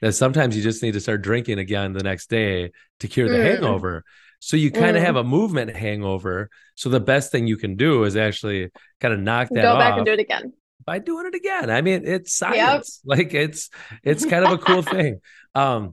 that 0.00 0.12
sometimes 0.12 0.56
you 0.56 0.62
just 0.62 0.82
need 0.82 0.92
to 0.92 1.00
start 1.00 1.22
drinking 1.22 1.58
again 1.58 1.92
the 1.92 2.02
next 2.02 2.30
day 2.30 2.72
to 3.00 3.08
cure 3.08 3.28
the 3.28 3.36
mm. 3.36 3.44
hangover. 3.44 4.04
So 4.40 4.56
you 4.56 4.70
kind 4.70 4.96
of 4.96 5.02
mm. 5.02 5.06
have 5.06 5.16
a 5.16 5.24
movement 5.24 5.74
hangover. 5.76 6.48
So 6.74 6.88
the 6.88 7.00
best 7.00 7.30
thing 7.30 7.46
you 7.46 7.56
can 7.56 7.76
do 7.76 8.04
is 8.04 8.16
actually 8.16 8.70
kind 9.00 9.12
of 9.12 9.20
knock 9.20 9.48
that 9.50 9.62
Go 9.62 9.78
back 9.78 9.96
and 9.96 10.06
do 10.06 10.12
it 10.12 10.20
again. 10.20 10.52
By 10.86 10.98
doing 10.98 11.26
it 11.26 11.34
again. 11.34 11.70
I 11.70 11.82
mean, 11.82 12.06
it's 12.06 12.34
science. 12.34 13.00
Yep. 13.04 13.18
Like 13.18 13.34
it's 13.34 13.68
it's 14.02 14.24
kind 14.24 14.44
of 14.44 14.52
a 14.52 14.58
cool 14.58 14.82
thing. 14.82 15.20
Um, 15.54 15.92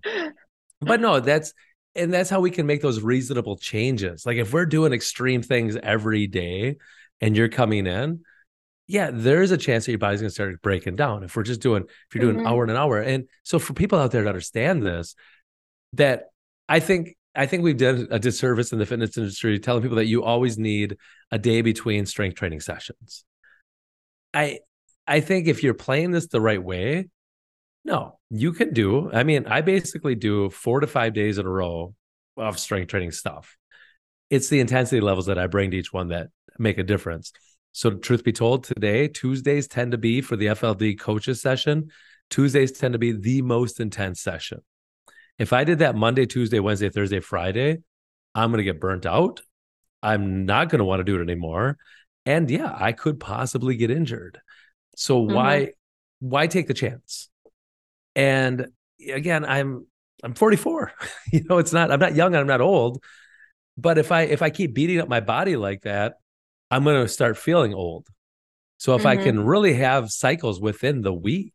but 0.79 1.01
no, 1.01 1.19
that's 1.19 1.53
and 1.93 2.13
that's 2.13 2.29
how 2.29 2.39
we 2.39 2.51
can 2.51 2.65
make 2.65 2.81
those 2.81 3.01
reasonable 3.01 3.57
changes. 3.57 4.25
Like 4.25 4.37
if 4.37 4.53
we're 4.53 4.65
doing 4.65 4.93
extreme 4.93 5.41
things 5.41 5.75
every 5.75 6.27
day 6.27 6.77
and 7.19 7.35
you're 7.35 7.49
coming 7.49 7.87
in, 7.87 8.21
yeah, 8.87 9.11
there's 9.11 9.51
a 9.51 9.57
chance 9.57 9.85
that 9.85 9.91
your 9.91 9.99
body's 9.99 10.21
gonna 10.21 10.29
start 10.29 10.61
breaking 10.61 10.95
down. 10.95 11.23
If 11.23 11.35
we're 11.35 11.43
just 11.43 11.61
doing, 11.61 11.83
if 11.83 12.15
you're 12.15 12.21
doing 12.21 12.37
mm-hmm. 12.37 12.47
hour 12.47 12.63
and 12.63 12.71
an 12.71 12.77
hour. 12.77 12.99
And 12.99 13.27
so 13.43 13.59
for 13.59 13.73
people 13.73 13.99
out 13.99 14.11
there 14.11 14.23
to 14.23 14.29
understand 14.29 14.81
this, 14.83 15.15
that 15.93 16.25
I 16.69 16.79
think 16.79 17.15
I 17.35 17.45
think 17.45 17.63
we've 17.63 17.77
done 17.77 18.07
a 18.09 18.17
disservice 18.17 18.71
in 18.71 18.79
the 18.79 18.85
fitness 18.85 19.17
industry 19.17 19.59
telling 19.59 19.83
people 19.83 19.97
that 19.97 20.07
you 20.07 20.23
always 20.23 20.57
need 20.57 20.97
a 21.31 21.37
day 21.37 21.61
between 21.61 22.05
strength 22.05 22.35
training 22.35 22.61
sessions. 22.61 23.25
I 24.33 24.59
I 25.05 25.19
think 25.19 25.47
if 25.47 25.63
you're 25.63 25.73
playing 25.73 26.11
this 26.11 26.27
the 26.27 26.41
right 26.41 26.61
way, 26.61 27.09
no, 27.83 28.19
you 28.29 28.53
can 28.53 28.73
do. 28.73 29.11
I 29.11 29.23
mean, 29.23 29.45
I 29.47 29.61
basically 29.61 30.15
do 30.15 30.49
4 30.49 30.81
to 30.81 30.87
5 30.87 31.13
days 31.13 31.37
in 31.37 31.45
a 31.45 31.49
row 31.49 31.93
of 32.35 32.59
strength 32.59 32.89
training 32.89 33.11
stuff. 33.11 33.57
It's 34.29 34.49
the 34.49 34.59
intensity 34.59 34.99
levels 35.01 35.27
that 35.27 35.37
I 35.37 35.47
bring 35.47 35.71
to 35.71 35.77
each 35.77 35.93
one 35.93 36.09
that 36.09 36.27
make 36.57 36.77
a 36.77 36.83
difference. 36.83 37.31
So 37.77 37.91
truth 37.91 38.23
be 38.23 38.33
told, 38.33 38.63
today 38.63 39.07
Tuesdays 39.07 39.67
tend 39.67 39.91
to 39.91 39.99
be 39.99 40.21
for 40.21 40.35
the 40.35 40.47
FLD 40.47 40.99
coaches 40.99 41.43
session, 41.43 41.91
Tuesdays 42.31 42.71
tend 42.71 42.93
to 42.93 42.97
be 42.97 43.11
the 43.11 43.43
most 43.43 43.79
intense 43.79 44.19
session. 44.19 44.61
If 45.37 45.53
I 45.53 45.63
did 45.63 45.77
that 45.77 45.95
Monday, 45.95 46.25
Tuesday, 46.25 46.59
Wednesday, 46.59 46.89
Thursday, 46.89 47.19
Friday, 47.19 47.77
I'm 48.33 48.49
going 48.49 48.57
to 48.57 48.63
get 48.63 48.81
burnt 48.81 49.05
out. 49.05 49.41
I'm 50.01 50.47
not 50.47 50.69
going 50.69 50.79
to 50.79 50.85
want 50.85 51.01
to 51.01 51.03
do 51.03 51.19
it 51.19 51.21
anymore. 51.21 51.77
And 52.25 52.49
yeah, 52.49 52.75
I 52.75 52.93
could 52.93 53.19
possibly 53.19 53.75
get 53.75 53.91
injured. 53.91 54.41
So 54.95 55.21
mm-hmm. 55.21 55.35
why 55.35 55.73
why 56.17 56.47
take 56.47 56.65
the 56.65 56.73
chance? 56.73 57.29
And 58.15 58.69
again, 59.07 59.45
I'm 59.45 59.85
I'm 60.23 60.33
44. 60.33 60.93
you 61.31 61.43
know, 61.43 61.59
it's 61.59 61.73
not 61.73 61.91
I'm 61.91 61.99
not 61.99 62.15
young, 62.15 62.33
and 62.33 62.41
I'm 62.41 62.47
not 62.47 62.59
old. 62.59 63.03
But 63.77 63.99
if 63.99 64.11
I 64.11 64.23
if 64.23 64.41
I 64.41 64.49
keep 64.49 64.73
beating 64.73 64.99
up 64.99 65.07
my 65.07 65.19
body 65.19 65.55
like 65.55 65.83
that, 65.83 66.15
I'm 66.69 66.83
going 66.83 67.01
to 67.01 67.07
start 67.07 67.37
feeling 67.37 67.73
old. 67.73 68.07
So 68.77 68.95
if 68.95 68.99
mm-hmm. 68.99 69.07
I 69.07 69.17
can 69.17 69.45
really 69.45 69.73
have 69.73 70.11
cycles 70.11 70.61
within 70.61 71.01
the 71.01 71.13
week 71.13 71.53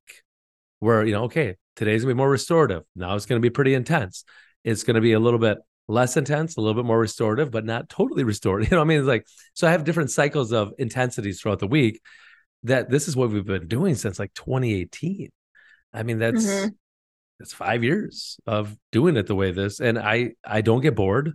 where, 0.81 1.05
you 1.05 1.13
know, 1.13 1.25
okay, 1.25 1.57
Today's 1.75 2.03
gonna 2.03 2.15
be 2.15 2.19
more 2.19 2.31
restorative. 2.31 2.83
Now 2.95 3.15
it's 3.15 3.27
gonna 3.27 3.41
be 3.41 3.51
pretty 3.51 3.75
intense. 3.75 4.25
It's 4.63 4.85
gonna 4.85 5.01
be 5.01 5.13
a 5.13 5.21
little 5.21 5.39
bit 5.39 5.59
less 5.89 6.17
intense, 6.17 6.57
a 6.57 6.61
little 6.61 6.75
bit 6.81 6.87
more 6.87 6.99
restorative, 6.99 7.51
but 7.51 7.65
not 7.65 7.89
totally 7.89 8.25
restorative. 8.33 8.71
You 8.71 8.77
know, 8.77 8.83
I 8.83 8.85
mean, 8.85 8.99
it's 8.99 9.09
like 9.09 9.27
so. 9.55 9.67
I 9.67 9.71
have 9.71 9.85
different 9.85 10.11
cycles 10.11 10.53
of 10.53 10.73
intensities 10.79 11.41
throughout 11.41 11.61
the 11.61 11.67
week. 11.67 12.01
That 12.65 12.91
this 12.91 13.09
is 13.09 13.17
what 13.17 13.31
we've 13.31 13.45
been 13.45 13.67
doing 13.69 13.95
since 13.95 14.19
like 14.19 14.35
2018. 14.35 15.31
I 15.95 16.03
mean, 16.03 16.19
that's 16.19 16.47
mm-hmm. 16.47 16.69
that's 17.39 17.53
five 17.53 17.83
years 17.83 18.39
of 18.47 18.77
doing 18.93 19.17
it 19.17 19.27
the 19.27 19.35
way 19.35 19.51
this, 19.51 19.81
and 19.81 19.99
I 19.99 20.35
I 20.45 20.61
don't 20.61 20.83
get 20.83 20.95
bored, 20.95 21.33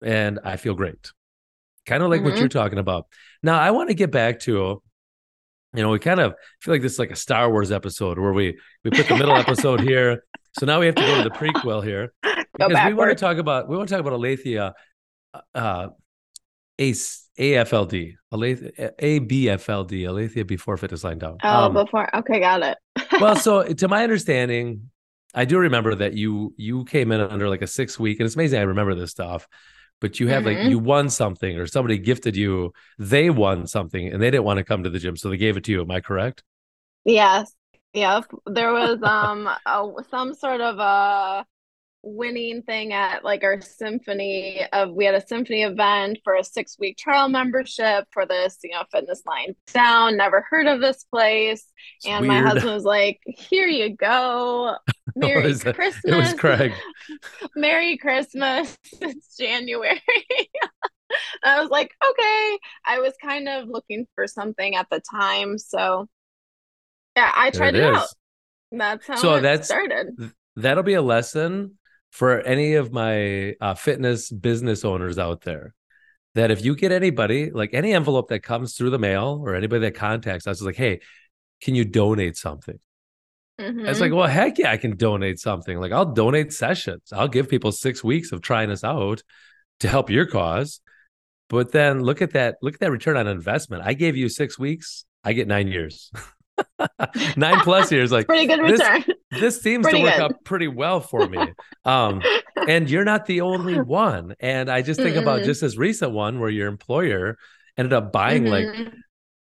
and 0.00 0.38
I 0.44 0.56
feel 0.56 0.74
great. 0.74 1.10
Kind 1.86 2.02
of 2.02 2.10
like 2.10 2.20
mm-hmm. 2.20 2.30
what 2.30 2.38
you're 2.38 2.48
talking 2.48 2.78
about. 2.78 3.06
Now, 3.42 3.58
I 3.58 3.70
want 3.70 3.88
to 3.90 3.94
get 3.94 4.10
back 4.10 4.40
to 4.40 4.82
you 5.76 5.82
know, 5.82 5.90
we 5.90 5.98
kind 5.98 6.20
of 6.20 6.34
feel 6.60 6.74
like 6.74 6.82
this 6.82 6.94
is 6.94 6.98
like 6.98 7.10
a 7.10 7.16
Star 7.16 7.50
Wars 7.50 7.70
episode 7.70 8.18
where 8.18 8.32
we 8.32 8.58
we 8.82 8.90
put 8.90 9.08
the 9.08 9.16
middle 9.16 9.36
episode 9.36 9.80
here. 9.80 10.24
So 10.58 10.64
now 10.64 10.80
we 10.80 10.86
have 10.86 10.94
to 10.94 11.02
go 11.02 11.22
to 11.22 11.28
the 11.28 11.34
prequel 11.34 11.84
here 11.84 12.14
because 12.22 12.86
we 12.86 12.94
want 12.94 13.10
to 13.10 13.14
talk 13.14 13.36
about 13.36 13.68
we 13.68 13.76
want 13.76 13.88
to 13.88 13.94
talk 13.94 14.00
about 14.00 14.18
Alethia, 14.18 14.72
uh, 15.54 15.88
a 16.78 16.92
AFLD, 16.92 18.14
Alethia, 18.32 18.90
ABFLD, 18.98 20.02
Alethia 20.04 20.46
before 20.46 20.78
fitness 20.78 21.04
lying 21.04 21.18
down. 21.18 21.36
Oh, 21.42 21.64
um, 21.64 21.74
before 21.74 22.14
okay, 22.16 22.40
got 22.40 22.62
it. 22.62 22.78
well, 23.20 23.36
so 23.36 23.64
to 23.64 23.88
my 23.88 24.02
understanding, 24.02 24.90
I 25.34 25.44
do 25.44 25.58
remember 25.58 25.94
that 25.96 26.14
you 26.14 26.54
you 26.56 26.86
came 26.86 27.12
in 27.12 27.20
under 27.20 27.50
like 27.50 27.60
a 27.60 27.66
six 27.66 28.00
week, 28.00 28.18
and 28.18 28.26
it's 28.26 28.34
amazing 28.34 28.60
I 28.60 28.62
remember 28.62 28.94
this 28.94 29.10
stuff 29.10 29.46
but 30.00 30.20
you 30.20 30.28
have 30.28 30.44
mm-hmm. 30.44 30.62
like 30.62 30.70
you 30.70 30.78
won 30.78 31.08
something 31.08 31.58
or 31.58 31.66
somebody 31.66 31.98
gifted 31.98 32.36
you 32.36 32.72
they 32.98 33.30
won 33.30 33.66
something 33.66 34.08
and 34.08 34.22
they 34.22 34.30
didn't 34.30 34.44
want 34.44 34.58
to 34.58 34.64
come 34.64 34.82
to 34.82 34.90
the 34.90 34.98
gym 34.98 35.16
so 35.16 35.28
they 35.28 35.36
gave 35.36 35.56
it 35.56 35.64
to 35.64 35.72
you. 35.72 35.80
Am 35.80 35.90
i 35.90 36.00
correct? 36.00 36.42
Yes. 37.04 37.52
Yeah 37.92 38.20
there 38.46 38.72
was 38.72 39.02
um 39.02 39.48
a, 39.66 40.04
some 40.10 40.34
sort 40.34 40.60
of 40.60 40.78
a 40.78 41.46
winning 42.06 42.62
thing 42.62 42.92
at 42.92 43.24
like 43.24 43.42
our 43.42 43.60
symphony 43.60 44.64
of 44.72 44.92
we 44.92 45.04
had 45.04 45.14
a 45.16 45.26
symphony 45.26 45.64
event 45.64 46.18
for 46.22 46.36
a 46.36 46.44
six 46.44 46.76
week 46.78 46.96
trial 46.96 47.28
membership 47.28 48.06
for 48.12 48.24
this 48.24 48.58
you 48.62 48.70
know 48.70 48.84
fitness 48.92 49.22
lying 49.26 49.56
down 49.72 50.16
never 50.16 50.44
heard 50.48 50.66
of 50.66 50.80
this 50.80 51.04
place. 51.04 51.66
It's 51.96 52.06
and 52.06 52.26
weird. 52.26 52.44
my 52.44 52.48
husband 52.48 52.72
was 52.72 52.84
like 52.84 53.20
here 53.26 53.66
you 53.66 53.94
go. 53.94 54.76
Uh, 55.16 55.18
Merry 55.20 55.54
christmas 55.54 56.04
it 56.04 56.14
was 56.14 56.34
craig. 56.34 56.72
Merry 57.54 57.96
christmas. 57.96 58.76
It's 59.00 59.36
january. 59.36 60.02
I 61.44 61.60
was 61.60 61.70
like 61.70 61.90
okay. 62.06 62.58
I 62.84 62.98
was 62.98 63.14
kind 63.22 63.48
of 63.48 63.68
looking 63.68 64.06
for 64.14 64.26
something 64.26 64.74
at 64.74 64.88
the 64.90 65.00
time. 65.00 65.58
So 65.58 66.06
yeah 67.16 67.32
i 67.34 67.50
tried 67.50 67.76
it, 67.76 67.84
it 67.84 67.94
out. 67.94 68.08
that's 68.72 69.06
how 69.06 69.16
so 69.16 69.40
that's 69.40 69.68
started. 69.68 70.08
that'll 70.56 70.82
be 70.82 70.94
a 70.94 71.02
lesson 71.02 71.78
for 72.16 72.40
any 72.40 72.76
of 72.76 72.94
my 72.94 73.54
uh, 73.60 73.74
fitness 73.74 74.30
business 74.30 74.86
owners 74.86 75.18
out 75.18 75.42
there 75.42 75.74
that 76.34 76.50
if 76.50 76.64
you 76.64 76.74
get 76.74 76.90
anybody 76.90 77.50
like 77.50 77.74
any 77.74 77.92
envelope 77.92 78.28
that 78.28 78.42
comes 78.42 78.74
through 78.74 78.88
the 78.88 78.98
mail 78.98 79.42
or 79.44 79.54
anybody 79.54 79.82
that 79.82 79.94
contacts 79.94 80.46
us 80.46 80.56
is 80.56 80.66
like 80.66 80.76
hey 80.76 80.98
can 81.60 81.74
you 81.74 81.84
donate 81.84 82.38
something? 82.38 82.78
Mm-hmm. 83.60 83.86
it's 83.86 84.00
like 84.00 84.12
well 84.12 84.26
heck 84.26 84.58
yeah 84.58 84.70
i 84.70 84.78
can 84.78 84.96
donate 84.96 85.38
something. 85.38 85.78
Like 85.78 85.92
i'll 85.92 86.12
donate 86.12 86.54
sessions. 86.54 87.12
I'll 87.12 87.28
give 87.28 87.50
people 87.50 87.70
six 87.70 88.02
weeks 88.02 88.32
of 88.32 88.40
trying 88.40 88.70
us 88.70 88.82
out 88.82 89.22
to 89.80 89.88
help 89.88 90.08
your 90.08 90.24
cause. 90.24 90.80
But 91.50 91.70
then 91.70 92.00
look 92.00 92.22
at 92.22 92.32
that 92.32 92.56
look 92.62 92.72
at 92.72 92.80
that 92.80 92.90
return 92.90 93.18
on 93.18 93.26
investment. 93.26 93.82
I 93.84 93.92
gave 93.92 94.16
you 94.16 94.30
six 94.30 94.58
weeks 94.58 95.04
i 95.22 95.34
get 95.34 95.48
nine 95.48 95.68
years 95.68 96.10
nine 97.36 97.60
plus 97.60 97.90
years 97.92 98.12
like 98.12 98.26
pretty 98.26 98.46
good 98.46 98.60
return 98.60 99.04
this, 99.30 99.40
this 99.40 99.62
seems 99.62 99.82
pretty 99.82 99.98
to 99.98 100.04
work 100.04 100.14
good. 100.14 100.22
out 100.22 100.44
pretty 100.44 100.68
well 100.68 101.00
for 101.00 101.26
me 101.28 101.38
um 101.84 102.22
and 102.66 102.90
you're 102.90 103.04
not 103.04 103.26
the 103.26 103.42
only 103.42 103.80
one. 103.80 104.34
And 104.40 104.70
I 104.70 104.82
just 104.82 105.00
think 105.00 105.16
mm 105.16 105.22
about 105.26 105.44
just 105.44 105.62
this 105.62 105.76
recent 105.76 106.12
one 106.12 106.40
where 106.40 106.50
your 106.50 106.68
employer 106.68 107.38
ended 107.76 107.92
up 107.92 108.12
buying 108.12 108.44
mm-hmm. 108.44 108.82
like 108.82 108.92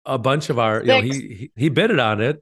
a 0.04 0.18
bunch 0.18 0.50
of 0.50 0.58
our, 0.58 0.84
Six. 0.84 0.88
you 0.88 0.94
know, 0.94 1.02
he, 1.02 1.52
he 1.56 1.70
bid 1.70 1.92
it 1.92 2.00
on 2.00 2.22
it 2.22 2.42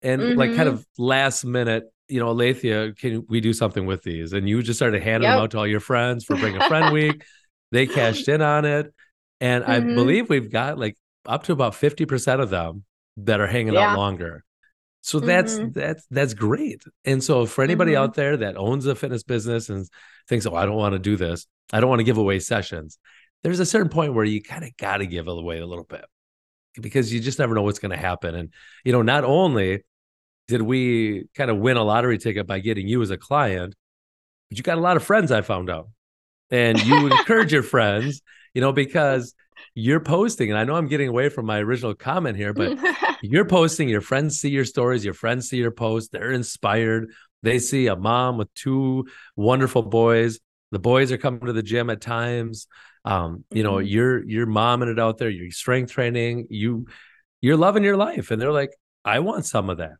and 0.00 0.22
mm-hmm. 0.22 0.38
like 0.38 0.54
kind 0.54 0.68
mm-hmm. 0.68 0.78
of 0.78 0.86
last 0.96 1.44
minute 1.44 1.84
you 2.08 2.20
know, 2.20 2.34
Alethia, 2.34 2.96
can 2.96 3.24
we 3.28 3.40
do 3.40 3.54
something 3.54 3.86
with 3.86 4.02
these? 4.02 4.34
And 4.34 4.46
you 4.46 4.62
just 4.62 4.78
started 4.78 5.02
handing 5.02 5.28
yep. 5.28 5.36
them 5.36 5.44
out 5.44 5.50
to 5.52 5.58
all 5.58 5.66
your 5.66 5.80
friends 5.80 6.24
for 6.24 6.36
Bring 6.36 6.56
a 6.56 6.68
Friend 6.68 6.92
Week. 6.92 7.24
They 7.70 7.86
cashed 7.86 8.28
in 8.28 8.42
on 8.42 8.66
it. 8.66 8.92
And 9.40 9.64
mm-hmm. 9.64 9.72
I 9.72 9.80
believe 9.80 10.28
we've 10.28 10.52
got 10.52 10.78
like 10.78 10.96
up 11.24 11.44
to 11.44 11.52
about 11.52 11.72
50% 11.72 12.40
of 12.40 12.50
them 12.50 12.84
that 13.18 13.40
are 13.40 13.46
hanging 13.46 13.74
yeah. 13.74 13.92
out 13.92 13.98
longer. 13.98 14.44
So 15.02 15.18
that's 15.18 15.54
mm-hmm. 15.54 15.72
that's 15.72 16.06
that's 16.10 16.34
great. 16.34 16.82
And 17.04 17.22
so 17.22 17.44
for 17.44 17.64
anybody 17.64 17.92
mm-hmm. 17.92 18.02
out 18.02 18.14
there 18.14 18.36
that 18.38 18.56
owns 18.56 18.86
a 18.86 18.94
fitness 18.94 19.24
business 19.24 19.68
and 19.68 19.86
thinks, 20.28 20.46
oh, 20.46 20.54
I 20.54 20.64
don't 20.64 20.76
want 20.76 20.92
to 20.92 21.00
do 21.00 21.16
this, 21.16 21.46
I 21.72 21.80
don't 21.80 21.90
want 21.90 22.00
to 22.00 22.04
give 22.04 22.18
away 22.18 22.38
sessions. 22.38 22.98
There's 23.42 23.60
a 23.60 23.66
certain 23.66 23.88
point 23.88 24.14
where 24.14 24.24
you 24.24 24.40
kind 24.40 24.62
of 24.62 24.76
got 24.76 24.98
to 24.98 25.06
give 25.06 25.26
away 25.26 25.58
a 25.58 25.66
little 25.66 25.84
bit 25.84 26.04
because 26.80 27.12
you 27.12 27.18
just 27.18 27.40
never 27.40 27.54
know 27.54 27.62
what's 27.62 27.80
going 27.80 27.90
to 27.90 27.96
happen. 27.96 28.36
And 28.36 28.52
you 28.84 28.92
know, 28.92 29.02
not 29.02 29.24
only 29.24 29.82
did 30.46 30.62
we 30.62 31.28
kind 31.34 31.50
of 31.50 31.58
win 31.58 31.76
a 31.76 31.82
lottery 31.82 32.18
ticket 32.18 32.46
by 32.46 32.60
getting 32.60 32.86
you 32.86 33.02
as 33.02 33.10
a 33.10 33.18
client, 33.18 33.74
but 34.48 34.58
you 34.58 34.62
got 34.62 34.78
a 34.78 34.80
lot 34.80 34.96
of 34.96 35.02
friends. 35.02 35.32
I 35.32 35.40
found 35.40 35.68
out, 35.68 35.88
and 36.50 36.80
you 36.84 37.06
encourage 37.08 37.52
your 37.52 37.62
friends, 37.64 38.22
you 38.54 38.60
know, 38.60 38.72
because 38.72 39.34
you're 39.74 40.00
posting, 40.00 40.50
and 40.50 40.58
I 40.58 40.64
know 40.64 40.74
I'm 40.74 40.88
getting 40.88 41.08
away 41.08 41.28
from 41.28 41.46
my 41.46 41.58
original 41.58 41.94
comment 41.94 42.36
here, 42.36 42.52
but 42.52 42.78
you're 43.22 43.46
posting, 43.46 43.88
your 43.88 44.00
friends 44.00 44.38
see 44.38 44.50
your 44.50 44.64
stories, 44.64 45.04
your 45.04 45.14
friends 45.14 45.48
see 45.48 45.58
your 45.58 45.70
posts, 45.70 46.10
they're 46.10 46.32
inspired. 46.32 47.10
They 47.42 47.58
see 47.58 47.86
a 47.88 47.96
mom 47.96 48.38
with 48.38 48.52
two 48.54 49.06
wonderful 49.34 49.82
boys. 49.82 50.38
The 50.70 50.78
boys 50.78 51.10
are 51.10 51.18
coming 51.18 51.46
to 51.46 51.52
the 51.52 51.62
gym 51.62 51.90
at 51.90 52.00
times. 52.00 52.66
Um, 53.04 53.44
you 53.50 53.62
know, 53.62 53.74
mm-hmm. 53.74 53.88
you're 53.88 54.24
you're 54.24 54.46
momming 54.46 54.90
it 54.90 55.00
out 55.00 55.18
there, 55.18 55.28
you're 55.28 55.50
strength 55.50 55.92
training, 55.92 56.46
you 56.50 56.86
you're 57.40 57.56
loving 57.56 57.82
your 57.82 57.96
life. 57.96 58.30
And 58.30 58.40
they're 58.40 58.52
like, 58.52 58.70
I 59.04 59.18
want 59.18 59.44
some 59.44 59.70
of 59.70 59.78
that. 59.78 59.94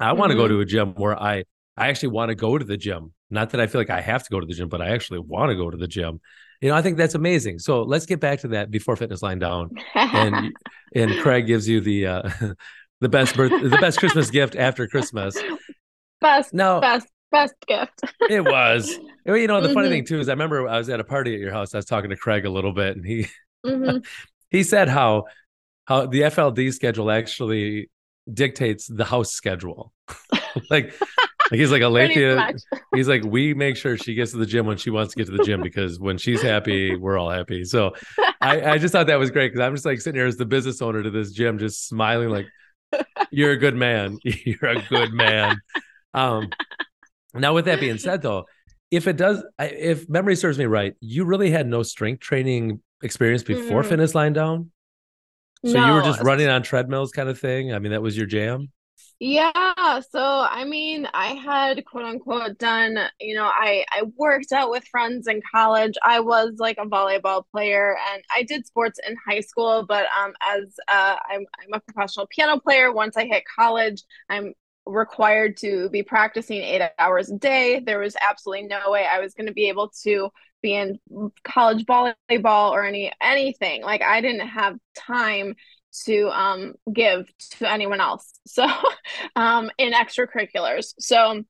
I 0.00 0.12
want 0.12 0.30
to 0.30 0.34
mm-hmm. 0.34 0.44
go 0.44 0.48
to 0.48 0.60
a 0.60 0.64
gym 0.64 0.94
where 0.94 1.20
I 1.20 1.44
I 1.76 1.88
actually 1.88 2.08
want 2.10 2.30
to 2.30 2.34
go 2.34 2.58
to 2.58 2.64
the 2.64 2.76
gym. 2.76 3.12
Not 3.30 3.50
that 3.50 3.60
I 3.60 3.66
feel 3.66 3.80
like 3.80 3.90
I 3.90 4.00
have 4.00 4.24
to 4.24 4.30
go 4.30 4.40
to 4.40 4.46
the 4.46 4.54
gym, 4.54 4.68
but 4.68 4.82
I 4.82 4.88
actually 4.88 5.20
want 5.20 5.50
to 5.50 5.56
go 5.56 5.70
to 5.70 5.76
the 5.76 5.88
gym 5.88 6.20
you 6.60 6.68
know, 6.68 6.74
I 6.74 6.82
think 6.82 6.96
that's 6.96 7.14
amazing. 7.14 7.58
So 7.58 7.82
let's 7.82 8.06
get 8.06 8.20
back 8.20 8.40
to 8.40 8.48
that 8.48 8.70
before 8.70 8.94
fitness 8.96 9.22
lying 9.22 9.38
down, 9.38 9.70
and 9.94 10.52
and 10.94 11.20
Craig 11.22 11.46
gives 11.46 11.66
you 11.66 11.80
the 11.80 12.06
uh, 12.06 12.30
the 13.00 13.08
best 13.08 13.34
birth, 13.34 13.50
the 13.50 13.78
best 13.78 13.98
Christmas 13.98 14.30
gift 14.30 14.56
after 14.56 14.86
Christmas. 14.86 15.38
Best, 16.20 16.52
no, 16.52 16.80
best, 16.80 17.06
best 17.32 17.54
gift. 17.66 18.02
it 18.28 18.44
was. 18.44 18.90
You 19.24 19.46
know, 19.46 19.60
the 19.60 19.68
mm-hmm. 19.68 19.74
funny 19.74 19.88
thing 19.88 20.04
too 20.04 20.20
is 20.20 20.28
I 20.28 20.32
remember 20.32 20.68
I 20.68 20.76
was 20.76 20.90
at 20.90 21.00
a 21.00 21.04
party 21.04 21.34
at 21.34 21.40
your 21.40 21.52
house. 21.52 21.74
I 21.74 21.78
was 21.78 21.86
talking 21.86 22.10
to 22.10 22.16
Craig 22.16 22.44
a 22.44 22.50
little 22.50 22.72
bit, 22.72 22.96
and 22.96 23.06
he 23.06 23.26
mm-hmm. 23.64 23.98
he 24.50 24.62
said 24.62 24.88
how 24.88 25.24
how 25.86 26.06
the 26.06 26.22
FLD 26.22 26.74
schedule 26.74 27.10
actually 27.10 27.88
dictates 28.30 28.86
the 28.86 29.06
house 29.06 29.32
schedule. 29.32 29.94
like 30.68 30.94
like 31.50 31.58
he's 31.58 31.70
like 31.70 31.82
Alethia. 31.82 32.60
he's 32.94 33.08
like, 33.08 33.24
we 33.24 33.54
make 33.54 33.76
sure 33.76 33.96
she 33.96 34.14
gets 34.14 34.32
to 34.32 34.38
the 34.38 34.46
gym 34.46 34.66
when 34.66 34.76
she 34.76 34.90
wants 34.90 35.14
to 35.14 35.18
get 35.18 35.30
to 35.30 35.36
the 35.36 35.44
gym 35.44 35.62
because 35.62 35.98
when 35.98 36.18
she's 36.18 36.42
happy, 36.42 36.96
we're 36.96 37.18
all 37.18 37.30
happy. 37.30 37.64
So 37.64 37.94
I, 38.40 38.72
I 38.72 38.78
just 38.78 38.92
thought 38.92 39.06
that 39.08 39.18
was 39.18 39.30
great 39.30 39.52
because 39.52 39.64
I'm 39.64 39.74
just 39.74 39.84
like 39.84 40.00
sitting 40.00 40.18
here 40.18 40.26
as 40.26 40.36
the 40.36 40.46
business 40.46 40.80
owner 40.82 41.02
to 41.02 41.10
this 41.10 41.32
gym, 41.32 41.58
just 41.58 41.86
smiling 41.88 42.30
like, 42.30 42.46
you're 43.30 43.52
a 43.52 43.56
good 43.56 43.76
man. 43.76 44.18
You're 44.24 44.66
a 44.66 44.82
good 44.88 45.12
man. 45.12 45.60
Um, 46.12 46.50
now 47.34 47.54
with 47.54 47.66
that 47.66 47.78
being 47.78 47.98
said, 47.98 48.22
though, 48.22 48.46
if 48.90 49.06
it 49.06 49.16
does, 49.16 49.44
if 49.60 50.08
memory 50.08 50.34
serves 50.34 50.58
me 50.58 50.64
right, 50.64 50.94
you 51.00 51.24
really 51.24 51.50
had 51.50 51.68
no 51.68 51.84
strength 51.84 52.20
training 52.20 52.80
experience 53.02 53.44
before 53.44 53.82
mm-hmm. 53.82 53.90
fitness 53.90 54.14
lying 54.14 54.32
down. 54.32 54.72
So 55.64 55.74
no. 55.74 55.86
you 55.86 55.92
were 55.92 56.02
just 56.02 56.20
running 56.22 56.48
on 56.48 56.62
treadmills, 56.62 57.12
kind 57.12 57.28
of 57.28 57.38
thing. 57.38 57.72
I 57.72 57.78
mean, 57.78 57.92
that 57.92 58.02
was 58.02 58.16
your 58.16 58.26
jam. 58.26 58.72
Yeah, 59.22 60.00
so 60.10 60.18
I 60.22 60.64
mean, 60.64 61.06
I 61.12 61.34
had 61.34 61.84
quote 61.84 62.04
unquote 62.06 62.56
done, 62.56 62.98
you 63.20 63.34
know, 63.34 63.44
I 63.44 63.84
I 63.90 64.04
worked 64.16 64.50
out 64.50 64.70
with 64.70 64.84
friends 64.88 65.26
in 65.28 65.42
college. 65.52 65.92
I 66.02 66.20
was 66.20 66.54
like 66.58 66.78
a 66.78 66.86
volleyball 66.86 67.44
player 67.52 67.98
and 68.14 68.22
I 68.34 68.44
did 68.44 68.66
sports 68.66 68.98
in 69.06 69.16
high 69.28 69.40
school, 69.40 69.84
but 69.86 70.06
um 70.18 70.32
as 70.40 70.74
uh 70.88 71.16
I'm 71.28 71.44
I'm 71.62 71.74
a 71.74 71.80
professional 71.80 72.28
piano 72.28 72.58
player, 72.60 72.90
once 72.92 73.14
I 73.18 73.26
hit 73.26 73.44
college, 73.58 74.02
I'm 74.30 74.54
required 74.86 75.58
to 75.58 75.90
be 75.90 76.02
practicing 76.02 76.62
8 76.62 76.80
hours 76.98 77.30
a 77.30 77.36
day. 77.36 77.80
There 77.80 77.98
was 77.98 78.16
absolutely 78.26 78.68
no 78.68 78.90
way 78.90 79.06
I 79.06 79.20
was 79.20 79.34
going 79.34 79.46
to 79.48 79.52
be 79.52 79.68
able 79.68 79.90
to 80.04 80.30
be 80.62 80.74
in 80.74 80.98
college 81.44 81.84
volleyball 81.84 82.70
or 82.72 82.84
any 82.84 83.12
anything. 83.22 83.82
Like 83.82 84.00
I 84.02 84.22
didn't 84.22 84.48
have 84.48 84.76
time 84.96 85.54
to 86.04 86.28
um, 86.28 86.74
give 86.92 87.26
to 87.58 87.70
anyone 87.70 88.00
else. 88.00 88.32
So, 88.46 88.66
um, 89.36 89.70
in 89.78 89.92
extracurriculars. 89.92 90.94
So, 90.98 91.44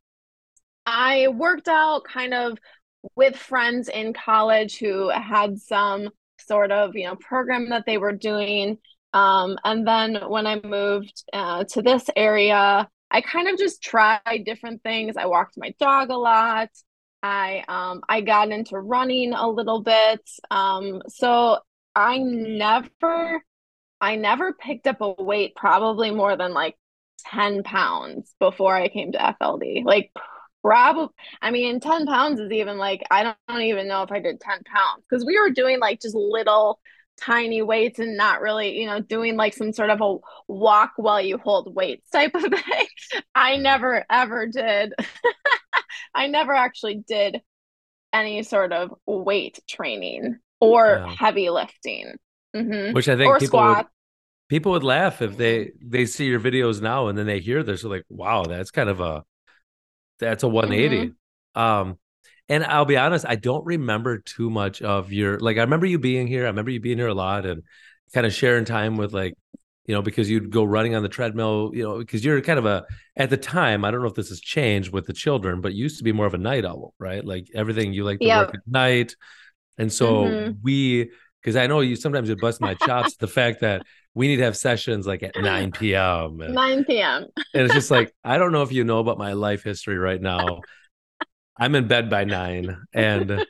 I 0.84 1.28
worked 1.28 1.68
out 1.68 2.04
kind 2.04 2.34
of 2.34 2.58
with 3.16 3.36
friends 3.36 3.88
in 3.88 4.12
college 4.12 4.78
who 4.78 5.08
had 5.08 5.58
some 5.58 6.10
sort 6.38 6.72
of 6.72 6.96
you 6.96 7.04
know 7.06 7.16
program 7.16 7.70
that 7.70 7.84
they 7.86 7.98
were 7.98 8.12
doing. 8.12 8.78
Um, 9.12 9.58
and 9.64 9.86
then 9.86 10.18
when 10.28 10.46
I 10.46 10.60
moved 10.62 11.24
uh, 11.32 11.64
to 11.64 11.82
this 11.82 12.08
area, 12.14 12.88
I 13.10 13.20
kind 13.20 13.48
of 13.48 13.58
just 13.58 13.82
tried 13.82 14.42
different 14.44 14.82
things. 14.82 15.16
I 15.16 15.26
walked 15.26 15.54
my 15.56 15.74
dog 15.80 16.10
a 16.10 16.16
lot. 16.16 16.70
I 17.22 17.64
um, 17.68 18.02
I 18.08 18.20
got 18.20 18.50
into 18.50 18.78
running 18.78 19.32
a 19.32 19.48
little 19.48 19.82
bit. 19.82 20.20
Um, 20.50 21.02
so 21.08 21.58
I 21.94 22.18
never 22.18 23.42
I 24.00 24.16
never 24.16 24.52
picked 24.52 24.86
up 24.86 25.00
a 25.00 25.10
weight 25.22 25.54
probably 25.54 26.10
more 26.10 26.36
than 26.36 26.52
like 26.52 26.76
10 27.26 27.62
pounds 27.62 28.34
before 28.38 28.74
I 28.74 28.88
came 28.88 29.12
to 29.12 29.36
FLD. 29.40 29.84
Like, 29.84 30.10
probably, 30.62 31.14
I 31.42 31.50
mean, 31.50 31.80
10 31.80 32.06
pounds 32.06 32.40
is 32.40 32.50
even 32.50 32.78
like, 32.78 33.02
I 33.10 33.22
don't, 33.22 33.36
I 33.48 33.54
don't 33.54 33.62
even 33.62 33.88
know 33.88 34.02
if 34.02 34.12
I 34.12 34.20
did 34.20 34.40
10 34.40 34.62
pounds 34.64 35.04
because 35.08 35.24
we 35.24 35.38
were 35.38 35.50
doing 35.50 35.80
like 35.80 36.00
just 36.00 36.14
little 36.14 36.80
tiny 37.20 37.62
weights 37.62 37.98
and 37.98 38.16
not 38.16 38.40
really, 38.40 38.78
you 38.78 38.86
know, 38.86 39.00
doing 39.00 39.36
like 39.36 39.54
some 39.54 39.72
sort 39.72 39.90
of 39.90 40.00
a 40.00 40.16
walk 40.48 40.92
while 40.96 41.20
you 41.20 41.38
hold 41.38 41.74
weights 41.74 42.08
type 42.10 42.34
of 42.34 42.42
thing. 42.42 42.86
I 43.34 43.56
never 43.56 44.04
ever 44.10 44.46
did. 44.46 44.94
I 46.14 46.26
never 46.26 46.52
actually 46.54 47.04
did 47.06 47.40
any 48.12 48.42
sort 48.42 48.72
of 48.72 48.92
weight 49.06 49.60
training 49.68 50.38
or 50.60 51.04
yeah. 51.04 51.14
heavy 51.14 51.50
lifting. 51.50 52.14
Mm-hmm. 52.54 52.94
Which 52.94 53.08
I 53.08 53.16
think 53.16 53.28
or 53.28 53.38
people 53.38 53.60
would, 53.60 53.86
people 54.48 54.72
would 54.72 54.84
laugh 54.84 55.22
if 55.22 55.36
they 55.36 55.72
they 55.80 56.06
see 56.06 56.26
your 56.26 56.40
videos 56.40 56.80
now 56.80 57.08
and 57.08 57.16
then 57.16 57.26
they 57.26 57.40
hear 57.40 57.62
this. 57.62 57.82
They're 57.82 57.90
like, 57.90 58.06
wow, 58.08 58.44
that's 58.44 58.70
kind 58.70 58.88
of 58.88 59.00
a 59.00 59.24
that's 60.18 60.42
a 60.42 60.48
180. 60.48 60.96
Mm-hmm. 61.08 61.60
Um, 61.60 61.98
and 62.48 62.64
I'll 62.64 62.84
be 62.84 62.96
honest, 62.96 63.24
I 63.28 63.36
don't 63.36 63.64
remember 63.64 64.18
too 64.18 64.50
much 64.50 64.82
of 64.82 65.12
your 65.12 65.38
like. 65.38 65.56
I 65.56 65.62
remember 65.62 65.86
you 65.86 65.98
being 65.98 66.26
here. 66.26 66.44
I 66.44 66.48
remember 66.48 66.70
you 66.70 66.80
being 66.80 66.98
here 66.98 67.06
a 67.08 67.14
lot 67.14 67.46
and 67.46 67.62
kind 68.12 68.26
of 68.26 68.34
sharing 68.34 68.64
time 68.64 68.96
with 68.96 69.12
like 69.12 69.34
you 69.90 69.96
know, 69.96 70.02
because 70.02 70.30
you'd 70.30 70.50
go 70.50 70.62
running 70.62 70.94
on 70.94 71.02
the 71.02 71.08
treadmill, 71.08 71.72
you 71.74 71.82
know, 71.82 71.98
because 71.98 72.24
you're 72.24 72.40
kind 72.42 72.60
of 72.60 72.64
a 72.64 72.84
at 73.16 73.28
the 73.28 73.36
time, 73.36 73.84
I 73.84 73.90
don't 73.90 74.02
know 74.02 74.06
if 74.06 74.14
this 74.14 74.28
has 74.28 74.40
changed 74.40 74.92
with 74.92 75.06
the 75.06 75.12
children, 75.12 75.60
but 75.60 75.74
used 75.74 75.98
to 75.98 76.04
be 76.04 76.12
more 76.12 76.26
of 76.26 76.34
a 76.34 76.38
night 76.38 76.64
owl, 76.64 76.94
right? 77.00 77.24
Like 77.24 77.48
everything 77.56 77.92
you 77.92 78.04
like 78.04 78.20
to 78.20 78.26
yep. 78.26 78.46
work 78.46 78.54
at 78.54 78.60
night. 78.68 79.16
And 79.78 79.92
so 79.92 80.24
mm-hmm. 80.24 80.52
we 80.62 81.10
because 81.40 81.56
I 81.56 81.66
know 81.66 81.80
you 81.80 81.96
sometimes 81.96 82.28
it 82.28 82.40
bust 82.40 82.60
my 82.60 82.74
chops 82.74 83.16
the 83.16 83.26
fact 83.26 83.60
that 83.60 83.82
we 84.14 84.28
need 84.28 84.36
to 84.36 84.44
have 84.44 84.56
sessions 84.56 85.06
like 85.06 85.22
at 85.22 85.34
9 85.36 85.72
p.m. 85.78 86.40
And, 86.40 86.54
9 86.54 86.84
p.m. 86.84 87.26
and 87.54 87.64
it's 87.64 87.74
just 87.74 87.90
like, 87.90 88.12
I 88.24 88.38
don't 88.38 88.52
know 88.52 88.62
if 88.62 88.72
you 88.72 88.84
know 88.84 88.98
about 88.98 89.18
my 89.18 89.32
life 89.32 89.62
history 89.62 89.98
right 89.98 90.20
now. 90.20 90.60
I'm 91.56 91.74
in 91.74 91.88
bed 91.88 92.08
by 92.08 92.24
nine, 92.24 92.74
and 92.94 93.44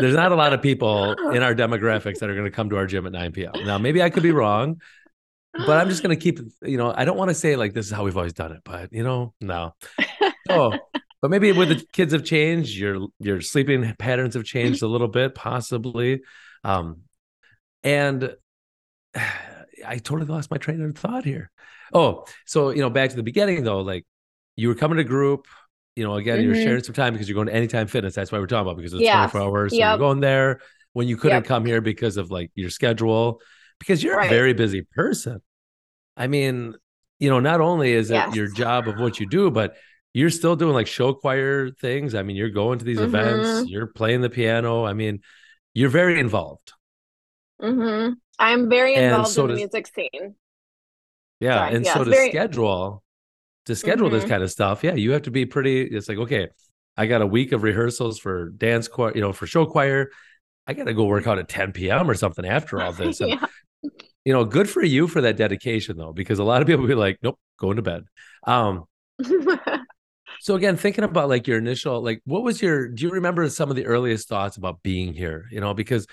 there's 0.00 0.14
not 0.14 0.32
a 0.32 0.34
lot 0.34 0.54
of 0.54 0.62
people 0.62 1.12
in 1.30 1.42
our 1.42 1.54
demographics 1.54 2.18
that 2.20 2.30
are 2.30 2.34
going 2.34 2.46
to 2.46 2.50
come 2.50 2.70
to 2.70 2.78
our 2.78 2.86
gym 2.86 3.06
at 3.06 3.12
9 3.12 3.32
p.m. 3.32 3.52
Now, 3.64 3.76
maybe 3.76 4.02
I 4.02 4.08
could 4.08 4.22
be 4.22 4.30
wrong, 4.30 4.80
but 5.52 5.76
I'm 5.78 5.90
just 5.90 6.02
going 6.02 6.16
to 6.16 6.22
keep, 6.22 6.40
you 6.62 6.78
know, 6.78 6.94
I 6.96 7.04
don't 7.04 7.18
want 7.18 7.28
to 7.28 7.34
say 7.34 7.56
like 7.56 7.74
this 7.74 7.86
is 7.86 7.92
how 7.92 8.04
we've 8.04 8.16
always 8.16 8.32
done 8.32 8.52
it, 8.52 8.62
but 8.64 8.92
you 8.92 9.02
know, 9.02 9.34
no. 9.40 9.74
Oh, 10.48 10.72
but 11.20 11.30
maybe 11.30 11.52
with 11.52 11.68
the 11.68 11.86
kids 11.92 12.12
have 12.12 12.24
changed, 12.24 12.76
your 12.76 13.06
your 13.18 13.40
sleeping 13.40 13.94
patterns 13.98 14.34
have 14.34 14.44
changed 14.44 14.82
a 14.82 14.86
little 14.86 15.08
bit, 15.08 15.34
possibly. 15.34 16.20
Um, 16.64 17.02
and 17.82 18.34
I 19.86 19.98
totally 19.98 20.26
lost 20.26 20.50
my 20.50 20.56
train 20.56 20.80
of 20.82 20.96
thought 20.96 21.24
here. 21.24 21.50
Oh, 21.92 22.24
so 22.46 22.70
you 22.70 22.80
know, 22.80 22.90
back 22.90 23.10
to 23.10 23.16
the 23.16 23.22
beginning 23.22 23.64
though, 23.64 23.80
like 23.80 24.04
you 24.56 24.68
were 24.68 24.74
coming 24.74 24.96
to 24.96 25.04
group, 25.04 25.46
you 25.96 26.04
know, 26.04 26.14
again, 26.14 26.38
mm-hmm. 26.38 26.46
you're 26.46 26.62
sharing 26.62 26.82
some 26.82 26.94
time 26.94 27.12
because 27.12 27.28
you're 27.28 27.34
going 27.34 27.48
to 27.48 27.54
Anytime 27.54 27.86
Fitness. 27.86 28.14
That's 28.14 28.32
why 28.32 28.38
we're 28.38 28.46
talking 28.46 28.66
about 28.66 28.76
because 28.76 28.92
it's 28.92 29.02
yes. 29.02 29.30
24 29.30 29.40
hours. 29.40 29.72
So 29.72 29.78
yep. 29.78 29.90
you're 29.90 29.98
going 29.98 30.20
there 30.20 30.60
when 30.92 31.06
you 31.06 31.16
couldn't 31.16 31.42
yep. 31.42 31.44
come 31.44 31.64
here 31.64 31.80
because 31.80 32.16
of 32.16 32.30
like 32.30 32.50
your 32.54 32.70
schedule, 32.70 33.40
because 33.78 34.02
you're 34.02 34.16
right. 34.16 34.26
a 34.26 34.34
very 34.34 34.54
busy 34.54 34.82
person. 34.82 35.40
I 36.16 36.26
mean, 36.26 36.74
you 37.18 37.28
know, 37.28 37.40
not 37.40 37.60
only 37.60 37.92
is 37.92 38.10
yes. 38.10 38.28
it 38.28 38.36
your 38.36 38.48
job 38.48 38.88
of 38.88 38.98
what 38.98 39.20
you 39.20 39.28
do, 39.28 39.50
but 39.50 39.76
you're 40.12 40.30
still 40.30 40.56
doing 40.56 40.74
like 40.74 40.86
show 40.86 41.12
choir 41.12 41.70
things. 41.70 42.14
I 42.14 42.22
mean, 42.22 42.36
you're 42.36 42.50
going 42.50 42.78
to 42.78 42.84
these 42.84 42.98
mm-hmm. 42.98 43.14
events, 43.14 43.70
you're 43.70 43.88
playing 43.88 44.20
the 44.20 44.30
piano. 44.30 44.84
I 44.84 44.92
mean, 44.92 45.20
you're 45.74 45.90
very 45.90 46.18
involved. 46.18 46.72
Mm-hmm. 47.60 48.14
I'm 48.38 48.68
very 48.68 48.94
involved 48.94 49.28
so 49.28 49.44
in 49.44 49.50
the 49.50 49.56
music 49.56 49.86
scene. 49.86 50.34
Yeah. 51.40 51.58
Sorry. 51.58 51.76
And 51.76 51.86
so 51.86 52.04
to 52.04 52.10
very... 52.10 52.30
schedule, 52.30 53.02
to 53.66 53.76
schedule 53.76 54.08
mm-hmm. 54.08 54.16
this 54.16 54.24
kind 54.24 54.42
of 54.42 54.50
stuff, 54.50 54.82
yeah, 54.84 54.94
you 54.94 55.12
have 55.12 55.22
to 55.22 55.30
be 55.30 55.46
pretty. 55.46 55.82
It's 55.82 56.08
like, 56.08 56.18
okay, 56.18 56.48
I 56.96 57.06
got 57.06 57.22
a 57.22 57.26
week 57.26 57.52
of 57.52 57.62
rehearsals 57.62 58.18
for 58.18 58.50
dance 58.50 58.88
choir, 58.88 59.12
you 59.14 59.20
know, 59.20 59.32
for 59.32 59.46
show 59.46 59.66
choir. 59.66 60.10
I 60.66 60.72
got 60.72 60.84
to 60.84 60.94
go 60.94 61.04
work 61.04 61.26
out 61.26 61.38
at 61.38 61.48
10 61.48 61.72
p.m. 61.72 62.08
or 62.08 62.14
something 62.14 62.46
after 62.46 62.80
all 62.80 62.92
this. 62.92 63.20
And, 63.20 63.30
yeah. 63.30 63.46
You 64.24 64.32
know, 64.32 64.46
good 64.46 64.70
for 64.70 64.82
you 64.82 65.06
for 65.06 65.20
that 65.20 65.36
dedication 65.36 65.98
though, 65.98 66.14
because 66.14 66.38
a 66.38 66.44
lot 66.44 66.62
of 66.62 66.66
people 66.66 66.86
be 66.86 66.94
like, 66.94 67.18
nope, 67.22 67.38
going 67.58 67.76
to 67.76 67.82
bed. 67.82 68.04
Um, 68.46 68.84
so 70.44 70.56
again, 70.56 70.76
thinking 70.76 71.04
about 71.04 71.30
like 71.30 71.46
your 71.46 71.56
initial, 71.56 72.02
like, 72.02 72.20
what 72.26 72.42
was 72.42 72.60
your? 72.60 72.88
Do 72.88 73.02
you 73.02 73.12
remember 73.12 73.48
some 73.48 73.70
of 73.70 73.76
the 73.76 73.86
earliest 73.86 74.28
thoughts 74.28 74.58
about 74.58 74.82
being 74.82 75.14
here? 75.14 75.46
You 75.50 75.58
know, 75.58 75.72
because 75.72 76.06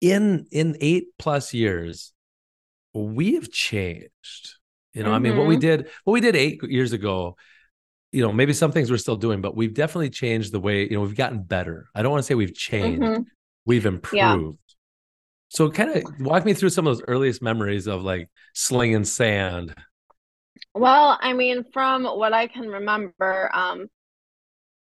in 0.00 0.46
in 0.50 0.78
eight 0.80 1.08
plus 1.18 1.52
years, 1.52 2.14
we 2.94 3.34
have 3.34 3.50
changed. 3.50 4.54
You 4.94 5.02
know, 5.02 5.10
mm-hmm. 5.10 5.14
I 5.14 5.18
mean, 5.18 5.36
what 5.36 5.46
we 5.46 5.56
mm-hmm. 5.56 5.60
did, 5.60 5.90
what 6.04 6.14
we 6.14 6.22
did 6.22 6.36
eight 6.36 6.62
years 6.62 6.94
ago, 6.94 7.36
you 8.12 8.22
know, 8.22 8.32
maybe 8.32 8.54
some 8.54 8.72
things 8.72 8.90
we're 8.90 8.96
still 8.96 9.16
doing, 9.16 9.42
but 9.42 9.54
we've 9.54 9.74
definitely 9.74 10.08
changed 10.08 10.52
the 10.52 10.60
way, 10.60 10.84
you 10.84 10.92
know, 10.92 11.02
we've 11.02 11.14
gotten 11.14 11.42
better. 11.42 11.86
I 11.94 12.00
don't 12.00 12.12
want 12.12 12.22
to 12.22 12.26
say 12.26 12.34
we've 12.34 12.54
changed, 12.54 13.02
mm-hmm. 13.02 13.22
we've 13.66 13.84
improved. 13.84 14.16
Yeah. 14.16 14.52
So 15.48 15.70
kind 15.70 15.90
of 15.90 16.02
walk 16.20 16.46
me 16.46 16.54
through 16.54 16.70
some 16.70 16.86
of 16.86 16.96
those 16.96 17.04
earliest 17.06 17.42
memories 17.42 17.86
of 17.88 18.02
like 18.02 18.30
slinging 18.54 19.04
sand. 19.04 19.74
Well, 20.76 21.16
I 21.20 21.32
mean, 21.32 21.64
from 21.72 22.04
what 22.04 22.34
I 22.34 22.48
can 22.48 22.68
remember, 22.68 23.50
um, 23.54 23.88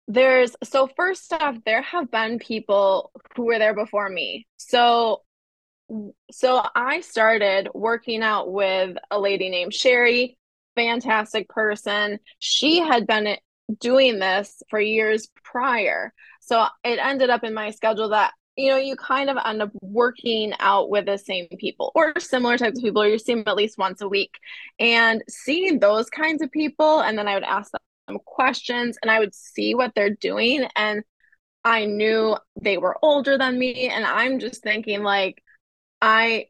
there's 0.08 0.56
so 0.64 0.88
first 0.88 1.32
off, 1.32 1.56
there 1.66 1.82
have 1.84 2.12
been 2.12 2.40
people 2.40 3.12
who 3.36 3.44
were 3.46 3.60
there 3.60 3.74
before 3.74 4.10
me. 4.10 4.46
So 4.58 5.22
so 6.32 6.64
I 6.76 7.02
started 7.02 7.70
working 7.74 8.22
out 8.24 8.52
with 8.52 8.98
a 9.10 9.20
lady 9.20 9.50
named 9.50 9.74
Sherry, 9.74 10.38
fantastic 10.76 11.50
person. 11.50 12.20
She 12.40 12.80
had 12.80 13.08
been 13.08 13.38
doing 13.80 14.20
this 14.20 14.62
for 14.70 14.80
years 14.80 15.28
prior. 15.44 16.14
So 16.42 16.66
it 16.84 17.00
ended 17.00 17.30
up 17.30 17.44
in 17.44 17.54
my 17.54 17.72
schedule 17.72 18.10
that 18.10 18.34
you 18.60 18.70
know 18.70 18.78
you 18.78 18.96
kind 18.96 19.30
of 19.30 19.38
end 19.46 19.62
up 19.62 19.72
working 19.82 20.54
out 20.60 20.90
with 20.90 21.06
the 21.06 21.18
same 21.18 21.48
people 21.58 21.92
or 21.96 22.14
similar 22.20 22.58
types 22.58 22.78
of 22.78 22.84
people 22.84 23.02
or 23.02 23.08
you 23.08 23.20
see 23.20 23.34
them 23.34 23.44
at 23.48 23.56
least 23.56 23.78
once 23.78 24.02
a 24.02 24.08
week 24.08 24.36
and 24.80 25.24
seeing 25.30 25.80
those 25.80 26.10
kinds 26.10 26.42
of 26.42 26.52
people 26.52 27.02
and 27.02 27.18
then 27.18 27.28
i 27.28 27.34
would 27.34 27.44
ask 27.44 27.72
them 27.72 28.18
questions 28.26 28.98
and 29.02 29.10
i 29.10 29.20
would 29.20 29.34
see 29.34 29.74
what 29.74 29.92
they're 29.96 30.16
doing 30.16 30.68
and 30.76 31.04
i 31.64 31.86
knew 31.86 32.36
they 32.62 32.78
were 32.78 32.98
older 33.02 33.38
than 33.38 33.58
me 33.58 33.88
and 33.88 34.06
i'm 34.06 34.40
just 34.40 34.62
thinking 34.62 35.04
like 35.04 35.42
I 36.02 36.48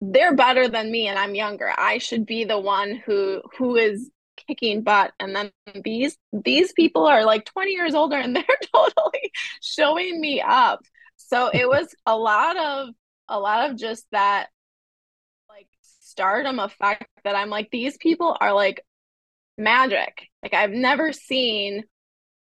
they're 0.00 0.34
better 0.34 0.68
than 0.68 0.90
me 0.90 1.08
and 1.08 1.18
I'm 1.18 1.34
younger. 1.34 1.72
I 1.76 1.98
should 1.98 2.26
be 2.26 2.44
the 2.44 2.58
one 2.58 3.02
who 3.06 3.42
who 3.56 3.76
is 3.76 4.10
kicking 4.46 4.82
butt 4.82 5.12
and 5.18 5.34
then 5.34 5.50
these 5.82 6.18
these 6.44 6.72
people 6.74 7.06
are 7.06 7.24
like 7.24 7.46
20 7.46 7.72
years 7.72 7.94
older 7.94 8.16
and 8.16 8.36
they're 8.36 8.44
totally 8.74 9.32
showing 9.62 10.20
me 10.20 10.40
up. 10.40 10.80
So 11.26 11.50
it 11.52 11.68
was 11.68 11.94
a 12.06 12.16
lot 12.16 12.56
of 12.56 12.94
a 13.28 13.38
lot 13.38 13.68
of 13.68 13.76
just 13.76 14.06
that 14.12 14.46
like 15.48 15.66
stardom 15.82 16.60
effect 16.60 17.06
that 17.24 17.34
I'm 17.34 17.50
like 17.50 17.68
these 17.70 17.96
people 17.96 18.36
are 18.40 18.52
like 18.52 18.84
magic. 19.58 20.28
Like 20.42 20.54
I've 20.54 20.70
never 20.70 21.12
seen 21.12 21.84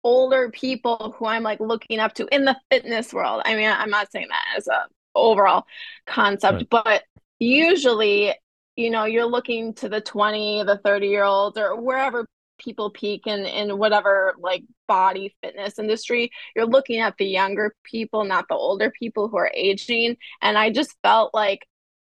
older 0.02 0.50
people 0.50 1.14
who 1.18 1.26
I'm 1.26 1.44
like 1.44 1.60
looking 1.60 2.00
up 2.00 2.14
to 2.14 2.26
in 2.34 2.44
the 2.44 2.56
fitness 2.70 3.12
world. 3.12 3.42
I 3.44 3.54
mean, 3.54 3.70
I'm 3.70 3.90
not 3.90 4.10
saying 4.10 4.28
that 4.28 4.44
as 4.56 4.66
a 4.66 4.86
overall 5.14 5.64
concept 6.06 6.54
right. 6.54 6.70
but 6.70 7.02
usually 7.38 8.34
you 8.74 8.90
know 8.90 9.04
you're 9.04 9.24
looking 9.24 9.72
to 9.74 9.88
the 9.88 10.00
20 10.00 10.64
the 10.64 10.78
30 10.78 11.06
year 11.06 11.22
olds 11.22 11.56
or 11.56 11.80
wherever 11.80 12.26
people 12.58 12.90
peak 12.90 13.26
in 13.26 13.40
in 13.40 13.78
whatever 13.78 14.34
like 14.38 14.62
body 14.86 15.34
fitness 15.42 15.78
industry 15.78 16.30
you're 16.54 16.66
looking 16.66 17.00
at 17.00 17.16
the 17.18 17.26
younger 17.26 17.74
people 17.84 18.24
not 18.24 18.46
the 18.48 18.54
older 18.54 18.90
people 18.90 19.28
who 19.28 19.36
are 19.36 19.50
aging 19.54 20.16
and 20.40 20.56
i 20.56 20.70
just 20.70 20.96
felt 21.02 21.32
like 21.34 21.66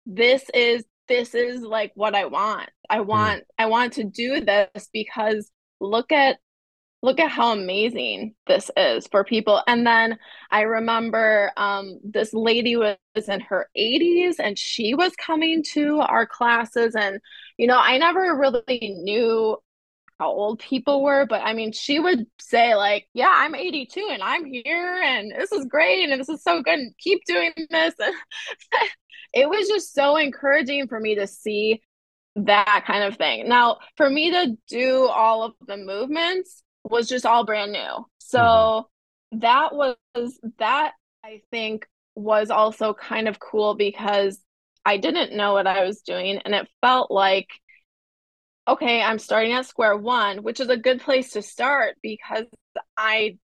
this 0.07 0.45
is 0.53 0.85
this 1.09 1.35
is 1.35 1.63
like 1.63 1.93
what 1.95 2.15
i 2.15 2.25
want 2.25 2.69
i 2.91 2.99
mm. 2.99 3.07
want 3.07 3.43
mm. 3.43 3.47
i 3.59 3.67
want 3.67 3.93
to 3.93 4.05
do 4.05 4.41
this 4.41 4.89
because 4.93 5.51
look 5.81 6.13
at 6.13 6.39
look 7.05 7.21
at 7.21 7.31
how 7.31 7.53
amazing 7.53 8.35
this 8.47 8.71
is 8.79 9.07
for 9.09 9.25
people. 9.25 9.63
And 9.67 9.87
then 9.87 10.19
I 10.51 10.63
remember 10.63 11.53
um, 11.59 12.01
this 12.03 12.33
lady 12.33 12.77
was 12.77 12.97
in 13.29 13.41
her 13.41 13.69
80s 13.77 14.37
and 14.39 14.59
she 14.59 14.95
was 14.95 15.13
coming 15.17 15.63
to 15.75 15.99
our 16.01 16.27
classes. 16.27 16.95
And, 16.95 17.21
you 17.59 17.67
know, 17.67 17.79
I 17.79 17.99
never 17.99 18.35
really 18.39 18.97
knew 19.03 19.59
how 20.19 20.31
old 20.31 20.61
people 20.61 21.03
were, 21.03 21.27
but 21.27 21.43
I 21.43 21.55
mean, 21.55 21.73
she 21.73 21.99
would 21.99 22.27
say, 22.41 22.75
like, 22.75 23.09
yeah, 23.15 23.33
I'm 23.33 23.55
82 23.55 24.09
and 24.13 24.23
I'm 24.23 24.45
here 24.45 25.03
and 25.03 25.33
this 25.33 25.51
is 25.53 25.67
great 25.67 26.09
and 26.09 26.21
this 26.21 26.29
is 26.29 26.43
so 26.43 26.63
good 26.63 26.79
and 26.79 26.97
keep 26.99 27.25
doing 27.27 27.53
this. 27.71 27.95
It 29.37 29.49
was 29.49 29.67
just 29.67 29.93
so 29.93 30.17
encouraging 30.17 30.87
for 30.87 31.01
me 31.01 31.17
to 31.17 31.27
see 31.27 31.83
that 32.37 32.85
kind 32.87 33.03
of 33.03 33.17
thing. 33.17 33.49
Now, 33.49 33.79
for 33.97 34.09
me 34.09 34.31
to 34.31 34.57
do 34.69 35.09
all 35.09 35.43
of 35.43 35.55
the 35.67 35.77
movements, 35.77 36.63
was 36.85 37.09
just 37.09 37.27
all 37.27 37.45
brand 37.45 37.73
new. 37.73 38.07
So 38.19 38.39
mm-hmm. 38.39 39.39
that 39.41 39.75
was 39.75 39.97
that 40.59 40.93
I 41.25 41.41
think 41.51 41.87
was 42.15 42.51
also 42.51 42.95
kind 42.95 43.27
of 43.27 43.41
cool 43.41 43.75
because 43.75 44.39
I 44.85 44.99
didn't 44.99 45.37
know 45.37 45.55
what 45.55 45.67
I 45.67 45.85
was 45.85 46.03
doing 46.03 46.39
and 46.45 46.55
it 46.55 46.69
felt 46.81 47.11
like 47.11 47.49
okay, 48.67 49.03
I'm 49.03 49.19
starting 49.19 49.53
at 49.53 49.67
square 49.67 49.97
one, 49.97 50.39
which 50.39 50.61
is 50.61 50.69
a 50.69 50.77
good 50.77 51.01
place 51.01 51.33
to 51.33 51.43
start 51.43 51.97
because 52.03 52.47
I 52.97 53.39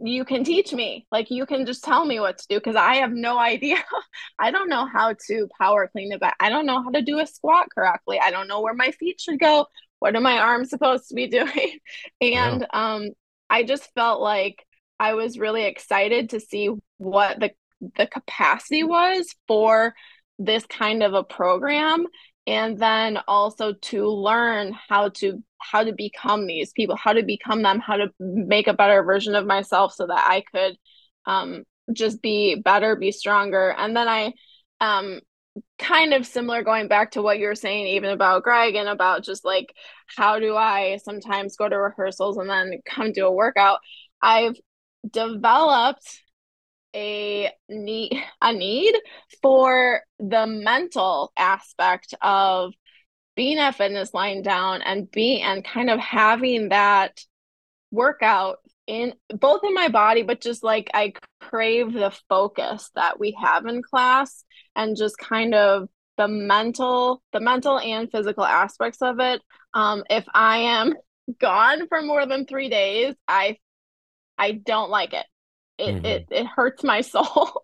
you 0.00 0.24
can 0.24 0.44
teach 0.44 0.72
me. 0.72 1.06
Like 1.12 1.30
you 1.30 1.46
can 1.46 1.66
just 1.66 1.84
tell 1.84 2.04
me 2.04 2.18
what 2.20 2.38
to 2.38 2.46
do 2.48 2.56
because 2.56 2.76
I 2.76 2.96
have 2.96 3.12
no 3.12 3.38
idea. 3.52 3.78
I 4.38 4.50
don't 4.50 4.68
know 4.68 4.86
how 4.86 5.14
to 5.28 5.48
power 5.60 5.88
clean 5.88 6.10
the 6.10 6.18
back. 6.18 6.36
I 6.40 6.50
don't 6.50 6.66
know 6.66 6.82
how 6.82 6.90
to 6.90 7.02
do 7.02 7.20
a 7.20 7.26
squat 7.26 7.68
correctly. 7.74 8.18
I 8.22 8.30
don't 8.30 8.48
know 8.48 8.60
where 8.60 8.74
my 8.74 8.90
feet 8.90 9.20
should 9.20 9.38
go 9.38 9.66
what 10.04 10.14
are 10.14 10.20
my 10.20 10.38
arms 10.38 10.68
supposed 10.68 11.08
to 11.08 11.14
be 11.14 11.26
doing 11.40 11.78
and 12.20 12.66
um 12.74 13.08
i 13.48 13.62
just 13.62 13.90
felt 13.94 14.20
like 14.20 14.62
i 15.00 15.14
was 15.14 15.38
really 15.38 15.64
excited 15.64 16.28
to 16.28 16.40
see 16.40 16.68
what 16.98 17.40
the 17.40 17.50
the 17.96 18.06
capacity 18.06 18.82
was 18.82 19.34
for 19.48 19.94
this 20.38 20.66
kind 20.66 21.02
of 21.02 21.14
a 21.14 21.24
program 21.24 22.04
and 22.46 22.78
then 22.78 23.18
also 23.26 23.72
to 23.72 24.06
learn 24.08 24.74
how 24.88 25.08
to 25.08 25.42
how 25.58 25.82
to 25.82 25.92
become 25.92 26.46
these 26.46 26.72
people 26.72 26.96
how 26.96 27.12
to 27.12 27.22
become 27.22 27.62
them 27.62 27.80
how 27.80 27.96
to 27.96 28.08
make 28.18 28.66
a 28.66 28.74
better 28.74 29.02
version 29.02 29.34
of 29.34 29.46
myself 29.46 29.94
so 29.94 30.06
that 30.06 30.24
i 30.28 30.42
could 30.52 30.76
um 31.26 31.64
just 31.92 32.22
be 32.22 32.54
better 32.54 32.96
be 32.96 33.12
stronger. 33.12 33.74
And 33.76 33.96
then 33.96 34.08
i 34.08 34.32
um 34.80 35.20
kind 35.78 36.14
of 36.14 36.26
similar 36.26 36.62
going 36.62 36.88
back 36.88 37.12
to 37.12 37.22
what 37.22 37.38
you 37.38 37.46
were 37.46 37.54
saying 37.54 37.86
even 37.86 38.10
about 38.10 38.42
greg 38.42 38.74
and 38.74 38.88
about 38.88 39.22
just 39.22 39.44
like 39.44 39.72
how 40.16 40.40
do 40.40 40.56
i 40.56 40.98
sometimes 41.04 41.56
go 41.56 41.68
to 41.68 41.78
rehearsals 41.78 42.36
and 42.38 42.50
then 42.50 42.80
come 42.86 43.12
to 43.12 43.26
a 43.26 43.32
workout. 43.32 43.78
I've 44.20 44.56
developed 45.08 46.20
a 46.94 47.50
need 47.68 48.22
a 48.40 48.52
need 48.52 48.94
for 49.42 50.00
the 50.18 50.46
mental 50.46 51.32
aspect 51.36 52.14
of 52.22 52.72
being 53.36 53.58
at 53.58 53.74
fitness 53.74 54.14
lying 54.14 54.42
down 54.42 54.82
and 54.82 55.10
being 55.10 55.42
and 55.42 55.64
kind 55.64 55.90
of 55.90 55.98
having 55.98 56.68
that 56.68 57.20
workout 57.90 58.58
in 58.86 59.14
both 59.28 59.62
in 59.64 59.72
my 59.72 59.88
body 59.88 60.22
but 60.22 60.40
just 60.40 60.62
like 60.62 60.90
i 60.94 61.12
crave 61.40 61.92
the 61.92 62.12
focus 62.28 62.90
that 62.94 63.18
we 63.18 63.36
have 63.40 63.66
in 63.66 63.82
class 63.82 64.44
and 64.76 64.96
just 64.96 65.16
kind 65.18 65.54
of 65.54 65.88
the 66.16 66.28
mental 66.28 67.22
the 67.32 67.40
mental 67.40 67.78
and 67.78 68.10
physical 68.10 68.44
aspects 68.44 69.02
of 69.02 69.20
it. 69.20 69.40
Um 69.72 70.04
if 70.10 70.24
i 70.32 70.58
am 70.58 70.94
gone 71.40 71.88
for 71.88 72.02
more 72.02 72.26
than 72.26 72.46
3 72.46 72.68
days 72.68 73.14
i 73.26 73.56
i 74.36 74.52
don't 74.52 74.90
like 74.90 75.14
it 75.14 75.24
it 75.78 75.94
mm-hmm. 75.94 76.04
it, 76.04 76.26
it 76.30 76.46
hurts 76.46 76.82
my 76.82 77.00
soul 77.02 77.60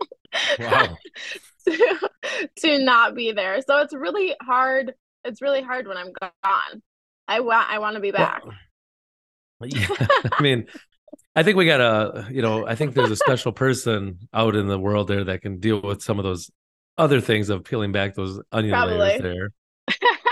wow. 0.58 0.96
to, 1.66 2.10
to 2.56 2.78
not 2.78 3.14
be 3.14 3.32
there 3.32 3.60
so 3.62 3.78
it's 3.78 3.94
really 3.94 4.34
hard 4.42 4.94
it's 5.24 5.42
really 5.42 5.62
hard 5.62 5.86
when 5.86 5.96
i'm 5.96 6.12
gone 6.20 6.82
i 7.28 7.40
want 7.40 7.68
i 7.70 7.78
want 7.78 7.94
to 7.94 8.00
be 8.00 8.10
back 8.10 8.42
well, 9.60 9.68
yeah. 9.68 9.88
i 10.32 10.42
mean 10.42 10.66
I 11.36 11.44
think 11.44 11.56
we 11.56 11.64
got 11.64 11.80
a, 11.80 12.28
you 12.30 12.42
know, 12.42 12.66
I 12.66 12.74
think 12.74 12.94
there's 12.94 13.10
a 13.10 13.16
special 13.16 13.52
person 13.52 14.18
out 14.32 14.56
in 14.56 14.66
the 14.66 14.78
world 14.78 15.06
there 15.06 15.24
that 15.24 15.42
can 15.42 15.60
deal 15.60 15.80
with 15.80 16.02
some 16.02 16.18
of 16.18 16.24
those 16.24 16.50
other 16.98 17.20
things 17.20 17.50
of 17.50 17.64
peeling 17.64 17.92
back 17.92 18.14
those 18.14 18.40
onion 18.50 18.72
Probably. 18.72 18.98
layers 18.98 19.22
there. 19.22 19.50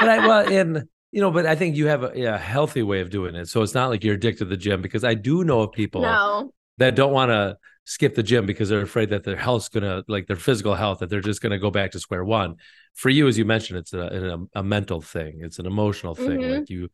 but 0.01 0.09
I, 0.09 0.27
well, 0.27 0.53
and 0.53 0.89
you 1.13 1.21
know, 1.21 1.31
but 1.31 1.47
I 1.47 1.55
think 1.55 1.77
you 1.77 1.87
have 1.87 2.03
a, 2.03 2.35
a, 2.35 2.37
healthy 2.37 2.83
way 2.83 3.01
of 3.01 3.11
doing 3.11 3.35
it. 3.35 3.47
So 3.49 3.63
it's 3.63 3.75
not 3.75 3.89
like 3.89 4.05
you're 4.05 4.17
addicted 4.17 4.45
to 4.45 4.51
the 4.51 4.57
gym 4.57 4.83
because 4.83 5.05
I 5.05 5.15
do 5.15 5.45
know 5.45 5.63
of 5.63 5.73
people 5.73 6.03
no. 6.03 6.53
That 6.79 6.95
don't 6.95 7.13
want 7.13 7.31
to 7.31 7.59
skip 7.85 8.15
the 8.15 8.23
gym 8.23 8.45
because 8.45 8.69
they're 8.69 8.83
afraid 8.83 9.11
that 9.11 9.25
their 9.25 9.37
health's 9.37 9.69
gonna 9.69 10.05
like 10.09 10.27
their 10.27 10.37
physical 10.37 10.75
health 10.75 10.99
that 10.99 11.09
they're 11.09 11.21
just 11.21 11.41
gonna 11.41 11.59
go 11.59 11.71
back 11.71 11.93
to 11.93 12.01
square 12.01 12.25
one. 12.25 12.57
For 12.95 13.09
you, 13.09 13.29
as 13.29 13.39
you 13.39 13.45
mentioned, 13.45 13.79
it's 13.79 13.93
a 13.93 14.39
a, 14.55 14.61
a 14.61 14.63
mental 14.63 15.01
thing. 15.01 15.41
It's 15.43 15.59
an 15.59 15.67
emotional 15.67 16.15
thing. 16.15 16.41
Mm-hmm. 16.41 16.59
Like 16.59 16.71
you 16.71 16.89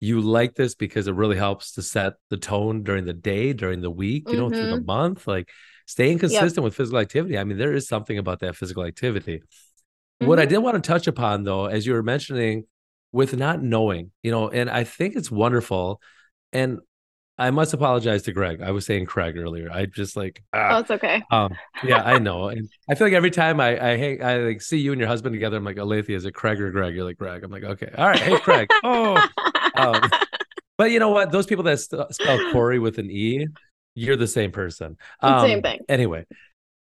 you 0.00 0.20
like 0.20 0.54
this 0.54 0.74
because 0.74 1.08
it 1.08 1.14
really 1.14 1.36
helps 1.36 1.72
to 1.72 1.82
set 1.82 2.14
the 2.30 2.36
tone 2.36 2.82
during 2.82 3.04
the 3.04 3.14
day, 3.14 3.52
during 3.52 3.80
the 3.80 3.90
week, 3.90 4.24
you 4.26 4.34
mm-hmm. 4.34 4.42
know, 4.42 4.48
through 4.50 4.70
the 4.70 4.76
mm-hmm. 4.76 4.86
month. 4.86 5.26
Like 5.26 5.48
staying 5.86 6.18
consistent 6.18 6.56
yep. 6.56 6.64
with 6.64 6.76
physical 6.76 6.98
activity. 6.98 7.38
I 7.38 7.44
mean, 7.44 7.58
there 7.58 7.72
is 7.72 7.88
something 7.88 8.18
about 8.18 8.40
that 8.40 8.56
physical 8.56 8.84
activity. 8.84 9.38
Mm-hmm. 9.38 10.26
What 10.26 10.38
I 10.38 10.42
mm-hmm. 10.42 10.50
did 10.50 10.58
want 10.58 10.82
to 10.82 10.86
touch 10.86 11.06
upon 11.06 11.44
though, 11.44 11.66
as 11.66 11.86
you 11.86 11.94
were 11.94 12.02
mentioning 12.02 12.64
with 13.12 13.36
not 13.36 13.62
knowing, 13.62 14.10
you 14.22 14.30
know, 14.30 14.48
and 14.48 14.68
I 14.68 14.84
think 14.84 15.16
it's 15.16 15.30
wonderful. 15.30 16.00
And 16.52 16.80
I 17.36 17.50
must 17.50 17.74
apologize 17.74 18.22
to 18.22 18.32
Greg. 18.32 18.62
I 18.62 18.70
was 18.70 18.86
saying 18.86 19.06
Craig 19.06 19.36
earlier. 19.36 19.68
I 19.72 19.86
just 19.86 20.16
like 20.16 20.42
ah. 20.52 20.76
oh, 20.76 20.78
it's 20.80 20.90
okay. 20.90 21.22
Um, 21.30 21.52
yeah, 21.82 22.02
I 22.02 22.18
know, 22.18 22.48
and 22.48 22.68
I 22.88 22.94
feel 22.94 23.08
like 23.08 23.14
every 23.14 23.32
time 23.32 23.60
I 23.60 23.92
I 23.92 23.96
hang, 23.96 24.22
I 24.22 24.36
like 24.36 24.62
see 24.62 24.78
you 24.78 24.92
and 24.92 25.00
your 25.00 25.08
husband 25.08 25.32
together, 25.32 25.56
I'm 25.56 25.64
like, 25.64 25.76
Alethia, 25.76 26.14
is 26.14 26.24
it 26.24 26.32
Craig 26.32 26.60
or 26.60 26.70
Greg? 26.70 26.94
You're 26.94 27.04
like 27.04 27.18
Greg. 27.18 27.42
I'm 27.42 27.50
like, 27.50 27.64
okay, 27.64 27.90
all 27.98 28.06
right, 28.06 28.18
hey 28.18 28.38
Craig. 28.38 28.68
oh, 28.84 29.16
um, 29.76 30.00
but 30.78 30.92
you 30.92 31.00
know 31.00 31.10
what? 31.10 31.32
Those 31.32 31.46
people 31.46 31.64
that 31.64 31.80
st- 31.80 32.14
spell 32.14 32.52
Corey 32.52 32.78
with 32.78 32.98
an 32.98 33.10
e, 33.10 33.48
you're 33.96 34.16
the 34.16 34.28
same 34.28 34.52
person. 34.52 34.96
Um, 35.20 35.40
same 35.40 35.62
thing. 35.62 35.80
Anyway, 35.88 36.26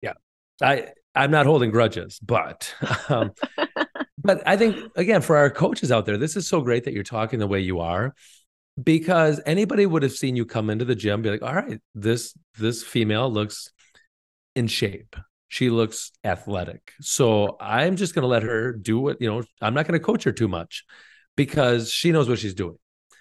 yeah, 0.03 0.14
I 0.61 0.88
I'm 1.14 1.30
not 1.30 1.46
holding 1.46 1.70
grudges, 1.70 2.18
but 2.20 2.74
um, 3.09 3.32
but 4.18 4.42
I 4.46 4.59
think 4.59 4.76
again 4.96 5.22
for 5.22 5.38
our 5.38 5.48
coaches 5.48 5.90
out 5.90 6.05
there, 6.05 6.18
this 6.18 6.36
is 6.36 6.46
so 6.46 6.61
great 6.61 6.84
that 6.84 6.92
you're 6.92 7.05
talking 7.05 7.38
the 7.38 7.46
way 7.46 7.61
you 7.61 7.80
are 7.80 8.14
because 8.82 9.40
anybody 9.44 9.84
would 9.86 10.02
have 10.02 10.12
seen 10.12 10.36
you 10.36 10.46
come 10.46 10.70
into 10.70 10.84
the 10.84 10.94
gym 10.94 11.22
be 11.22 11.30
like 11.30 11.42
all 11.42 11.54
right 11.54 11.80
this 11.94 12.36
this 12.58 12.82
female 12.82 13.30
looks 13.30 13.70
in 14.54 14.66
shape. 14.66 15.16
She 15.48 15.68
looks 15.70 16.12
athletic. 16.24 16.92
So 17.00 17.56
i'm 17.60 17.96
just 17.96 18.14
going 18.14 18.22
to 18.22 18.28
let 18.28 18.42
her 18.42 18.72
do 18.72 18.98
what 18.98 19.20
you 19.20 19.30
know 19.30 19.42
i'm 19.60 19.74
not 19.74 19.86
going 19.86 19.98
to 19.98 20.04
coach 20.04 20.24
her 20.24 20.32
too 20.32 20.48
much 20.48 20.84
because 21.36 21.90
she 21.90 22.12
knows 22.12 22.28
what 22.28 22.38
she's 22.38 22.54
doing. 22.54 22.78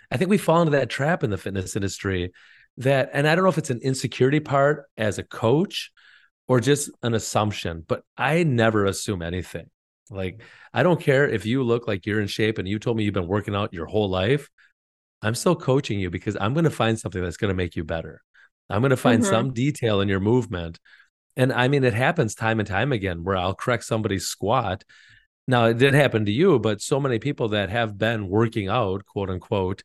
I 0.10 0.18
think 0.18 0.30
we 0.30 0.38
fall 0.38 0.62
into 0.62 0.72
that 0.72 0.90
trap 0.90 1.24
in 1.24 1.30
the 1.30 1.38
fitness 1.38 1.76
industry 1.76 2.32
that 2.78 3.10
and 3.14 3.28
i 3.28 3.36
don't 3.36 3.44
know 3.44 3.50
if 3.50 3.58
it's 3.58 3.70
an 3.70 3.82
insecurity 3.84 4.40
part 4.40 4.86
as 4.98 5.18
a 5.18 5.24
coach 5.24 5.92
or 6.48 6.62
just 6.62 6.90
an 7.04 7.14
assumption 7.14 7.84
but 7.86 8.04
i 8.18 8.44
never 8.44 8.86
assume 8.86 9.22
anything. 9.22 9.70
Like 10.10 10.42
i 10.74 10.84
don't 10.84 11.02
care 11.02 11.28
if 11.28 11.46
you 11.46 11.64
look 11.64 11.88
like 11.88 12.06
you're 12.06 12.22
in 12.22 12.28
shape 12.28 12.58
and 12.58 12.68
you 12.68 12.80
told 12.80 12.96
me 12.96 13.04
you've 13.04 13.14
been 13.14 13.28
working 13.28 13.56
out 13.56 13.74
your 13.74 13.88
whole 13.88 14.10
life 14.10 14.50
I'm 15.22 15.36
still 15.36 15.56
coaching 15.56 16.00
you 16.00 16.10
because 16.10 16.36
I'm 16.40 16.54
going 16.54 16.64
to 16.64 16.70
find 16.70 17.00
something 17.00 17.22
that's 17.22 17.38
going 17.38 17.50
to 17.50 17.56
make 17.56 17.76
you 17.76 17.84
better. 17.84 18.22
I'm 18.70 18.82
going 18.82 18.92
to 18.92 18.98
find 18.98 19.22
mm-hmm. 19.22 19.32
some 19.32 19.54
detail 19.54 20.02
in 20.02 20.10
your 20.10 20.20
movement. 20.20 20.80
And 21.38 21.54
I 21.54 21.68
mean, 21.68 21.84
it 21.84 21.94
happens 21.94 22.36
time 22.36 22.60
and 22.60 22.68
time 22.68 22.92
again 22.92 23.24
where 23.24 23.38
I'll 23.38 23.54
correct 23.54 23.84
somebody's 23.84 24.28
squat. 24.28 24.84
Now, 25.48 25.66
it 25.66 25.78
did 25.78 25.94
happen 25.94 26.26
to 26.26 26.32
you, 26.32 26.60
but 26.60 26.82
so 26.82 27.00
many 27.00 27.20
people 27.20 27.50
that 27.50 27.70
have 27.70 27.98
been 27.98 28.30
working 28.30 28.70
out, 28.70 29.06
quote 29.06 29.30
unquote, 29.30 29.84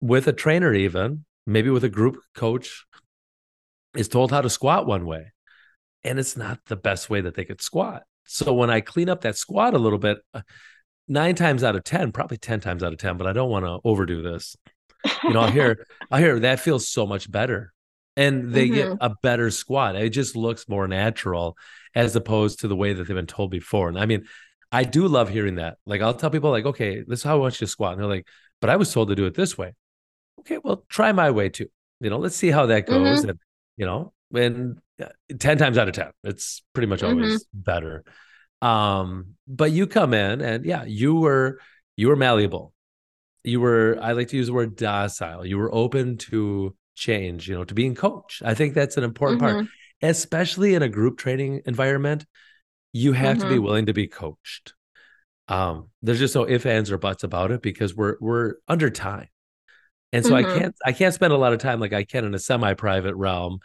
with 0.00 0.26
a 0.26 0.32
trainer, 0.32 0.72
even 0.72 1.24
maybe 1.46 1.70
with 1.70 1.84
a 1.84 1.88
group 1.88 2.18
coach, 2.34 2.84
is 3.94 4.08
told 4.08 4.30
how 4.30 4.40
to 4.40 4.50
squat 4.50 4.86
one 4.86 5.06
way. 5.06 5.32
And 6.02 6.18
it's 6.18 6.36
not 6.36 6.60
the 6.66 6.76
best 6.76 7.08
way 7.08 7.20
that 7.20 7.34
they 7.34 7.44
could 7.44 7.62
squat. 7.62 8.02
So 8.24 8.54
when 8.54 8.70
I 8.70 8.80
clean 8.80 9.08
up 9.08 9.22
that 9.22 9.36
squat 9.36 9.74
a 9.74 9.78
little 9.78 9.98
bit, 9.98 10.18
uh, 10.32 10.42
nine 11.08 11.34
times 11.34 11.62
out 11.62 11.76
of 11.76 11.84
10, 11.84 12.12
probably 12.12 12.36
10 12.36 12.60
times 12.60 12.82
out 12.82 12.92
of 12.92 12.98
10, 12.98 13.16
but 13.16 13.26
I 13.26 13.32
don't 13.32 13.50
want 13.50 13.64
to 13.64 13.80
overdo 13.84 14.22
this. 14.22 14.56
You 15.22 15.32
know, 15.32 15.40
I 15.40 15.50
hear, 15.52 15.86
I 16.10 16.20
hear 16.20 16.40
that 16.40 16.60
feels 16.60 16.88
so 16.88 17.06
much 17.06 17.30
better. 17.30 17.72
And 18.16 18.52
they 18.52 18.66
mm-hmm. 18.66 18.74
get 18.74 18.98
a 19.00 19.14
better 19.22 19.50
squat. 19.50 19.96
It 19.96 20.10
just 20.10 20.36
looks 20.36 20.68
more 20.68 20.86
natural 20.86 21.56
as 21.96 22.14
opposed 22.14 22.60
to 22.60 22.68
the 22.68 22.76
way 22.76 22.92
that 22.92 23.06
they've 23.06 23.16
been 23.16 23.26
told 23.26 23.50
before. 23.50 23.88
And 23.88 23.98
I 23.98 24.06
mean, 24.06 24.26
I 24.70 24.84
do 24.84 25.08
love 25.08 25.28
hearing 25.28 25.56
that. 25.56 25.78
Like 25.84 26.00
I'll 26.00 26.14
tell 26.14 26.30
people, 26.30 26.50
like, 26.50 26.64
okay, 26.64 27.02
this 27.06 27.20
is 27.20 27.22
how 27.24 27.34
I 27.34 27.38
want 27.38 27.60
you 27.60 27.66
to 27.66 27.70
squat. 27.70 27.92
And 27.92 28.02
they're 28.02 28.08
like, 28.08 28.26
but 28.60 28.70
I 28.70 28.76
was 28.76 28.92
told 28.92 29.08
to 29.08 29.14
do 29.14 29.26
it 29.26 29.34
this 29.34 29.58
way. 29.58 29.74
Okay, 30.40 30.58
well, 30.62 30.84
try 30.88 31.12
my 31.12 31.30
way 31.30 31.48
too. 31.48 31.66
You 32.00 32.10
know, 32.10 32.18
let's 32.18 32.36
see 32.36 32.50
how 32.50 32.66
that 32.66 32.86
goes. 32.86 33.20
Mm-hmm. 33.20 33.30
And, 33.30 33.38
you 33.76 33.86
know, 33.86 34.12
and 34.34 34.78
uh, 35.02 35.06
10 35.38 35.58
times 35.58 35.78
out 35.78 35.88
of 35.88 35.94
10, 35.94 36.10
it's 36.24 36.62
pretty 36.72 36.86
much 36.86 37.02
always 37.02 37.42
mm-hmm. 37.44 37.60
better. 37.60 38.04
Um, 38.64 39.34
but 39.46 39.72
you 39.72 39.86
come 39.86 40.14
in 40.14 40.40
and 40.40 40.64
yeah, 40.64 40.84
you 40.84 41.16
were 41.16 41.60
you 41.96 42.08
were 42.08 42.16
malleable. 42.16 42.72
You 43.44 43.60
were, 43.60 43.98
I 44.00 44.12
like 44.12 44.28
to 44.28 44.38
use 44.38 44.46
the 44.46 44.54
word 44.54 44.74
docile. 44.74 45.44
You 45.44 45.58
were 45.58 45.72
open 45.72 46.16
to 46.16 46.74
change, 46.94 47.46
you 47.46 47.54
know, 47.54 47.64
to 47.64 47.74
being 47.74 47.94
coached. 47.94 48.40
I 48.42 48.54
think 48.54 48.72
that's 48.72 48.96
an 48.96 49.04
important 49.04 49.42
mm-hmm. 49.42 49.56
part, 49.56 49.66
especially 50.00 50.74
in 50.74 50.82
a 50.82 50.88
group 50.88 51.18
training 51.18 51.60
environment. 51.66 52.24
You 52.94 53.12
have 53.12 53.36
mm-hmm. 53.36 53.42
to 53.42 53.48
be 53.48 53.54
mm-hmm. 53.56 53.64
willing 53.64 53.86
to 53.86 53.92
be 53.92 54.06
coached. 54.06 54.72
Um, 55.48 55.90
there's 56.00 56.20
just 56.20 56.34
no 56.34 56.48
ifs, 56.48 56.64
ands, 56.64 56.90
or 56.90 56.96
buts 56.96 57.22
about 57.22 57.50
it 57.50 57.60
because 57.60 57.94
we're 57.94 58.16
we're 58.18 58.54
under 58.66 58.88
time. 58.88 59.28
And 60.10 60.24
so 60.24 60.32
mm-hmm. 60.32 60.50
I 60.50 60.58
can't 60.58 60.74
I 60.86 60.92
can't 60.92 61.12
spend 61.12 61.34
a 61.34 61.36
lot 61.36 61.52
of 61.52 61.58
time 61.58 61.80
like 61.80 61.92
I 61.92 62.04
can 62.04 62.24
in 62.24 62.34
a 62.34 62.38
semi-private 62.38 63.14
realm 63.14 63.58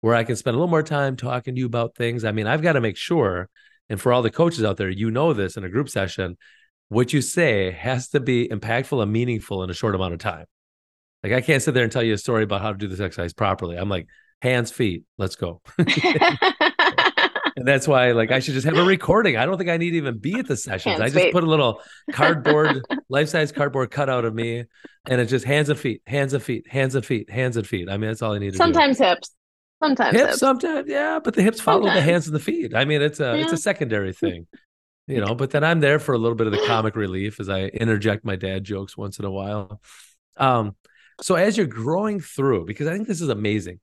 where 0.00 0.14
I 0.14 0.22
can 0.22 0.36
spend 0.36 0.54
a 0.54 0.58
little 0.58 0.70
more 0.70 0.84
time 0.84 1.16
talking 1.16 1.56
to 1.56 1.58
you 1.58 1.66
about 1.66 1.96
things. 1.96 2.24
I 2.24 2.30
mean, 2.30 2.46
I've 2.46 2.62
got 2.62 2.74
to 2.74 2.80
make 2.80 2.96
sure 2.96 3.48
and 3.94 4.00
for 4.00 4.12
all 4.12 4.22
the 4.22 4.30
coaches 4.30 4.64
out 4.64 4.76
there, 4.76 4.90
you 4.90 5.08
know 5.08 5.32
this 5.32 5.56
in 5.56 5.62
a 5.62 5.68
group 5.68 5.88
session, 5.88 6.36
what 6.88 7.12
you 7.12 7.22
say 7.22 7.70
has 7.70 8.08
to 8.08 8.18
be 8.18 8.48
impactful 8.48 9.00
and 9.00 9.12
meaningful 9.12 9.62
in 9.62 9.70
a 9.70 9.72
short 9.72 9.94
amount 9.94 10.14
of 10.14 10.18
time. 10.18 10.46
Like 11.22 11.32
I 11.32 11.40
can't 11.40 11.62
sit 11.62 11.74
there 11.74 11.84
and 11.84 11.92
tell 11.92 12.02
you 12.02 12.12
a 12.12 12.18
story 12.18 12.42
about 12.42 12.60
how 12.60 12.72
to 12.72 12.76
do 12.76 12.88
this 12.88 12.98
exercise 12.98 13.32
properly. 13.32 13.76
I'm 13.76 13.88
like, 13.88 14.08
hands, 14.42 14.72
feet, 14.72 15.04
let's 15.16 15.36
go. 15.36 15.62
and 15.78 15.88
that's 17.58 17.86
why 17.86 18.10
like 18.10 18.32
I 18.32 18.40
should 18.40 18.54
just 18.54 18.66
have 18.66 18.76
a 18.76 18.82
recording. 18.82 19.36
I 19.36 19.46
don't 19.46 19.58
think 19.58 19.70
I 19.70 19.76
need 19.76 19.92
to 19.92 19.96
even 19.98 20.18
be 20.18 20.40
at 20.40 20.48
the 20.48 20.56
sessions. 20.56 20.98
Hands, 20.98 21.00
I 21.00 21.04
just 21.06 21.26
feet. 21.26 21.32
put 21.32 21.44
a 21.44 21.48
little 21.48 21.80
cardboard, 22.10 22.84
life-size 23.08 23.52
cardboard 23.52 23.92
cutout 23.92 24.24
of 24.24 24.34
me, 24.34 24.64
and 25.08 25.20
it's 25.20 25.30
just 25.30 25.44
hands 25.44 25.68
and 25.68 25.78
feet, 25.78 26.02
hands 26.04 26.32
and 26.32 26.42
feet, 26.42 26.68
hands 26.68 26.96
and 26.96 27.06
feet, 27.06 27.30
hands 27.30 27.56
and 27.56 27.64
feet. 27.64 27.88
I 27.88 27.96
mean, 27.96 28.10
that's 28.10 28.22
all 28.22 28.32
I 28.32 28.38
need 28.38 28.54
to 28.54 28.56
Sometimes 28.56 28.98
do. 28.98 29.04
hips. 29.04 29.30
Sometimes 29.84 30.16
hips, 30.16 30.28
hips. 30.30 30.38
sometimes, 30.38 30.88
yeah, 30.88 31.18
but 31.22 31.34
the 31.34 31.42
hips 31.42 31.60
follow 31.60 31.82
sometimes. 31.82 31.98
the 31.98 32.10
hands 32.10 32.26
and 32.26 32.34
the 32.34 32.40
feet. 32.40 32.74
I 32.74 32.84
mean, 32.84 33.02
it's 33.02 33.20
a 33.20 33.36
yeah. 33.36 33.44
it's 33.44 33.52
a 33.52 33.56
secondary 33.56 34.12
thing, 34.24 34.46
you 35.06 35.20
know. 35.20 35.34
But 35.34 35.50
then 35.50 35.62
I'm 35.64 35.80
there 35.80 35.98
for 35.98 36.14
a 36.14 36.18
little 36.18 36.36
bit 36.36 36.46
of 36.46 36.52
the 36.52 36.64
comic 36.66 36.96
relief 36.96 37.40
as 37.40 37.48
I 37.48 37.64
interject 37.66 38.24
my 38.24 38.36
dad 38.36 38.64
jokes 38.64 38.96
once 38.96 39.18
in 39.18 39.24
a 39.24 39.30
while. 39.30 39.80
Um, 40.36 40.74
so 41.20 41.34
as 41.34 41.56
you're 41.56 41.66
growing 41.66 42.20
through, 42.20 42.64
because 42.64 42.86
I 42.86 42.94
think 42.94 43.06
this 43.06 43.20
is 43.20 43.28
amazing, 43.28 43.80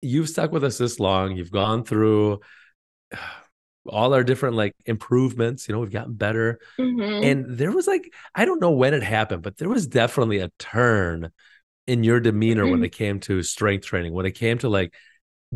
you've 0.00 0.28
stuck 0.28 0.52
with 0.52 0.64
us 0.64 0.78
this 0.78 0.98
long. 0.98 1.36
You've 1.36 1.50
gone 1.50 1.84
through 1.84 2.40
all 3.86 4.12
our 4.12 4.24
different 4.24 4.56
like 4.56 4.74
improvements. 4.86 5.68
You 5.68 5.74
know, 5.74 5.80
we've 5.80 5.90
gotten 5.90 6.14
better, 6.14 6.58
mm-hmm. 6.78 7.24
and 7.24 7.58
there 7.58 7.72
was 7.72 7.86
like 7.86 8.12
I 8.34 8.44
don't 8.44 8.60
know 8.60 8.70
when 8.70 8.94
it 8.94 9.02
happened, 9.02 9.42
but 9.42 9.56
there 9.56 9.68
was 9.68 9.86
definitely 9.86 10.38
a 10.38 10.50
turn 10.58 11.30
in 11.86 12.04
your 12.04 12.20
demeanor 12.20 12.64
mm-hmm. 12.64 12.72
when 12.72 12.84
it 12.84 12.92
came 12.92 13.18
to 13.20 13.42
strength 13.42 13.86
training, 13.86 14.12
when 14.12 14.26
it 14.26 14.32
came 14.32 14.58
to 14.58 14.68
like 14.68 14.94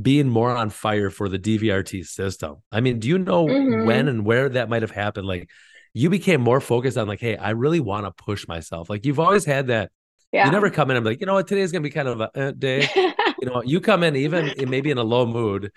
being 0.00 0.28
more 0.28 0.50
on 0.50 0.70
fire 0.70 1.10
for 1.10 1.28
the 1.28 1.38
DVRT 1.38 2.06
system. 2.06 2.56
I 2.70 2.80
mean, 2.80 2.98
do 2.98 3.08
you 3.08 3.18
know 3.18 3.46
mm-hmm. 3.46 3.86
when 3.86 4.08
and 4.08 4.24
where 4.24 4.48
that 4.48 4.68
might 4.68 4.82
have 4.82 4.90
happened? 4.90 5.26
Like 5.26 5.50
you 5.92 6.08
became 6.08 6.40
more 6.40 6.60
focused 6.60 6.96
on 6.96 7.06
like, 7.08 7.20
hey, 7.20 7.36
I 7.36 7.50
really 7.50 7.80
want 7.80 8.06
to 8.06 8.24
push 8.24 8.48
myself. 8.48 8.88
Like 8.88 9.04
you've 9.04 9.20
always 9.20 9.44
had 9.44 9.66
that. 9.66 9.90
Yeah. 10.32 10.46
You 10.46 10.52
never 10.52 10.70
come 10.70 10.90
in 10.90 10.96
and 10.96 11.04
be 11.04 11.10
like, 11.10 11.20
you 11.20 11.26
know 11.26 11.34
what, 11.34 11.46
today's 11.46 11.72
gonna 11.72 11.82
be 11.82 11.90
kind 11.90 12.08
of 12.08 12.20
a 12.22 12.48
uh, 12.48 12.50
day. 12.52 12.88
you 12.96 13.46
know, 13.46 13.62
you 13.62 13.80
come 13.80 14.02
in 14.02 14.16
even 14.16 14.54
maybe 14.68 14.90
in 14.90 14.96
a 14.96 15.02
low 15.02 15.26
mood. 15.26 15.70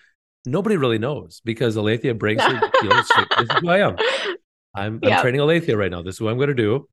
Nobody 0.45 0.77
really 0.77 0.99
knows 0.99 1.41
because 1.43 1.75
Alethia 1.75 2.17
brings 2.17 2.41
her. 2.41 2.53
You 2.53 2.59
know, 2.89 2.95
this 2.95 3.11
is 3.39 3.49
who 3.59 3.69
I 3.69 3.79
am. 3.79 3.97
I'm, 4.73 4.99
yep. 5.01 5.13
I'm 5.13 5.21
training 5.21 5.41
Alethia 5.41 5.75
right 5.75 5.91
now. 5.91 6.03
This 6.03 6.15
is 6.15 6.21
what 6.21 6.31
I'm 6.31 6.37
going 6.37 6.49
to 6.49 6.53
do. 6.53 6.87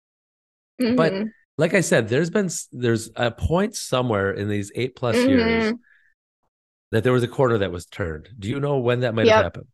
Mm-hmm. 0.80 0.96
But 0.96 1.12
like 1.58 1.74
I 1.74 1.82
said, 1.82 2.08
there's 2.08 2.30
been 2.30 2.48
there's 2.72 3.10
a 3.14 3.30
point 3.30 3.76
somewhere 3.76 4.32
in 4.32 4.48
these 4.48 4.72
eight 4.74 4.96
plus 4.96 5.16
mm-hmm. 5.16 5.28
years 5.28 5.74
that 6.92 7.02
there 7.02 7.12
was 7.12 7.24
a 7.24 7.28
corner 7.28 7.58
that 7.58 7.72
was 7.72 7.86
turned. 7.86 8.28
Do 8.38 8.48
you 8.48 8.60
know 8.60 8.78
when 8.78 9.00
that 9.00 9.14
might 9.14 9.26
yep. 9.26 9.36
have 9.36 9.44
happened? 9.44 9.66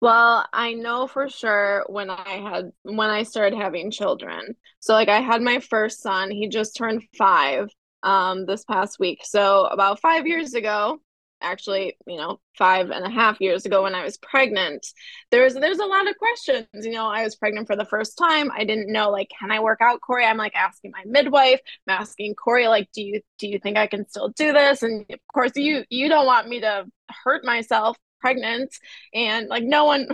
Well, 0.00 0.46
I 0.52 0.72
know 0.72 1.06
for 1.06 1.28
sure 1.28 1.84
when 1.88 2.08
I 2.08 2.40
had 2.42 2.72
when 2.82 3.10
I 3.10 3.22
started 3.22 3.56
having 3.56 3.90
children. 3.90 4.56
So 4.80 4.94
like 4.94 5.08
I 5.08 5.20
had 5.20 5.42
my 5.42 5.60
first 5.60 6.00
son, 6.00 6.30
he 6.30 6.48
just 6.48 6.74
turned 6.74 7.02
5 7.16 7.68
um 8.02 8.46
this 8.46 8.64
past 8.64 8.98
week. 8.98 9.20
So 9.24 9.66
about 9.66 10.00
5 10.00 10.26
years 10.26 10.54
ago, 10.54 10.98
actually, 11.40 11.96
you 12.06 12.16
know, 12.16 12.40
five 12.56 12.90
and 12.90 13.04
a 13.04 13.10
half 13.10 13.40
years 13.40 13.66
ago 13.66 13.82
when 13.82 13.94
I 13.94 14.04
was 14.04 14.16
pregnant, 14.18 14.86
there's 15.30 15.54
there's 15.54 15.78
a 15.78 15.84
lot 15.86 16.08
of 16.08 16.16
questions. 16.18 16.66
You 16.74 16.92
know, 16.92 17.06
I 17.06 17.22
was 17.22 17.36
pregnant 17.36 17.66
for 17.66 17.76
the 17.76 17.84
first 17.84 18.16
time. 18.18 18.50
I 18.52 18.64
didn't 18.64 18.92
know 18.92 19.10
like, 19.10 19.30
can 19.38 19.50
I 19.50 19.60
work 19.60 19.80
out, 19.80 20.00
Corey? 20.00 20.24
I'm 20.24 20.36
like 20.36 20.54
asking 20.54 20.92
my 20.92 21.02
midwife, 21.06 21.60
I'm 21.88 22.00
asking 22.00 22.34
Corey, 22.34 22.68
like, 22.68 22.88
do 22.92 23.02
you 23.02 23.20
do 23.38 23.48
you 23.48 23.58
think 23.58 23.76
I 23.76 23.86
can 23.86 24.08
still 24.08 24.28
do 24.30 24.52
this? 24.52 24.82
And 24.82 25.04
of 25.10 25.20
course, 25.32 25.52
you 25.56 25.84
you 25.90 26.08
don't 26.08 26.26
want 26.26 26.48
me 26.48 26.60
to 26.60 26.86
hurt 27.24 27.44
myself 27.44 27.96
pregnant, 28.20 28.74
and 29.14 29.48
like 29.48 29.64
no 29.64 29.84
one, 29.84 30.08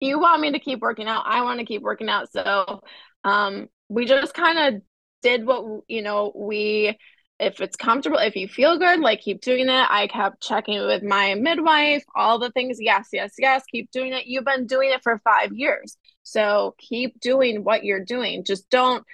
you 0.00 0.18
want 0.20 0.40
me 0.40 0.52
to 0.52 0.58
keep 0.58 0.80
working 0.80 1.08
out. 1.08 1.24
I 1.26 1.42
want 1.42 1.60
to 1.60 1.66
keep 1.66 1.82
working 1.82 2.08
out. 2.08 2.30
So 2.32 2.82
um 3.24 3.68
we 3.88 4.04
just 4.06 4.34
kind 4.34 4.76
of 4.76 4.82
did 5.22 5.44
what 5.46 5.82
you 5.88 6.02
know 6.02 6.32
we 6.34 6.96
if 7.40 7.60
it's 7.60 7.76
comfortable 7.76 8.18
if 8.18 8.34
you 8.34 8.48
feel 8.48 8.78
good 8.78 9.00
like 9.00 9.20
keep 9.20 9.40
doing 9.40 9.68
it. 9.68 9.86
I 9.90 10.08
kept 10.08 10.42
checking 10.42 10.84
with 10.84 11.02
my 11.02 11.34
midwife 11.34 12.04
all 12.14 12.38
the 12.38 12.50
things 12.50 12.78
yes 12.80 13.08
yes 13.12 13.34
yes 13.38 13.62
keep 13.70 13.90
doing 13.90 14.12
it. 14.12 14.26
You've 14.26 14.44
been 14.44 14.66
doing 14.66 14.90
it 14.90 15.02
for 15.02 15.20
five 15.24 15.52
years. 15.52 15.96
So 16.22 16.74
keep 16.78 17.20
doing 17.20 17.64
what 17.64 17.84
you're 17.84 18.04
doing. 18.04 18.44
Just 18.44 18.68
don't 18.70 19.04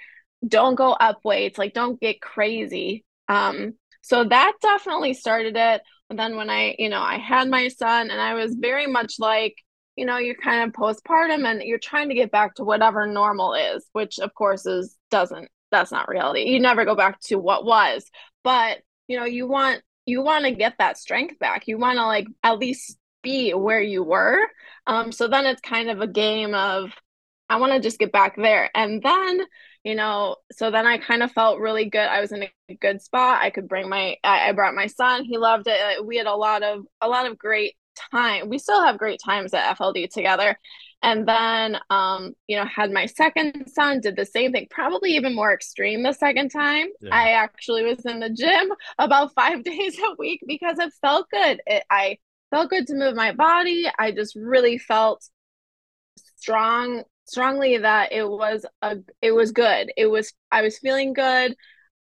don't 0.47 0.75
go 0.75 0.91
up 0.93 1.19
weights 1.23 1.57
like 1.57 1.73
don't 1.73 1.99
get 1.99 2.21
crazy. 2.21 3.05
Um 3.27 3.73
so 4.01 4.23
that 4.23 4.53
definitely 4.61 5.13
started 5.13 5.55
it. 5.55 5.81
And 6.09 6.19
then 6.19 6.35
when 6.35 6.49
i 6.49 6.75
you 6.77 6.89
know 6.89 7.01
i 7.01 7.17
had 7.17 7.49
my 7.49 7.67
son 7.67 8.11
and 8.11 8.21
i 8.21 8.35
was 8.35 8.55
very 8.55 8.85
much 8.85 9.15
like 9.17 9.55
you 9.95 10.05
know 10.05 10.17
you're 10.17 10.35
kind 10.35 10.63
of 10.63 10.75
postpartum 10.75 11.49
and 11.49 11.61
you're 11.63 11.79
trying 11.79 12.09
to 12.09 12.15
get 12.15 12.31
back 12.31 12.55
to 12.55 12.63
whatever 12.63 13.07
normal 13.07 13.53
is 13.53 13.85
which 13.93 14.19
of 14.19 14.33
course 14.33 14.65
is 14.65 14.95
doesn't 15.09 15.49
that's 15.71 15.91
not 15.91 16.09
reality. 16.09 16.41
You 16.43 16.59
never 16.59 16.85
go 16.85 16.95
back 16.95 17.19
to 17.21 17.35
what 17.35 17.65
was. 17.65 18.05
But 18.43 18.79
you 19.07 19.17
know 19.19 19.25
you 19.25 19.47
want 19.47 19.81
you 20.05 20.21
want 20.21 20.45
to 20.45 20.51
get 20.51 20.75
that 20.79 20.97
strength 20.97 21.39
back. 21.39 21.67
You 21.67 21.77
want 21.77 21.97
to 21.97 22.05
like 22.05 22.27
at 22.43 22.59
least 22.59 22.97
be 23.23 23.53
where 23.53 23.81
you 23.81 24.03
were. 24.03 24.39
Um 24.87 25.11
so 25.11 25.27
then 25.27 25.45
it's 25.45 25.61
kind 25.61 25.89
of 25.89 26.01
a 26.01 26.07
game 26.07 26.53
of 26.53 26.91
i 27.49 27.57
want 27.57 27.73
to 27.73 27.79
just 27.79 27.99
get 27.99 28.11
back 28.11 28.35
there. 28.35 28.69
And 28.75 29.01
then 29.01 29.41
you 29.83 29.95
know 29.95 30.37
so 30.51 30.71
then 30.71 30.87
i 30.87 30.97
kind 30.97 31.23
of 31.23 31.31
felt 31.31 31.59
really 31.59 31.85
good. 31.85 32.07
I 32.07 32.21
was 32.21 32.31
in 32.31 32.43
a 32.43 32.75
good 32.75 33.01
spot. 33.01 33.41
I 33.41 33.49
could 33.49 33.67
bring 33.67 33.89
my 33.89 34.17
i, 34.23 34.49
I 34.49 34.51
brought 34.53 34.75
my 34.75 34.87
son. 34.87 35.23
He 35.25 35.37
loved 35.37 35.65
it. 35.67 36.05
We 36.05 36.17
had 36.17 36.27
a 36.27 36.35
lot 36.35 36.63
of 36.63 36.85
a 37.01 37.07
lot 37.07 37.27
of 37.27 37.37
great 37.37 37.75
time. 38.11 38.49
We 38.49 38.59
still 38.59 38.83
have 38.83 38.97
great 38.97 39.19
times 39.23 39.53
at 39.53 39.77
fld 39.77 39.97
together 40.11 40.57
and 41.05 41.27
then 41.27 41.77
um 41.91 42.33
you 42.47 42.57
know 42.57 42.65
had 42.65 42.91
my 42.91 43.05
second 43.05 43.67
son 43.67 44.01
did 44.01 44.15
the 44.15 44.25
same 44.25 44.51
thing 44.51 44.67
probably 44.69 45.11
even 45.11 45.35
more 45.35 45.53
extreme 45.53 46.03
the 46.03 46.11
second 46.11 46.49
time. 46.49 46.87
Yeah. 46.99 47.09
i 47.13 47.29
actually 47.29 47.83
was 47.83 48.03
in 48.05 48.19
the 48.19 48.29
gym 48.29 48.71
about 48.97 49.33
five 49.33 49.63
days 49.71 49.97
a 49.99 50.15
week 50.17 50.41
because 50.45 50.79
it 50.79 50.91
felt 51.01 51.29
good. 51.29 51.61
It, 51.67 51.83
i 51.89 52.17
felt 52.51 52.69
good 52.69 52.87
to 52.87 52.95
move 52.95 53.15
my 53.15 53.31
body. 53.31 53.85
I 53.97 54.11
just 54.11 54.35
really 54.35 54.77
felt 54.77 55.23
strong 56.37 57.03
strongly 57.25 57.77
that 57.77 58.11
it 58.11 58.27
was 58.27 58.65
a 58.81 58.97
it 59.21 59.31
was 59.31 59.51
good. 59.51 59.91
It 59.95 60.07
was 60.07 60.33
i 60.51 60.61
was 60.63 60.79
feeling 60.79 61.13
good. 61.13 61.55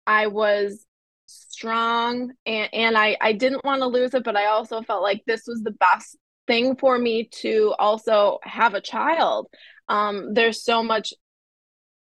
I 0.07 0.27
was 0.27 0.85
strong 1.25 2.33
and 2.45 2.69
and 2.73 2.97
I 2.97 3.17
I 3.19 3.33
didn't 3.33 3.65
want 3.65 3.81
to 3.81 3.87
lose 3.87 4.13
it 4.13 4.23
but 4.23 4.37
I 4.37 4.45
also 4.47 4.81
felt 4.81 5.03
like 5.03 5.23
this 5.27 5.43
was 5.45 5.61
the 5.61 5.71
best 5.71 6.17
thing 6.47 6.75
for 6.75 6.97
me 6.97 7.25
to 7.41 7.73
also 7.79 8.39
have 8.43 8.73
a 8.73 8.81
child. 8.81 9.47
Um 9.89 10.33
there's 10.33 10.63
so 10.63 10.83
much 10.83 11.13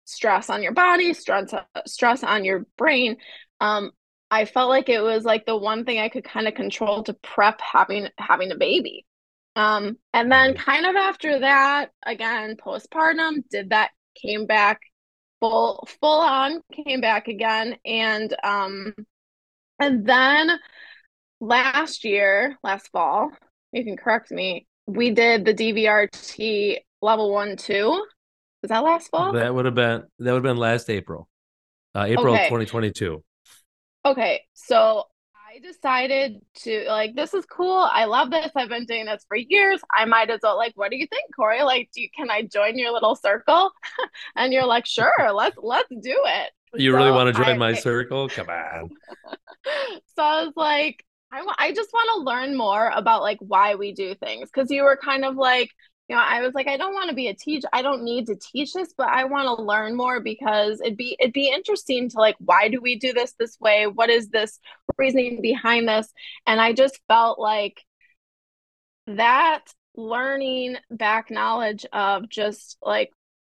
stress 0.04 0.50
on 0.50 0.62
your 0.62 0.72
body 0.72 1.14
stress 1.14 1.52
stress 1.86 2.22
on 2.24 2.44
your 2.44 2.66
brain. 2.76 3.16
Um 3.60 3.92
I 4.30 4.46
felt 4.46 4.70
like 4.70 4.88
it 4.88 5.02
was 5.02 5.24
like 5.24 5.44
the 5.46 5.56
one 5.56 5.84
thing 5.84 5.98
I 5.98 6.08
could 6.08 6.24
kind 6.24 6.48
of 6.48 6.54
control 6.54 7.02
to 7.04 7.14
prep 7.14 7.60
having 7.60 8.08
having 8.18 8.50
a 8.52 8.56
baby. 8.56 9.06
Um 9.56 9.98
and 10.12 10.30
then 10.30 10.54
kind 10.54 10.86
of 10.86 10.96
after 10.96 11.40
that 11.40 11.90
again 12.04 12.56
postpartum 12.56 13.44
did 13.50 13.70
that 13.70 13.90
came 14.14 14.46
back 14.46 14.80
full 15.40 15.86
full 16.00 16.20
on 16.20 16.62
came 16.84 17.00
back 17.00 17.28
again. 17.28 17.76
And 17.84 18.34
um 18.44 18.94
and 19.78 20.06
then 20.06 20.58
last 21.40 22.04
year, 22.04 22.56
last 22.62 22.88
fall, 22.92 23.30
you 23.72 23.84
can 23.84 23.96
correct 23.96 24.30
me, 24.30 24.66
we 24.86 25.10
did 25.10 25.44
the 25.44 25.54
DVRT 25.54 26.78
level 27.00 27.32
one, 27.32 27.56
two. 27.56 28.04
Was 28.62 28.68
that 28.68 28.84
last 28.84 29.08
fall? 29.10 29.32
That 29.32 29.54
would 29.54 29.64
have 29.64 29.74
been 29.74 30.04
that 30.18 30.32
would 30.32 30.34
have 30.34 30.42
been 30.42 30.56
last 30.56 30.88
April. 30.88 31.28
Uh, 31.94 32.04
April 32.08 32.34
okay. 32.34 32.44
2022. 32.44 33.22
Okay. 34.04 34.42
So 34.54 35.04
I 35.34 35.58
decided 35.58 36.40
to 36.62 36.84
like 36.86 37.14
this 37.14 37.34
is 37.34 37.44
cool. 37.44 37.88
I 37.92 38.04
love 38.04 38.30
this. 38.30 38.50
I've 38.54 38.68
been 38.68 38.86
doing 38.86 39.06
this 39.06 39.24
for 39.28 39.36
years. 39.36 39.80
I 39.92 40.04
might 40.04 40.30
as 40.30 40.40
well 40.42 40.56
like, 40.56 40.72
what 40.76 40.90
do 40.90 40.96
you 40.96 41.06
think, 41.06 41.34
Corey? 41.34 41.62
Like, 41.62 41.90
do 41.94 42.02
you, 42.02 42.08
can 42.16 42.30
I 42.30 42.42
join 42.42 42.78
your 42.78 42.92
little 42.92 43.16
circle? 43.16 43.70
and 44.36 44.52
you're 44.52 44.66
like, 44.66 44.86
sure, 44.86 45.12
let's 45.34 45.56
let's 45.60 45.88
do 45.90 45.96
it. 46.24 46.50
You 46.74 46.92
so 46.92 46.96
really 46.96 47.10
want 47.10 47.34
to 47.34 47.42
join 47.42 47.54
I, 47.54 47.58
my 47.58 47.74
circle? 47.74 48.28
Come 48.28 48.48
on. 48.48 48.90
so 50.16 50.22
I 50.22 50.44
was 50.44 50.52
like, 50.56 51.04
I, 51.32 51.42
I 51.58 51.72
just 51.72 51.92
want 51.92 52.10
to 52.14 52.30
learn 52.30 52.56
more 52.56 52.90
about 52.94 53.22
like 53.22 53.38
why 53.40 53.74
we 53.74 53.92
do 53.92 54.14
things 54.14 54.50
because 54.52 54.70
you 54.70 54.84
were 54.84 54.98
kind 55.02 55.24
of 55.24 55.36
like 55.36 55.70
you 56.08 56.16
know 56.16 56.22
i 56.22 56.42
was 56.42 56.52
like 56.52 56.68
i 56.68 56.76
don't 56.76 56.92
want 56.92 57.08
to 57.08 57.16
be 57.16 57.28
a 57.28 57.34
teacher 57.34 57.68
i 57.72 57.80
don't 57.80 58.04
need 58.04 58.26
to 58.26 58.36
teach 58.36 58.74
this 58.74 58.92
but 58.96 59.08
i 59.08 59.24
want 59.24 59.46
to 59.46 59.62
learn 59.62 59.96
more 59.96 60.20
because 60.20 60.80
it'd 60.80 60.96
be 60.96 61.16
it'd 61.18 61.32
be 61.32 61.48
interesting 61.48 62.08
to 62.10 62.18
like 62.18 62.36
why 62.38 62.68
do 62.68 62.80
we 62.80 62.98
do 62.98 63.12
this 63.12 63.32
this 63.38 63.58
way? 63.60 63.86
What 63.86 64.10
is 64.10 64.28
this 64.28 64.58
reasoning 64.98 65.40
behind 65.40 65.88
this? 65.88 66.12
And 66.46 66.60
i 66.60 66.72
just 66.72 67.00
felt 67.08 67.38
like 67.38 67.82
that 69.06 69.64
learning 69.94 70.76
back 70.90 71.30
knowledge 71.30 71.86
of 71.92 72.28
just 72.28 72.76
like 72.82 73.10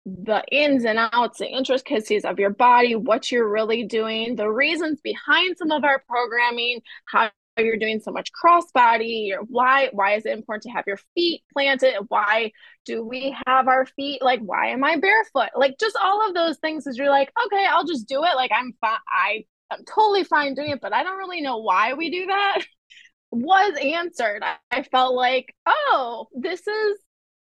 the 0.06 0.42
ins 0.52 0.86
and 0.86 0.98
outs, 1.12 1.40
the 1.40 1.48
intricacies 1.48 2.24
of 2.24 2.40
your 2.40 2.50
body, 2.50 2.96
what 2.96 3.30
you're 3.30 3.50
really 3.50 3.84
doing, 3.84 4.36
the 4.36 4.50
reasons 4.50 5.02
behind 5.02 5.58
some 5.58 5.72
of 5.72 5.84
our 5.84 6.02
programming, 6.08 6.82
how 7.06 7.30
Oh, 7.58 7.64
you're 7.64 7.78
doing 7.78 8.00
so 8.00 8.12
much 8.12 8.32
crossbody, 8.32 9.32
or 9.34 9.42
why 9.44 9.90
why 9.92 10.14
is 10.16 10.26
it 10.26 10.34
important 10.34 10.64
to 10.64 10.70
have 10.70 10.86
your 10.86 11.00
feet 11.16 11.42
planted? 11.54 11.96
Why 12.10 12.52
do 12.86 13.04
we 13.04 13.36
have 13.48 13.68
our 13.68 13.86
feet 13.86 14.22
like 14.22 14.42
why 14.42 14.68
am 14.68 14.84
I 14.84 14.98
barefoot? 14.98 15.50
Like 15.56 15.78
just 15.80 15.98
all 16.02 16.28
of 16.28 16.36
those 16.36 16.58
things 16.60 16.86
is 16.88 16.98
you're 16.98 17.10
like, 17.10 17.32
okay, 17.48 17.66
I'll 17.70 17.86
just 17.86 18.08
do 18.08 18.24
it. 18.24 18.36
Like 18.36 18.52
I'm 18.56 18.74
fine. 18.80 19.00
I 19.10 19.46
I'm 19.72 19.84
totally 19.86 20.24
fine 20.24 20.54
doing 20.54 20.72
it, 20.72 20.82
but 20.82 20.94
I 20.94 21.04
don't 21.04 21.18
really 21.18 21.42
know 21.42 21.58
why 21.58 21.94
we 21.94 22.10
do 22.12 22.28
that. 22.28 22.60
Was 23.32 23.78
answered. 23.82 24.44
I, 24.44 24.56
I 24.72 24.84
felt 24.84 25.16
like, 25.16 25.54
oh, 25.66 26.28
this 26.34 26.66
is 26.68 26.98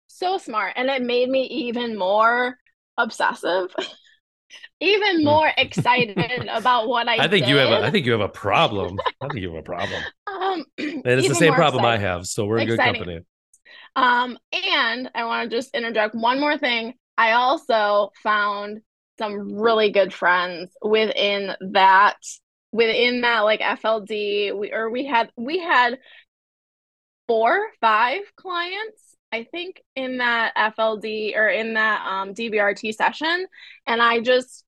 so 0.07 0.37
smart 0.37 0.73
and 0.75 0.89
it 0.89 1.01
made 1.01 1.29
me 1.29 1.43
even 1.45 1.97
more 1.97 2.57
obsessive 2.97 3.73
even 4.79 5.17
hmm. 5.17 5.25
more 5.25 5.51
excited 5.57 6.47
about 6.49 6.87
what 6.87 7.07
I. 7.09 7.15
I 7.15 7.27
think 7.27 7.45
did. 7.45 7.49
you 7.49 7.57
have. 7.57 7.69
A, 7.69 7.85
I 7.85 7.91
think 7.91 8.05
you 8.05 8.11
have 8.11 8.21
a 8.21 8.29
problem. 8.29 8.97
I 9.21 9.27
think 9.27 9.41
you 9.41 9.49
have 9.53 9.59
a 9.59 9.63
problem. 9.63 10.01
Um, 10.27 10.65
and 10.77 11.05
it's 11.05 11.27
the 11.27 11.35
same 11.35 11.53
problem 11.53 11.83
excited. 11.83 12.05
I 12.05 12.09
have. 12.09 12.25
So 12.25 12.45
we're 12.45 12.59
in 12.59 12.67
good 12.67 12.79
company. 12.79 13.21
Um, 13.95 14.37
and 14.53 15.09
I 15.13 15.25
want 15.25 15.49
to 15.49 15.55
just 15.55 15.75
interject 15.75 16.15
one 16.15 16.39
more 16.39 16.57
thing. 16.57 16.93
I 17.17 17.33
also 17.33 18.11
found 18.23 18.81
some 19.17 19.59
really 19.59 19.91
good 19.91 20.13
friends 20.13 20.71
within 20.81 21.55
that 21.71 22.17
within 22.71 23.21
that 23.21 23.41
like 23.41 23.59
FLD. 23.59 24.57
We 24.57 24.71
or 24.71 24.89
we 24.89 25.05
had 25.05 25.31
we 25.35 25.59
had 25.59 25.99
four 27.27 27.59
five 27.81 28.21
clients 28.35 29.08
I 29.31 29.43
think 29.43 29.81
in 29.95 30.17
that 30.17 30.55
FLD 30.55 31.35
or 31.35 31.47
in 31.47 31.75
that 31.75 32.05
um, 32.05 32.33
DVRT 32.33 32.93
session, 32.93 33.45
and 33.85 34.01
I 34.01 34.19
just 34.21 34.63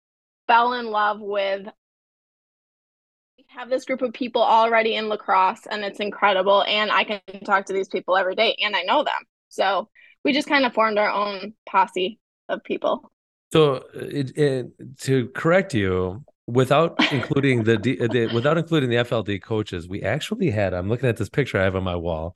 fell 0.48 0.74
in 0.74 0.88
love 0.88 1.20
with. 1.20 1.68
We 3.38 3.46
have 3.48 3.70
this 3.70 3.86
group 3.86 4.02
of 4.02 4.14
people 4.14 4.42
already 4.42 4.96
in 4.96 5.10
La 5.10 5.18
Crosse, 5.18 5.66
and 5.70 5.84
it's 5.84 6.00
incredible. 6.00 6.64
And 6.68 6.92
I 6.92 7.04
can 7.04 7.22
talk 7.44 7.66
to 7.66 7.74
these 7.74 7.88
people 7.88 8.16
every 8.16 8.36
day, 8.36 8.56
and 8.64 8.76
I 8.76 8.84
know 8.84 9.04
them. 9.04 9.22
So 9.50 9.90
we 10.24 10.32
just 10.32 10.48
kind 10.48 10.66
of 10.66 10.74
formed 10.74 10.98
our 10.98 11.10
own 11.10 11.54
posse 11.68 12.20
of 12.48 12.64
people. 12.64 13.12
So, 13.52 13.84
it, 13.94 14.38
it, 14.38 14.68
to 15.02 15.28
correct 15.30 15.74
you, 15.74 16.24
without 16.48 16.96
including 17.12 17.64
the, 17.64 17.78
the 17.78 18.30
without 18.34 18.58
including 18.58 18.90
the 18.90 18.98
FLD 18.98 19.42
coaches, 19.42 19.88
we 19.88 20.04
actually 20.04 20.52
had. 20.52 20.74
I'm 20.74 20.88
looking 20.88 21.10
at 21.10 21.18
this 21.18 21.30
picture 21.30 21.60
I 21.60 21.64
have 21.64 21.76
on 21.76 21.84
my 21.84 21.96
wall. 21.96 22.36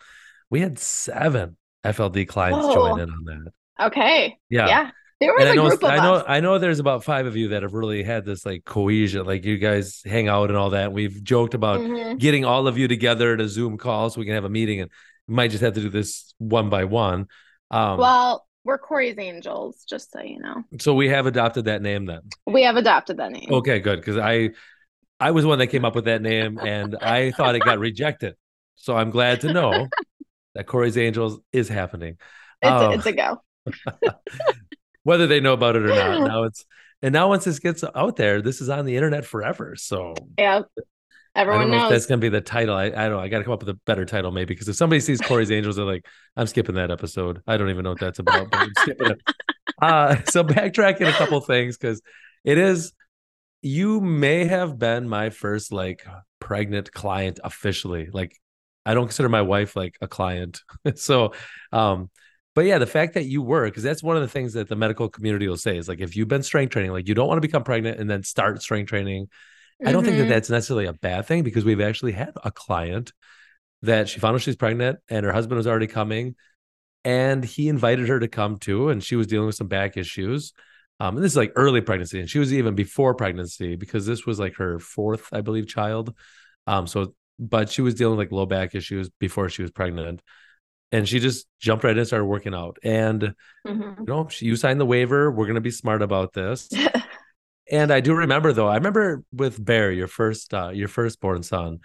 We 0.50 0.62
had 0.62 0.80
seven 0.80 1.58
FLD 1.86 2.28
clients 2.28 2.74
join 2.74 3.00
in 3.00 3.10
on 3.10 3.24
that. 3.26 3.88
Okay. 3.88 4.38
Yeah. 4.50 4.68
Yeah. 4.68 4.92
There 5.22 5.34
was 5.34 5.46
and 5.46 5.50
a 5.50 5.52
I 5.52 5.56
know, 5.56 5.70
group 5.70 5.84
of 5.84 5.90
I 5.90 5.96
know, 5.98 6.14
us. 6.16 6.26
I 6.28 6.40
know 6.42 6.60
there's 6.60 6.80
about 6.80 7.04
five 7.06 7.26
of 7.26 7.38
you 7.38 7.50
that 7.50 7.64
have 7.64 7.74
really 7.74 8.04
had 8.04 8.26
this 8.26 8.46
like 8.46 8.66
cohesion, 8.66 9.26
like 9.26 9.46
you 9.46 9.58
guys 9.58 10.02
hang 10.04 10.28
out 10.28 10.50
and 10.50 10.58
all 10.58 10.72
that. 10.72 10.92
We've 10.92 11.24
joked 11.24 11.54
about 11.54 11.80
mm-hmm. 11.80 12.18
getting 12.18 12.44
all 12.44 12.68
of 12.68 12.78
you 12.78 12.90
together 12.90 13.34
at 13.34 13.40
a 13.40 13.48
Zoom 13.48 13.78
call 13.78 14.10
so 14.10 14.20
we 14.20 14.26
can 14.26 14.36
have 14.36 14.44
a 14.44 14.50
meeting 14.50 14.82
and 14.82 14.92
might 15.28 15.52
just 15.52 15.64
have 15.64 15.74
to 15.74 15.82
do 15.82 15.90
this 15.90 16.34
one 16.38 16.70
by 16.70 16.84
one. 16.84 17.28
Um, 17.72 17.98
well, 17.98 18.46
we're 18.66 18.78
Corey's 18.78 19.18
Angels, 19.18 19.86
just 19.88 20.12
so 20.12 20.22
you 20.22 20.40
know. 20.40 20.64
So 20.80 20.94
we 20.94 21.08
have 21.10 21.28
adopted 21.28 21.66
that 21.66 21.82
name 21.82 22.06
then. 22.06 22.22
We 22.46 22.64
have 22.64 22.76
adopted 22.76 23.18
that 23.18 23.32
name. 23.32 23.48
Okay, 23.50 23.80
good. 23.80 24.00
Because 24.00 24.18
I 24.18 24.50
I 25.20 25.32
was 25.32 25.46
one 25.46 25.60
that 25.60 25.68
came 25.68 25.86
up 25.86 25.96
with 25.96 26.06
that 26.06 26.22
name 26.22 26.60
and 26.60 26.96
I 26.98 27.32
thought 27.32 27.56
it 27.56 27.62
got 27.62 27.80
rejected. 27.80 28.36
So 28.76 28.98
I'm 28.98 29.12
glad 29.12 29.42
to 29.42 29.54
know 29.54 29.88
that 30.56 30.66
Corey's 30.66 30.98
Angels 30.98 31.40
is 31.54 31.70
happening. 31.70 32.18
It's, 32.62 32.72
um, 32.72 32.92
a, 32.92 32.96
it's 32.96 33.06
a 33.06 33.12
go. 33.12 33.42
whether 35.04 35.28
they 35.28 35.40
know 35.40 35.54
about 35.54 35.76
it 35.76 35.84
or 35.84 35.88
not. 35.88 36.22
Now 36.28 36.44
it's 36.44 36.66
and 37.02 37.14
now 37.14 37.30
once 37.30 37.46
this 37.46 37.60
gets 37.60 37.84
out 37.94 38.16
there, 38.16 38.42
this 38.42 38.62
is 38.62 38.70
on 38.70 38.86
the 38.86 38.96
internet 38.96 39.26
forever. 39.26 39.76
So 39.78 40.16
yeah. 40.38 40.62
Everyone 41.36 41.70
know 41.70 41.78
knows. 41.80 41.92
that's 41.92 42.06
gonna 42.06 42.20
be 42.20 42.30
the 42.30 42.42
title. 42.42 42.76
I, 42.76 42.86
I 42.86 42.90
don't 42.90 43.12
know. 43.12 43.20
I 43.20 43.28
gotta 43.28 43.44
come 43.44 43.54
up 43.54 43.60
with 43.60 43.70
a 43.70 43.80
better 43.86 44.06
title, 44.06 44.32
maybe, 44.32 44.54
because 44.54 44.70
if 44.70 44.76
somebody 44.76 45.02
sees 45.02 45.22
Corey's 45.22 45.52
Angels, 45.52 45.76
they're 45.76 45.86
like, 45.86 46.06
I'm 46.36 46.48
skipping 46.48 46.76
that 46.76 46.92
episode. 46.92 47.42
I 47.46 47.58
don't 47.58 47.70
even 47.70 47.84
know 47.84 47.92
what 47.92 48.00
that's 48.00 48.20
about, 48.20 48.50
but 48.50 48.62
I'm 48.62 48.74
skipping 48.78 49.12
it. 49.12 49.22
Uh 49.82 50.16
so 50.30 50.42
backtracking 50.42 51.10
a 51.10 51.12
couple 51.12 51.42
things 51.42 51.76
because 51.76 52.02
it 52.46 52.58
is 52.58 52.94
you 53.62 54.00
may 54.00 54.46
have 54.46 54.80
been 54.80 55.10
my 55.10 55.32
first 55.32 55.74
like 55.74 56.06
pregnant 56.40 56.94
client 56.94 57.40
officially. 57.44 58.08
Like 58.14 58.40
I 58.86 58.94
don't 58.94 59.06
consider 59.08 59.30
my 59.30 59.42
wife 59.42 59.76
like 59.76 59.98
a 60.02 60.08
client. 60.08 60.62
so 60.96 61.34
um 61.72 62.10
but 62.56 62.66
yeah, 62.66 62.78
the 62.78 62.88
fact 62.88 63.16
that 63.16 63.26
you 63.26 63.42
were, 63.42 63.66
because 63.66 63.84
that's 63.84 64.02
one 64.02 64.16
of 64.16 64.22
the 64.22 64.30
things 64.30 64.54
that 64.54 64.70
the 64.70 64.78
medical 64.78 65.10
community 65.10 65.46
will 65.46 65.58
say 65.58 65.76
is 65.78 65.90
like, 65.90 66.00
if 66.00 66.16
you've 66.16 66.30
been 66.30 66.42
strength 66.42 66.72
training, 66.72 66.94
like 66.94 67.06
you 67.06 67.14
don't 67.14 67.28
want 67.28 67.38
to 67.38 67.46
become 67.46 67.66
pregnant 67.66 68.00
and 68.00 68.10
then 68.10 68.24
start 68.24 68.62
strength 68.62 68.88
training. 68.88 69.26
Mm-hmm. 69.26 69.90
I 69.90 69.92
don't 69.92 70.06
think 70.06 70.16
that 70.16 70.24
mm-hmm. 70.24 70.30
that's 70.30 70.50
necessarily 70.50 70.86
a 70.86 70.94
bad 70.94 71.26
thing 71.26 71.44
because 71.44 71.66
we've 71.66 71.82
actually 71.82 72.14
had 72.14 72.32
a 72.46 72.52
client 72.52 73.12
that 73.82 74.08
she 74.08 74.22
found 74.22 74.36
out 74.36 74.42
she's 74.42 74.56
pregnant 74.56 75.00
and 75.10 75.26
her 75.26 75.34
husband 75.34 75.58
was 75.58 75.68
already 75.68 75.88
coming 75.88 76.36
and 77.04 77.44
he 77.44 77.68
invited 77.68 78.08
her 78.08 78.22
to 78.22 78.30
come 78.30 78.58
too. 78.58 78.88
And 78.88 79.04
she 79.04 79.18
was 79.18 79.28
dealing 79.28 79.48
with 79.48 79.56
some 79.56 79.68
back 79.68 79.98
issues. 79.98 80.54
Um, 81.02 81.18
and 81.18 81.26
this 81.26 81.34
is 81.34 81.38
like 81.38 81.52
early 81.58 81.82
pregnancy, 81.82 82.22
and 82.22 82.30
she 82.30 82.40
was 82.40 82.54
even 82.54 82.74
before 82.74 83.16
pregnancy 83.16 83.76
because 83.76 84.06
this 84.06 84.26
was 84.26 84.40
like 84.40 84.56
her 84.56 84.80
fourth, 84.80 85.28
I 85.34 85.42
believe, 85.42 85.68
child. 85.68 86.16
Um, 86.68 86.88
so 86.88 87.14
but 87.38 87.70
she 87.70 87.82
was 87.82 87.96
dealing 87.96 88.18
with 88.18 88.28
like 88.28 88.32
low 88.32 88.46
back 88.46 88.76
issues 88.76 89.10
before 89.20 89.50
she 89.50 89.62
was 89.62 89.72
pregnant 89.72 90.22
and 90.92 91.08
she 91.08 91.20
just 91.20 91.48
jumped 91.60 91.84
right 91.84 91.92
in 91.92 91.98
and 91.98 92.08
started 92.08 92.26
working 92.26 92.54
out. 92.54 92.78
And 92.84 93.34
mm-hmm. 93.68 94.00
you 94.00 94.06
know, 94.06 94.28
she, 94.30 94.46
you 94.46 94.56
signed 94.56 94.80
the 94.80 94.86
waiver. 94.86 95.32
We're 95.32 95.48
gonna 95.48 95.62
be 95.62 95.72
smart 95.72 96.02
about 96.02 96.34
this. 96.34 96.70
and 97.72 97.92
I 97.92 98.00
do 98.00 98.14
remember 98.14 98.54
though. 98.54 98.68
I 98.68 98.76
remember 98.76 99.24
with 99.34 99.64
Bear, 99.64 99.92
your 99.92 100.08
first, 100.08 100.54
uh, 100.54 100.70
your 100.70 100.88
firstborn 100.88 101.44
son. 101.44 101.80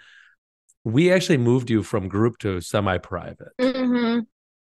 We 0.83 1.11
actually 1.11 1.37
moved 1.37 1.69
you 1.69 1.83
from 1.83 2.07
group 2.07 2.39
to 2.39 2.59
semi-private 2.59 3.51
mm-hmm. 3.59 4.21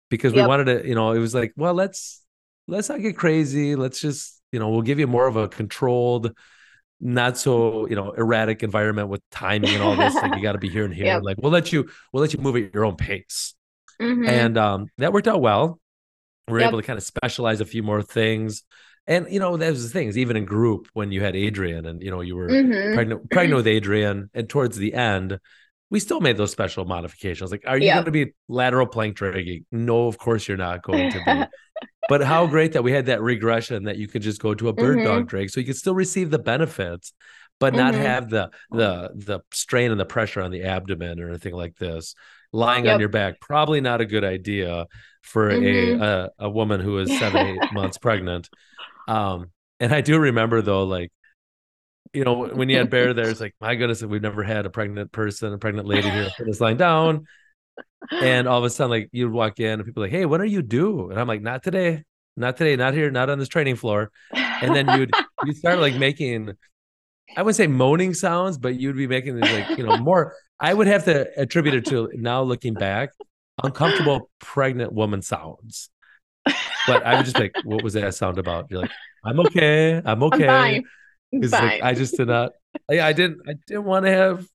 because 0.09 0.33
yep. 0.33 0.43
we 0.43 0.47
wanted 0.47 0.65
to. 0.65 0.87
You 0.87 0.95
know, 0.95 1.11
it 1.11 1.19
was 1.19 1.35
like, 1.35 1.53
well, 1.55 1.73
let's 1.73 2.23
let's 2.67 2.89
not 2.89 3.01
get 3.01 3.17
crazy. 3.17 3.75
Let's 3.75 3.99
just, 3.99 4.41
you 4.51 4.59
know, 4.59 4.69
we'll 4.69 4.81
give 4.81 4.99
you 4.99 5.07
more 5.07 5.27
of 5.27 5.35
a 5.35 5.47
controlled 5.47 6.33
not 6.99 7.37
so 7.37 7.87
you 7.87 7.95
know 7.95 8.11
erratic 8.11 8.63
environment 8.63 9.07
with 9.07 9.21
timing 9.31 9.69
and 9.69 9.83
all 9.83 9.95
this 9.95 10.15
like 10.15 10.35
you 10.35 10.41
got 10.43 10.53
to 10.53 10.57
be 10.57 10.69
here 10.69 10.83
and 10.83 10.93
here 10.93 11.05
yep. 11.05 11.21
like 11.23 11.37
we'll 11.39 11.51
let 11.51 11.71
you 11.71 11.87
we'll 12.11 12.21
let 12.21 12.33
you 12.33 12.39
move 12.39 12.55
at 12.55 12.73
your 12.73 12.85
own 12.85 12.95
pace 12.95 13.53
Mm-hmm. 14.01 14.27
And 14.27 14.57
um, 14.57 14.87
that 14.97 15.13
worked 15.13 15.27
out 15.27 15.41
well. 15.41 15.79
We 16.47 16.55
are 16.55 16.59
yep. 16.61 16.69
able 16.69 16.79
to 16.79 16.87
kind 16.87 16.97
of 16.97 17.03
specialize 17.03 17.61
a 17.61 17.65
few 17.65 17.83
more 17.83 18.01
things. 18.01 18.63
And 19.05 19.27
you 19.31 19.39
know, 19.39 19.57
there's 19.57 19.83
the 19.83 19.89
things, 19.89 20.17
even 20.17 20.37
in 20.37 20.45
group 20.45 20.87
when 20.93 21.11
you 21.11 21.21
had 21.21 21.35
Adrian 21.35 21.85
and 21.85 22.01
you 22.01 22.11
know, 22.11 22.21
you 22.21 22.35
were 22.35 22.49
mm-hmm. 22.49 22.93
pregnant 22.93 23.29
pregnant 23.29 23.57
with 23.57 23.67
Adrian, 23.67 24.29
and 24.33 24.49
towards 24.49 24.77
the 24.77 24.93
end, 24.93 25.39
we 25.89 25.99
still 25.99 26.19
made 26.19 26.35
those 26.35 26.51
special 26.51 26.83
modifications. 26.85 27.51
Like, 27.51 27.63
are 27.65 27.77
you 27.77 27.85
yep. 27.85 27.95
going 27.95 28.05
to 28.05 28.11
be 28.11 28.33
lateral 28.49 28.85
plank 28.85 29.15
dragging? 29.15 29.65
No, 29.71 30.07
of 30.07 30.17
course 30.17 30.47
you're 30.47 30.57
not 30.57 30.83
going 30.83 31.11
to 31.11 31.19
be. 31.25 31.87
but 32.09 32.21
how 32.21 32.47
great 32.47 32.73
that 32.73 32.83
we 32.83 32.91
had 32.91 33.07
that 33.07 33.21
regression 33.21 33.83
that 33.83 33.97
you 33.97 34.07
could 34.07 34.21
just 34.21 34.41
go 34.41 34.53
to 34.53 34.69
a 34.69 34.73
bird 34.73 34.97
mm-hmm. 34.97 35.07
dog 35.07 35.27
drink 35.27 35.49
so 35.49 35.59
you 35.59 35.65
could 35.65 35.75
still 35.75 35.95
receive 35.95 36.29
the 36.29 36.39
benefits, 36.39 37.13
but 37.59 37.73
not 37.73 37.93
mm-hmm. 37.93 38.03
have 38.03 38.29
the 38.29 38.49
the 38.71 39.09
the 39.15 39.39
strain 39.51 39.91
and 39.91 39.99
the 39.99 40.05
pressure 40.05 40.41
on 40.41 40.51
the 40.51 40.63
abdomen 40.63 41.19
or 41.19 41.29
anything 41.29 41.53
like 41.53 41.75
this 41.77 42.15
lying 42.53 42.85
yep. 42.85 42.95
on 42.95 42.99
your 42.99 43.09
back 43.09 43.39
probably 43.41 43.81
not 43.81 44.01
a 44.01 44.05
good 44.05 44.23
idea 44.23 44.85
for 45.21 45.49
mm-hmm. 45.49 46.01
a, 46.01 46.05
a, 46.05 46.29
a 46.45 46.49
woman 46.49 46.79
who 46.79 46.97
is 46.99 47.19
seven 47.19 47.45
eight 47.45 47.59
months 47.73 47.97
pregnant 47.97 48.49
um 49.07 49.51
and 49.79 49.93
i 49.93 50.01
do 50.01 50.17
remember 50.17 50.61
though 50.61 50.83
like 50.83 51.11
you 52.13 52.23
know 52.23 52.47
when 52.47 52.69
you 52.69 52.77
had 52.77 52.89
bear 52.89 53.13
there 53.13 53.29
it's 53.29 53.41
like 53.41 53.53
my 53.59 53.75
goodness 53.75 54.01
we've 54.01 54.21
never 54.21 54.43
had 54.43 54.65
a 54.65 54.69
pregnant 54.69 55.11
person 55.11 55.51
a 55.53 55.57
pregnant 55.57 55.87
lady 55.87 56.09
here 56.09 56.29
just 56.45 56.61
lying 56.61 56.77
down 56.77 57.25
and 58.11 58.47
all 58.47 58.57
of 58.57 58.63
a 58.63 58.69
sudden 58.69 58.91
like 58.91 59.09
you'd 59.11 59.31
walk 59.31 59.59
in 59.59 59.79
and 59.79 59.85
people 59.85 60.01
like 60.01 60.11
hey 60.11 60.25
what 60.25 60.39
are 60.39 60.45
you 60.45 60.61
do 60.61 61.09
and 61.09 61.19
i'm 61.19 61.27
like 61.27 61.41
not 61.41 61.63
today 61.63 62.03
not 62.35 62.55
today 62.55 62.75
not 62.75 62.93
here 62.93 63.11
not 63.11 63.29
on 63.29 63.39
this 63.39 63.47
training 63.47 63.75
floor 63.75 64.11
and 64.33 64.75
then 64.75 64.87
you'd 64.97 65.11
you 65.45 65.53
start 65.53 65.79
like 65.79 65.95
making 65.95 66.53
I 67.35 67.41
would 67.41 67.55
say 67.55 67.67
moaning 67.67 68.13
sounds, 68.13 68.57
but 68.57 68.79
you'd 68.79 68.95
be 68.95 69.07
making 69.07 69.39
these 69.39 69.51
like, 69.51 69.77
you 69.77 69.83
know, 69.83 69.97
more 69.97 70.33
I 70.59 70.73
would 70.73 70.87
have 70.87 71.05
to 71.05 71.27
attribute 71.39 71.75
it 71.75 71.85
to 71.87 72.09
now 72.13 72.41
looking 72.41 72.73
back, 72.73 73.11
uncomfortable 73.63 74.29
pregnant 74.39 74.93
woman 74.93 75.21
sounds. 75.21 75.89
But 76.87 77.05
I 77.05 77.15
would 77.15 77.25
just 77.25 77.37
like, 77.37 77.53
what 77.63 77.83
was 77.83 77.93
that 77.93 78.15
sound 78.15 78.39
about? 78.39 78.67
You're 78.69 78.81
like, 78.81 78.91
I'm 79.25 79.39
okay. 79.41 80.01
I'm 80.03 80.23
okay. 80.23 80.47
Fine. 80.47 80.83
Like, 81.33 81.83
I 81.83 81.93
just 81.93 82.15
did 82.15 82.29
not. 82.29 82.53
I, 82.89 83.01
I 83.01 83.13
didn't. 83.13 83.41
I 83.47 83.55
didn't 83.67 83.83
want 83.83 84.05
to 84.05 84.11
have 84.11 84.47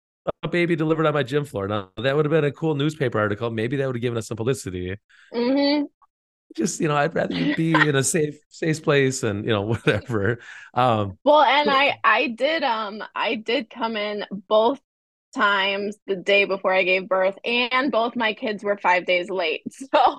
a 0.43 0.49
baby 0.49 0.77
delivered 0.77 1.07
on 1.07 1.15
my 1.15 1.23
gym 1.23 1.45
floor. 1.45 1.69
Now 1.69 1.91
that 1.97 2.15
would 2.17 2.25
have 2.25 2.31
been 2.31 2.45
a 2.45 2.53
cool 2.53 2.75
newspaper 2.75 3.19
article. 3.19 3.51
Maybe 3.51 3.77
that 3.77 3.87
would 3.87 3.97
have 3.97 4.03
given 4.03 4.19
us 4.19 4.29
some 4.29 4.37
publicity. 4.37 4.97
Mm-hmm. 5.33 5.85
Just 6.57 6.81
you 6.81 6.89
know, 6.89 6.97
I'd 6.97 7.15
rather 7.15 7.35
you 7.35 7.57
be 7.57 7.73
in 7.73 7.97
a 7.97 8.05
safe, 8.05 8.39
safe 8.49 8.83
place, 8.83 9.23
and 9.23 9.45
you 9.45 9.51
know, 9.51 9.63
whatever. 9.63 10.39
Um, 10.75 11.19
well, 11.25 11.43
and 11.43 11.71
I, 11.71 11.99
I 12.05 12.29
did, 12.29 12.63
um, 12.63 13.03
I 13.15 13.37
did 13.37 13.71
come 13.71 13.97
in 13.97 14.25
both 14.49 14.81
times 15.35 15.97
the 16.07 16.17
day 16.17 16.45
before 16.45 16.75
I 16.75 16.83
gave 16.83 17.09
birth, 17.09 17.39
and 17.45 17.91
both 17.91 18.17
my 18.17 18.35
kids 18.35 18.63
were 18.63 18.77
five 18.77 19.07
days 19.07 19.31
late. 19.31 19.63
So 19.95 20.19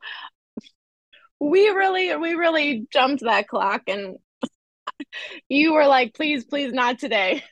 we 1.40 1.68
really, 1.70 2.16
we 2.16 2.36
really 2.36 2.88
jumped 2.92 3.24
that 3.24 3.48
clock, 3.48 3.84
and 3.88 4.16
you 5.50 5.74
were 5.74 5.88
like, 5.88 6.14
please, 6.14 6.46
please, 6.46 6.72
not 6.72 7.00
today. 7.00 7.44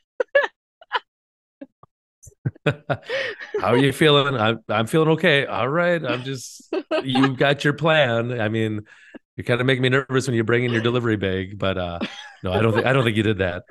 How 2.65 2.99
are 3.61 3.77
you 3.77 3.91
feeling? 3.91 4.35
I'm 4.35 4.59
I'm 4.69 4.87
feeling 4.87 5.09
okay. 5.09 5.45
All 5.45 5.69
right. 5.69 6.03
I'm 6.03 6.23
just 6.23 6.73
you 7.03 7.35
got 7.35 7.63
your 7.63 7.73
plan. 7.73 8.39
I 8.39 8.49
mean, 8.49 8.81
you 9.35 9.43
kind 9.43 9.59
of 9.59 9.67
make 9.67 9.79
me 9.79 9.89
nervous 9.89 10.27
when 10.27 10.35
you 10.35 10.43
bring 10.43 10.63
in 10.63 10.71
your 10.71 10.81
delivery 10.81 11.17
bag, 11.17 11.57
but 11.57 11.77
uh 11.77 11.99
no, 12.43 12.51
I 12.51 12.61
don't 12.61 12.73
think 12.73 12.85
I 12.85 12.93
don't 12.93 13.03
think 13.03 13.17
you 13.17 13.23
did 13.23 13.39
that. 13.39 13.63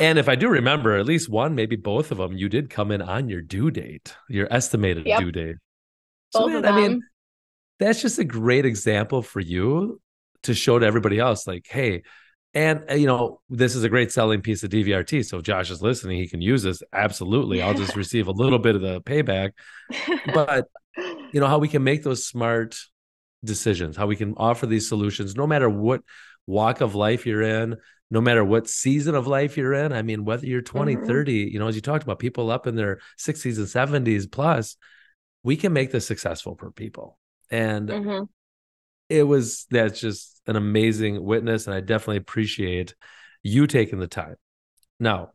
And 0.00 0.18
if 0.18 0.28
I 0.28 0.34
do 0.34 0.48
remember, 0.48 0.96
at 0.96 1.06
least 1.06 1.28
one, 1.28 1.54
maybe 1.54 1.76
both 1.76 2.10
of 2.10 2.18
them, 2.18 2.36
you 2.36 2.48
did 2.48 2.70
come 2.70 2.90
in 2.90 3.02
on 3.02 3.28
your 3.28 3.40
due 3.40 3.70
date, 3.70 4.14
your 4.28 4.46
estimated 4.52 5.06
yep. 5.06 5.20
due 5.20 5.32
date. 5.32 5.56
So, 6.30 6.46
man, 6.46 6.64
I 6.64 6.72
mean, 6.72 7.02
that's 7.78 8.00
just 8.00 8.18
a 8.18 8.24
great 8.24 8.64
example 8.64 9.22
for 9.22 9.40
you 9.40 10.00
to 10.44 10.54
show 10.54 10.78
to 10.78 10.86
everybody 10.86 11.18
else, 11.18 11.46
like, 11.46 11.66
hey, 11.68 12.02
and 12.54 12.84
uh, 12.90 12.94
you 12.94 13.06
know, 13.06 13.40
this 13.48 13.76
is 13.76 13.84
a 13.84 13.88
great 13.88 14.10
selling 14.12 14.40
piece 14.40 14.62
of 14.62 14.70
DVRT. 14.70 15.24
So 15.24 15.40
Josh 15.40 15.70
is 15.70 15.82
listening; 15.82 16.18
he 16.18 16.28
can 16.28 16.42
use 16.42 16.62
this. 16.62 16.82
Absolutely, 16.92 17.62
I'll 17.62 17.74
just 17.74 17.96
receive 17.96 18.26
a 18.26 18.32
little 18.32 18.58
bit 18.58 18.74
of 18.74 18.82
the 18.82 19.00
payback. 19.02 19.52
But 20.34 20.68
you 20.96 21.40
know 21.40 21.46
how 21.46 21.58
we 21.58 21.68
can 21.68 21.84
make 21.84 22.02
those 22.02 22.26
smart 22.26 22.76
decisions, 23.44 23.96
how 23.96 24.06
we 24.06 24.16
can 24.16 24.34
offer 24.36 24.66
these 24.66 24.88
solutions, 24.88 25.36
no 25.36 25.46
matter 25.46 25.70
what 25.70 26.02
walk 26.46 26.80
of 26.80 26.94
life 26.94 27.26
you're 27.26 27.42
in, 27.42 27.76
no 28.10 28.20
matter 28.20 28.44
what 28.44 28.68
season 28.68 29.14
of 29.14 29.26
life 29.26 29.56
you're 29.56 29.72
in. 29.72 29.92
I 29.92 30.02
mean, 30.02 30.24
whether 30.24 30.46
you're 30.46 30.62
20, 30.62 30.96
mm-hmm. 30.96 31.06
30, 31.06 31.32
you 31.32 31.58
know, 31.58 31.68
as 31.68 31.76
you 31.76 31.80
talked 31.80 32.02
about, 32.02 32.18
people 32.18 32.50
up 32.50 32.66
in 32.66 32.74
their 32.74 32.98
60s 33.18 33.58
and 33.58 34.04
70s 34.04 34.30
plus, 34.30 34.76
we 35.42 35.56
can 35.56 35.72
make 35.72 35.92
this 35.92 36.06
successful 36.06 36.56
for 36.58 36.70
people. 36.70 37.18
And 37.50 37.88
mm-hmm. 37.88 38.24
It 39.10 39.24
was 39.24 39.66
that's 39.70 40.00
just 40.00 40.40
an 40.46 40.56
amazing 40.56 41.22
witness. 41.22 41.66
And 41.66 41.74
I 41.74 41.80
definitely 41.80 42.18
appreciate 42.18 42.94
you 43.42 43.66
taking 43.66 43.98
the 43.98 44.06
time. 44.06 44.36
Now, 44.98 45.30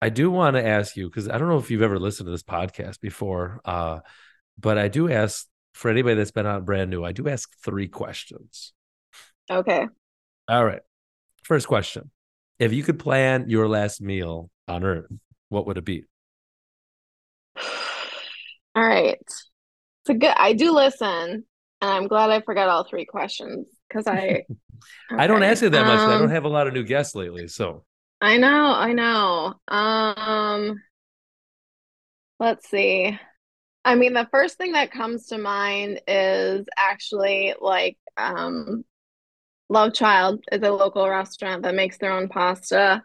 I 0.00 0.10
do 0.10 0.30
want 0.30 0.56
to 0.56 0.66
ask 0.66 0.96
you 0.96 1.08
because 1.08 1.28
I 1.28 1.38
don't 1.38 1.48
know 1.48 1.58
if 1.58 1.70
you've 1.70 1.82
ever 1.82 1.98
listened 1.98 2.26
to 2.26 2.30
this 2.30 2.42
podcast 2.42 3.00
before, 3.00 3.60
uh, 3.64 4.00
but 4.58 4.78
I 4.78 4.88
do 4.88 5.10
ask 5.10 5.46
for 5.72 5.90
anybody 5.90 6.14
that's 6.14 6.30
been 6.30 6.46
on 6.46 6.64
brand 6.64 6.90
new, 6.90 7.04
I 7.04 7.12
do 7.12 7.28
ask 7.28 7.50
three 7.64 7.88
questions. 7.88 8.72
Okay. 9.50 9.86
All 10.48 10.64
right. 10.64 10.82
First 11.42 11.66
question. 11.66 12.10
If 12.58 12.72
you 12.72 12.82
could 12.82 12.98
plan 12.98 13.48
your 13.48 13.68
last 13.68 14.00
meal 14.00 14.50
on 14.68 14.84
earth, 14.84 15.06
what 15.48 15.66
would 15.66 15.78
it 15.78 15.84
be? 15.84 16.04
All 18.76 18.84
right. 18.86 19.18
It's 19.20 20.10
a 20.10 20.14
good 20.14 20.34
I 20.36 20.52
do 20.52 20.72
listen, 20.72 21.44
and 21.84 21.92
I'm 21.92 22.08
glad 22.08 22.30
I 22.30 22.40
forgot 22.40 22.68
all 22.68 22.84
three 22.84 23.04
questions 23.04 23.66
because 23.86 24.06
I 24.06 24.16
okay. 24.22 24.44
I 25.10 25.26
don't 25.26 25.42
ask 25.42 25.62
it 25.62 25.72
that 25.72 25.86
much. 25.86 26.00
Um, 26.00 26.10
I 26.10 26.14
don't 26.14 26.24
um, 26.24 26.30
have 26.30 26.44
a 26.44 26.48
lot 26.48 26.66
of 26.66 26.72
new 26.72 26.82
guests 26.82 27.14
lately, 27.14 27.46
so 27.46 27.84
I 28.22 28.38
know, 28.38 28.72
I 28.72 28.92
know. 28.94 29.54
Um 29.68 30.82
let's 32.40 32.68
see. 32.70 33.18
I 33.84 33.94
mean, 33.96 34.14
the 34.14 34.26
first 34.30 34.56
thing 34.56 34.72
that 34.72 34.92
comes 34.92 35.26
to 35.26 35.36
mind 35.36 36.00
is 36.08 36.66
actually 36.76 37.54
like 37.60 37.98
um 38.16 38.84
Love 39.68 39.92
Child 39.92 40.42
is 40.50 40.62
a 40.62 40.70
local 40.70 41.06
restaurant 41.08 41.64
that 41.64 41.74
makes 41.74 41.98
their 41.98 42.12
own 42.12 42.28
pasta, 42.28 43.02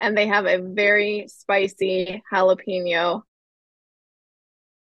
and 0.00 0.16
they 0.16 0.28
have 0.28 0.46
a 0.46 0.58
very 0.58 1.26
spicy 1.28 2.22
jalapeno 2.32 3.22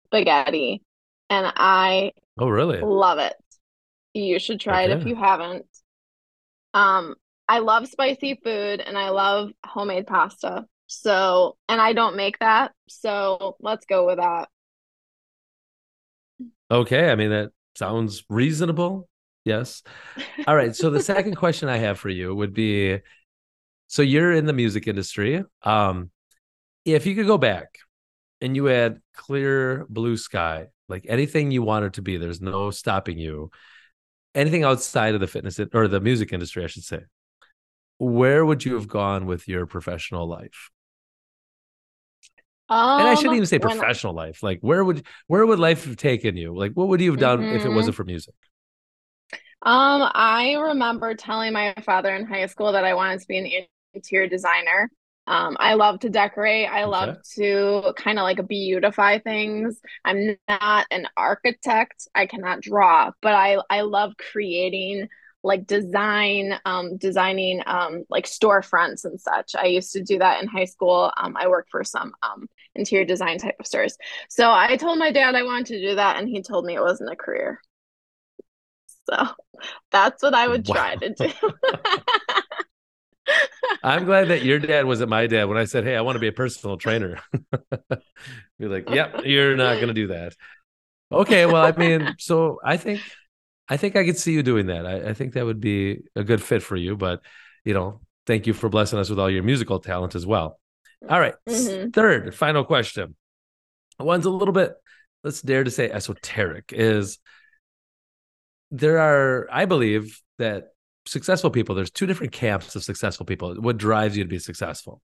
spaghetti, 0.06 0.82
and 1.30 1.50
I 1.56 2.12
oh 2.38 2.48
really 2.48 2.80
love 2.80 3.18
it. 3.18 3.34
You 4.14 4.38
should 4.38 4.60
try 4.60 4.84
okay. 4.84 4.92
it 4.92 4.98
if 4.98 5.06
you 5.06 5.14
haven't. 5.14 5.66
Um, 6.74 7.14
I 7.48 7.60
love 7.60 7.88
spicy 7.88 8.40
food 8.42 8.80
and 8.80 8.96
I 8.98 9.10
love 9.10 9.50
homemade 9.64 10.06
pasta. 10.06 10.66
So, 10.86 11.56
and 11.68 11.80
I 11.80 11.92
don't 11.92 12.16
make 12.16 12.38
that, 12.38 12.72
so 12.88 13.56
let's 13.60 13.84
go 13.86 14.06
with 14.06 14.18
that. 14.18 14.48
Okay, 16.70 17.10
I 17.10 17.14
mean 17.14 17.30
that 17.30 17.50
sounds 17.74 18.24
reasonable. 18.28 19.08
Yes. 19.44 19.82
All 20.46 20.54
right. 20.54 20.76
So 20.76 20.90
the 20.90 21.02
second 21.02 21.34
question 21.36 21.68
I 21.68 21.78
have 21.78 21.98
for 21.98 22.10
you 22.10 22.34
would 22.34 22.52
be 22.52 22.98
so 23.86 24.02
you're 24.02 24.32
in 24.32 24.44
the 24.44 24.52
music 24.52 24.86
industry. 24.86 25.42
Um, 25.62 26.10
if 26.84 27.06
you 27.06 27.14
could 27.14 27.26
go 27.26 27.38
back 27.38 27.78
and 28.40 28.54
you 28.54 28.66
had 28.66 29.00
clear 29.14 29.86
blue 29.88 30.16
sky, 30.18 30.66
like 30.88 31.06
anything 31.08 31.50
you 31.50 31.62
wanted 31.62 31.94
to 31.94 32.02
be, 32.02 32.16
there's 32.16 32.40
no 32.40 32.70
stopping 32.70 33.18
you. 33.18 33.50
Anything 34.34 34.64
outside 34.64 35.14
of 35.14 35.20
the 35.20 35.26
fitness 35.26 35.60
or 35.72 35.88
the 35.88 36.00
music 36.00 36.32
industry, 36.32 36.64
I 36.64 36.68
should 36.68 36.84
say. 36.84 37.00
Where 37.98 38.44
would 38.44 38.64
you 38.64 38.74
have 38.74 38.88
gone 38.88 39.26
with 39.26 39.48
your 39.48 39.66
professional 39.66 40.28
life? 40.28 40.70
Um, 42.70 43.00
and 43.00 43.08
I 43.08 43.14
shouldn't 43.14 43.34
even 43.34 43.46
say 43.46 43.58
professional 43.58 44.12
life. 44.12 44.42
Like 44.42 44.60
where 44.60 44.84
would 44.84 45.06
where 45.26 45.44
would 45.46 45.58
life 45.58 45.84
have 45.86 45.96
taken 45.96 46.36
you? 46.36 46.54
Like 46.54 46.72
what 46.72 46.88
would 46.88 47.00
you 47.00 47.10
have 47.10 47.20
done 47.20 47.42
if 47.42 47.64
it 47.64 47.70
wasn't 47.70 47.96
for 47.96 48.04
music? 48.04 48.34
Um, 49.62 50.08
I 50.14 50.54
remember 50.54 51.14
telling 51.14 51.52
my 51.52 51.74
father 51.84 52.14
in 52.14 52.26
high 52.26 52.46
school 52.46 52.72
that 52.72 52.84
I 52.84 52.94
wanted 52.94 53.20
to 53.20 53.26
be 53.26 53.38
an 53.38 53.66
interior 53.94 54.28
designer. 54.28 54.90
Um, 55.28 55.58
I 55.60 55.74
love 55.74 56.00
to 56.00 56.08
decorate. 56.08 56.68
I 56.70 56.84
love 56.84 57.16
to 57.34 57.92
kind 57.98 58.18
of 58.18 58.22
like 58.22 58.48
beautify 58.48 59.18
things. 59.18 59.78
I'm 60.02 60.38
not 60.48 60.86
an 60.90 61.06
architect. 61.18 62.08
I 62.14 62.24
cannot 62.26 62.62
draw, 62.62 63.12
but 63.20 63.34
I 63.34 63.58
I 63.68 63.82
love 63.82 64.14
creating 64.16 65.08
like 65.42 65.66
design, 65.66 66.58
um, 66.64 66.96
designing 66.96 67.62
um 67.66 68.04
like 68.08 68.24
storefronts 68.24 69.04
and 69.04 69.20
such. 69.20 69.54
I 69.54 69.66
used 69.66 69.92
to 69.92 70.02
do 70.02 70.18
that 70.18 70.42
in 70.42 70.48
high 70.48 70.64
school. 70.64 71.12
Um, 71.18 71.36
I 71.38 71.48
worked 71.48 71.70
for 71.70 71.84
some 71.84 72.14
um 72.22 72.48
interior 72.74 73.04
design 73.04 73.36
type 73.38 73.56
of 73.60 73.66
stores. 73.66 73.98
So 74.30 74.50
I 74.50 74.76
told 74.78 74.98
my 74.98 75.12
dad 75.12 75.34
I 75.34 75.42
wanted 75.42 75.66
to 75.66 75.88
do 75.90 75.94
that, 75.96 76.16
and 76.18 76.26
he 76.26 76.40
told 76.42 76.64
me 76.64 76.74
it 76.74 76.80
wasn't 76.80 77.12
a 77.12 77.16
career. 77.16 77.60
So 79.10 79.26
that's 79.90 80.22
what 80.22 80.34
I 80.34 80.48
would 80.48 80.64
try 80.66 80.96
to 80.96 81.10
do. 81.14 81.30
I'm 83.82 84.04
glad 84.04 84.28
that 84.28 84.42
your 84.44 84.58
dad 84.58 84.84
wasn't 84.86 85.10
my 85.10 85.26
dad 85.26 85.44
when 85.44 85.58
I 85.58 85.64
said, 85.64 85.84
Hey, 85.84 85.96
I 85.96 86.00
want 86.00 86.16
to 86.16 86.20
be 86.20 86.28
a 86.28 86.32
personal 86.32 86.76
trainer. 86.76 87.20
You're 88.58 88.70
like, 88.70 88.88
Yep, 88.90 89.22
you're 89.24 89.56
not 89.56 89.80
gonna 89.80 89.94
do 89.94 90.08
that. 90.08 90.34
Okay, 91.10 91.46
well, 91.46 91.64
I 91.64 91.72
mean, 91.72 92.14
so 92.18 92.58
I 92.64 92.76
think 92.76 93.00
I 93.68 93.76
think 93.76 93.96
I 93.96 94.04
could 94.04 94.18
see 94.18 94.32
you 94.32 94.42
doing 94.42 94.66
that. 94.66 94.86
I, 94.86 95.10
I 95.10 95.14
think 95.14 95.34
that 95.34 95.44
would 95.44 95.60
be 95.60 96.02
a 96.16 96.24
good 96.24 96.42
fit 96.42 96.62
for 96.62 96.76
you, 96.76 96.96
but 96.96 97.22
you 97.64 97.74
know, 97.74 98.00
thank 98.26 98.46
you 98.46 98.54
for 98.54 98.68
blessing 98.68 98.98
us 98.98 99.10
with 99.10 99.18
all 99.18 99.30
your 99.30 99.42
musical 99.42 99.78
talent 99.78 100.14
as 100.14 100.26
well. 100.26 100.58
All 101.08 101.20
right, 101.20 101.34
Mhm. 101.48 101.92
third, 101.92 102.34
final 102.34 102.64
question. 102.64 103.14
One's 103.98 104.26
a 104.26 104.30
little 104.30 104.54
bit, 104.54 104.74
let's 105.22 105.42
dare 105.42 105.64
to 105.64 105.70
say 105.70 105.90
esoteric, 105.90 106.72
is 106.72 107.18
there 108.70 108.98
are, 108.98 109.48
I 109.50 109.64
believe 109.64 110.20
that 110.38 110.72
successful 111.08 111.50
people, 111.50 111.74
there's 111.74 111.90
two 111.90 112.06
different 112.06 112.32
camps 112.32 112.76
of 112.76 112.84
successful 112.84 113.26
people. 113.26 113.54
What 113.56 113.78
drives 113.78 114.16
you 114.16 114.24
to 114.24 114.28
be 114.28 114.38
successful? 114.38 115.02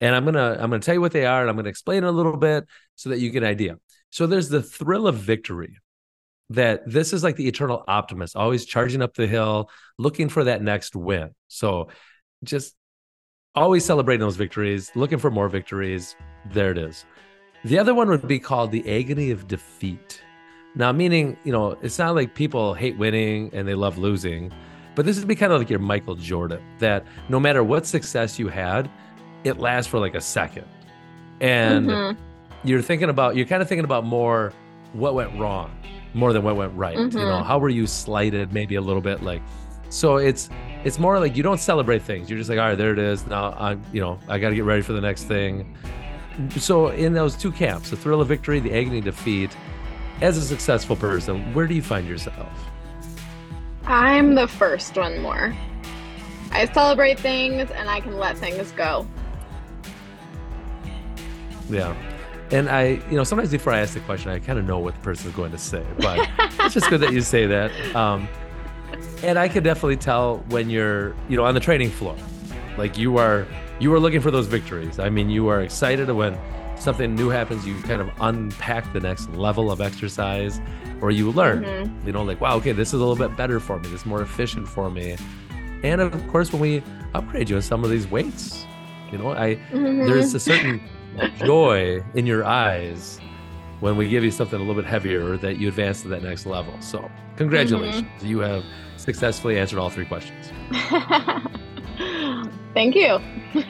And 0.00 0.14
I'm 0.14 0.24
gonna 0.24 0.52
I'm 0.52 0.70
gonna 0.70 0.80
tell 0.80 0.94
you 0.94 1.00
what 1.00 1.12
they 1.12 1.26
are, 1.26 1.42
and 1.42 1.50
I'm 1.50 1.56
gonna 1.56 1.68
explain 1.68 2.04
it 2.04 2.06
a 2.06 2.12
little 2.12 2.36
bit 2.36 2.66
so 2.96 3.10
that 3.10 3.18
you 3.18 3.30
get 3.30 3.42
an 3.42 3.48
idea. 3.48 3.76
So 4.10 4.26
there's 4.26 4.48
the 4.48 4.62
thrill 4.62 5.06
of 5.06 5.16
victory. 5.16 5.78
That 6.50 6.82
this 6.86 7.12
is 7.12 7.22
like 7.24 7.36
the 7.36 7.48
eternal 7.48 7.82
optimist, 7.88 8.36
always 8.36 8.66
charging 8.66 9.00
up 9.00 9.14
the 9.14 9.26
hill, 9.26 9.70
looking 9.98 10.28
for 10.28 10.44
that 10.44 10.60
next 10.60 10.94
win. 10.94 11.30
So 11.48 11.88
just 12.44 12.74
always 13.54 13.84
celebrating 13.84 14.20
those 14.20 14.36
victories, 14.36 14.90
looking 14.94 15.18
for 15.18 15.30
more 15.30 15.48
victories. 15.48 16.14
There 16.50 16.70
it 16.70 16.78
is. 16.78 17.06
The 17.64 17.78
other 17.78 17.94
one 17.94 18.08
would 18.08 18.26
be 18.26 18.38
called 18.38 18.70
the 18.70 18.98
agony 18.98 19.30
of 19.30 19.46
defeat. 19.46 20.20
Now, 20.74 20.90
meaning, 20.90 21.36
you 21.44 21.52
know, 21.52 21.76
it's 21.82 21.98
not 21.98 22.14
like 22.14 22.34
people 22.34 22.74
hate 22.74 22.98
winning 22.98 23.50
and 23.52 23.68
they 23.68 23.74
love 23.74 23.98
losing, 23.98 24.52
but 24.94 25.04
this 25.06 25.18
would 25.18 25.28
be 25.28 25.34
kind 25.34 25.52
of 25.52 25.58
like 25.60 25.70
your 25.70 25.78
Michael 25.78 26.14
Jordan, 26.14 26.60
that 26.78 27.04
no 27.28 27.38
matter 27.40 27.62
what 27.64 27.86
success 27.86 28.38
you 28.38 28.48
had, 28.48 28.90
it 29.44 29.58
lasts 29.58 29.90
for 29.90 29.98
like 29.98 30.14
a 30.14 30.20
second. 30.20 30.64
And 31.40 31.88
Mhm. 31.88 32.16
you're 32.64 32.82
thinking 32.82 33.08
about, 33.08 33.36
you're 33.36 33.46
kind 33.46 33.62
of 33.62 33.68
thinking 33.68 33.84
about 33.84 34.04
more 34.04 34.52
what 34.92 35.14
went 35.14 35.38
wrong 35.38 35.70
more 36.14 36.32
than 36.34 36.42
what 36.42 36.54
went 36.56 36.72
right. 36.76 36.96
You 36.96 37.06
know, 37.08 37.08
Mhm. 37.40 37.44
how 37.46 37.58
were 37.58 37.70
you 37.70 37.86
slighted 37.86 38.52
maybe 38.52 38.74
a 38.74 38.80
little 38.82 39.00
bit 39.00 39.22
like, 39.22 39.40
so 39.88 40.16
it's, 40.16 40.50
it's 40.84 40.98
more 40.98 41.18
like 41.18 41.36
you 41.36 41.42
don't 41.42 41.58
celebrate 41.60 42.02
things. 42.02 42.28
You're 42.28 42.38
just 42.38 42.50
like, 42.50 42.58
all 42.58 42.66
right, 42.68 42.76
there 42.78 42.92
it 42.92 42.98
is. 42.98 43.26
Now 43.26 43.54
I'm, 43.58 43.80
you 43.92 44.00
know, 44.02 44.18
I 44.28 44.38
got 44.38 44.50
to 44.50 44.54
get 44.54 44.64
ready 44.64 44.82
for 44.82 44.92
the 44.92 45.00
next 45.00 45.24
thing. 45.24 45.74
So 46.56 46.88
in 46.88 47.12
those 47.14 47.34
two 47.34 47.50
camps, 47.50 47.90
the 47.90 47.96
thrill 47.96 48.20
of 48.20 48.28
victory, 48.28 48.60
the 48.60 48.72
agony 48.74 48.98
of 48.98 49.04
defeat, 49.04 49.56
as 50.20 50.36
a 50.36 50.42
successful 50.42 50.96
person, 50.96 51.52
where 51.54 51.66
do 51.66 51.74
you 51.74 51.82
find 51.82 52.06
yourself? 52.06 52.46
I'm 53.84 54.34
the 54.34 54.46
first 54.46 54.96
one 54.96 55.20
more. 55.20 55.54
I 56.52 56.66
celebrate 56.66 57.18
things 57.18 57.70
and 57.70 57.88
I 57.88 58.00
can 58.00 58.18
let 58.18 58.38
things 58.38 58.70
go. 58.72 59.06
Yeah. 61.68 61.96
And 62.50 62.68
I, 62.68 63.00
you 63.10 63.16
know, 63.16 63.24
sometimes 63.24 63.50
before 63.50 63.72
I 63.72 63.80
ask 63.80 63.94
the 63.94 64.00
question, 64.00 64.30
I 64.30 64.38
kind 64.38 64.58
of 64.58 64.66
know 64.66 64.78
what 64.78 64.94
the 64.94 65.00
person 65.00 65.30
is 65.30 65.34
going 65.34 65.52
to 65.52 65.58
say, 65.58 65.84
but 65.98 66.28
it's 66.60 66.74
just 66.74 66.90
good 66.90 67.00
that 67.00 67.12
you 67.12 67.22
say 67.22 67.46
that. 67.46 67.72
Um, 67.96 68.28
and 69.22 69.38
I 69.38 69.48
could 69.48 69.64
definitely 69.64 69.96
tell 69.96 70.38
when 70.48 70.68
you're, 70.68 71.16
you 71.28 71.36
know, 71.36 71.44
on 71.44 71.54
the 71.54 71.60
training 71.60 71.90
floor, 71.90 72.16
like 72.76 72.98
you 72.98 73.16
are, 73.16 73.46
you 73.80 73.92
are 73.94 74.00
looking 74.00 74.20
for 74.20 74.30
those 74.30 74.46
victories. 74.46 74.98
I 74.98 75.08
mean, 75.08 75.30
you 75.30 75.48
are 75.48 75.62
excited 75.62 76.10
when 76.10 76.38
something 76.76 77.14
new 77.14 77.30
happens. 77.30 77.66
You 77.66 77.80
kind 77.82 78.02
of 78.02 78.10
unpack 78.20 78.92
the 78.92 79.00
next 79.00 79.30
level 79.30 79.70
of 79.70 79.80
exercise, 79.80 80.60
or 81.02 81.10
you 81.10 81.30
learn. 81.32 81.64
Mhm. 81.64 82.06
You 82.06 82.12
know, 82.12 82.22
like 82.22 82.40
wow, 82.40 82.56
okay, 82.56 82.72
this 82.72 82.88
is 82.88 82.94
a 82.94 82.98
little 83.04 83.16
bit 83.16 83.36
better 83.36 83.60
for 83.60 83.76
me. 83.78 83.88
This 83.90 84.00
is 84.00 84.06
more 84.06 84.22
efficient 84.22 84.66
for 84.68 84.88
me. 84.90 85.16
And 85.82 86.00
of 86.00 86.28
course, 86.28 86.52
when 86.52 86.62
we 86.62 86.82
upgrade 87.14 87.50
you 87.50 87.56
in 87.56 87.62
some 87.62 87.84
of 87.84 87.90
these 87.90 88.08
weights, 88.10 88.64
you 89.10 89.18
know, 89.18 89.32
I 89.32 89.56
Mhm. 89.72 90.06
there's 90.06 90.32
a 90.34 90.40
certain 90.40 90.80
joy 91.44 92.02
in 92.14 92.24
your 92.24 92.44
eyes 92.44 93.20
when 93.80 93.96
we 93.96 94.08
give 94.08 94.22
you 94.24 94.30
something 94.30 94.58
a 94.58 94.62
little 94.62 94.80
bit 94.80 94.88
heavier 94.88 95.36
that 95.38 95.58
you 95.58 95.68
advance 95.68 96.02
to 96.02 96.08
that 96.08 96.22
next 96.22 96.46
level. 96.46 96.72
So, 96.80 97.10
congratulations. 97.36 98.06
You 98.22 98.38
have 98.38 98.62
successfully 98.96 99.58
answered 99.58 99.78
all 99.80 99.90
three 99.90 100.04
questions. 100.06 100.52
Thank 102.74 102.94
you. 102.94 103.18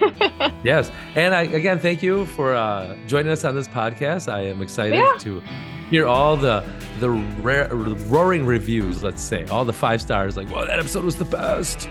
Yes. 0.65 0.93
And 1.17 1.35
I, 1.35 1.43
again, 1.43 1.81
thank 1.81 2.05
you 2.05 2.25
for 2.25 2.55
uh, 2.55 2.97
joining 3.09 3.33
us 3.33 3.45
on 3.45 3.57
this 3.57 3.67
podcast. 3.67 4.33
I 4.33 4.43
am 4.43 4.63
excited 4.63 4.95
Yeah. 4.97 5.17
to 5.19 5.43
hear 5.91 6.07
all 6.07 6.37
the 6.37 6.65
the 7.01 7.11
rare, 7.11 7.69
roaring 7.75 8.47
reviews, 8.47 9.03
let's 9.03 9.21
say, 9.21 9.45
all 9.47 9.65
the 9.65 9.73
five 9.73 10.01
stars, 10.01 10.37
like, 10.37 10.49
well, 10.55 10.65
that 10.65 10.79
episode 10.79 11.05
was 11.05 11.17
the 11.17 11.25
best. 11.25 11.89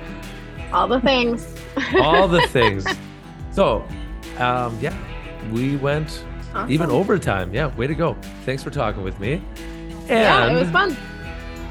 All 0.72 0.88
the 0.88 1.02
things. 1.02 1.54
All 2.00 2.30
the 2.30 2.48
things. 2.48 2.86
So, 3.52 3.86
um, 4.38 4.78
yeah, 4.80 4.96
we 5.52 5.76
went 5.76 6.24
even 6.70 6.86
Awesome. 6.88 6.92
overtime. 6.98 7.54
Yeah, 7.54 7.76
way 7.76 7.88
to 7.88 7.96
go. 7.96 8.16
Thanks 8.46 8.64
for 8.64 8.70
talking 8.70 9.04
with 9.04 9.20
me. 9.20 9.34
And 10.04 10.08
Yeah, 10.10 10.50
it 10.50 10.54
was 10.54 10.70
fun. 10.70 10.96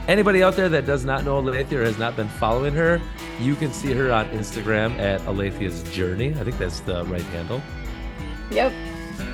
anybody 0.06 0.42
out 0.42 0.54
there 0.54 0.68
that 0.68 0.84
does 0.84 1.06
not 1.06 1.24
know 1.24 1.40
Alethia 1.40 1.72
or 1.78 1.84
has 1.84 1.98
not 1.98 2.14
been 2.14 2.28
following 2.28 2.74
her, 2.74 3.00
you 3.40 3.54
can 3.56 3.72
see 3.72 3.92
her 3.92 4.12
on 4.12 4.28
Instagram 4.30 4.98
at 4.98 5.20
Alethia's 5.22 5.82
Journey. 5.94 6.30
I 6.38 6.44
think 6.44 6.58
that's 6.58 6.80
the 6.80 7.04
right 7.06 7.22
handle. 7.22 7.60
Yep. 8.50 8.72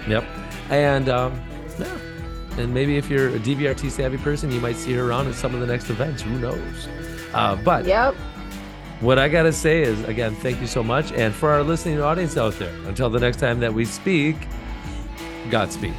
Yep. 0.08 0.24
And 0.70 1.08
um, 1.08 1.40
yeah. 1.78 1.98
And 2.58 2.72
maybe 2.72 2.96
if 2.96 3.10
you're 3.10 3.28
a 3.28 3.38
DVRT 3.38 3.90
savvy 3.90 4.16
person, 4.18 4.50
you 4.50 4.60
might 4.60 4.76
see 4.76 4.92
her 4.94 5.08
around 5.08 5.26
at 5.28 5.34
some 5.34 5.54
of 5.54 5.60
the 5.60 5.66
next 5.66 5.90
events. 5.90 6.22
Who 6.22 6.38
knows? 6.38 6.88
Uh, 7.34 7.56
but 7.56 7.84
Yep. 7.84 8.14
what 9.00 9.18
I 9.18 9.28
got 9.28 9.42
to 9.42 9.52
say 9.52 9.82
is, 9.82 10.02
again, 10.04 10.34
thank 10.36 10.60
you 10.60 10.66
so 10.66 10.82
much. 10.82 11.12
And 11.12 11.34
for 11.34 11.50
our 11.50 11.62
listening 11.62 12.00
audience 12.00 12.36
out 12.38 12.54
there, 12.58 12.74
until 12.86 13.10
the 13.10 13.20
next 13.20 13.38
time 13.40 13.60
that 13.60 13.72
we 13.74 13.84
speak, 13.84 14.36
Godspeed. 15.50 15.94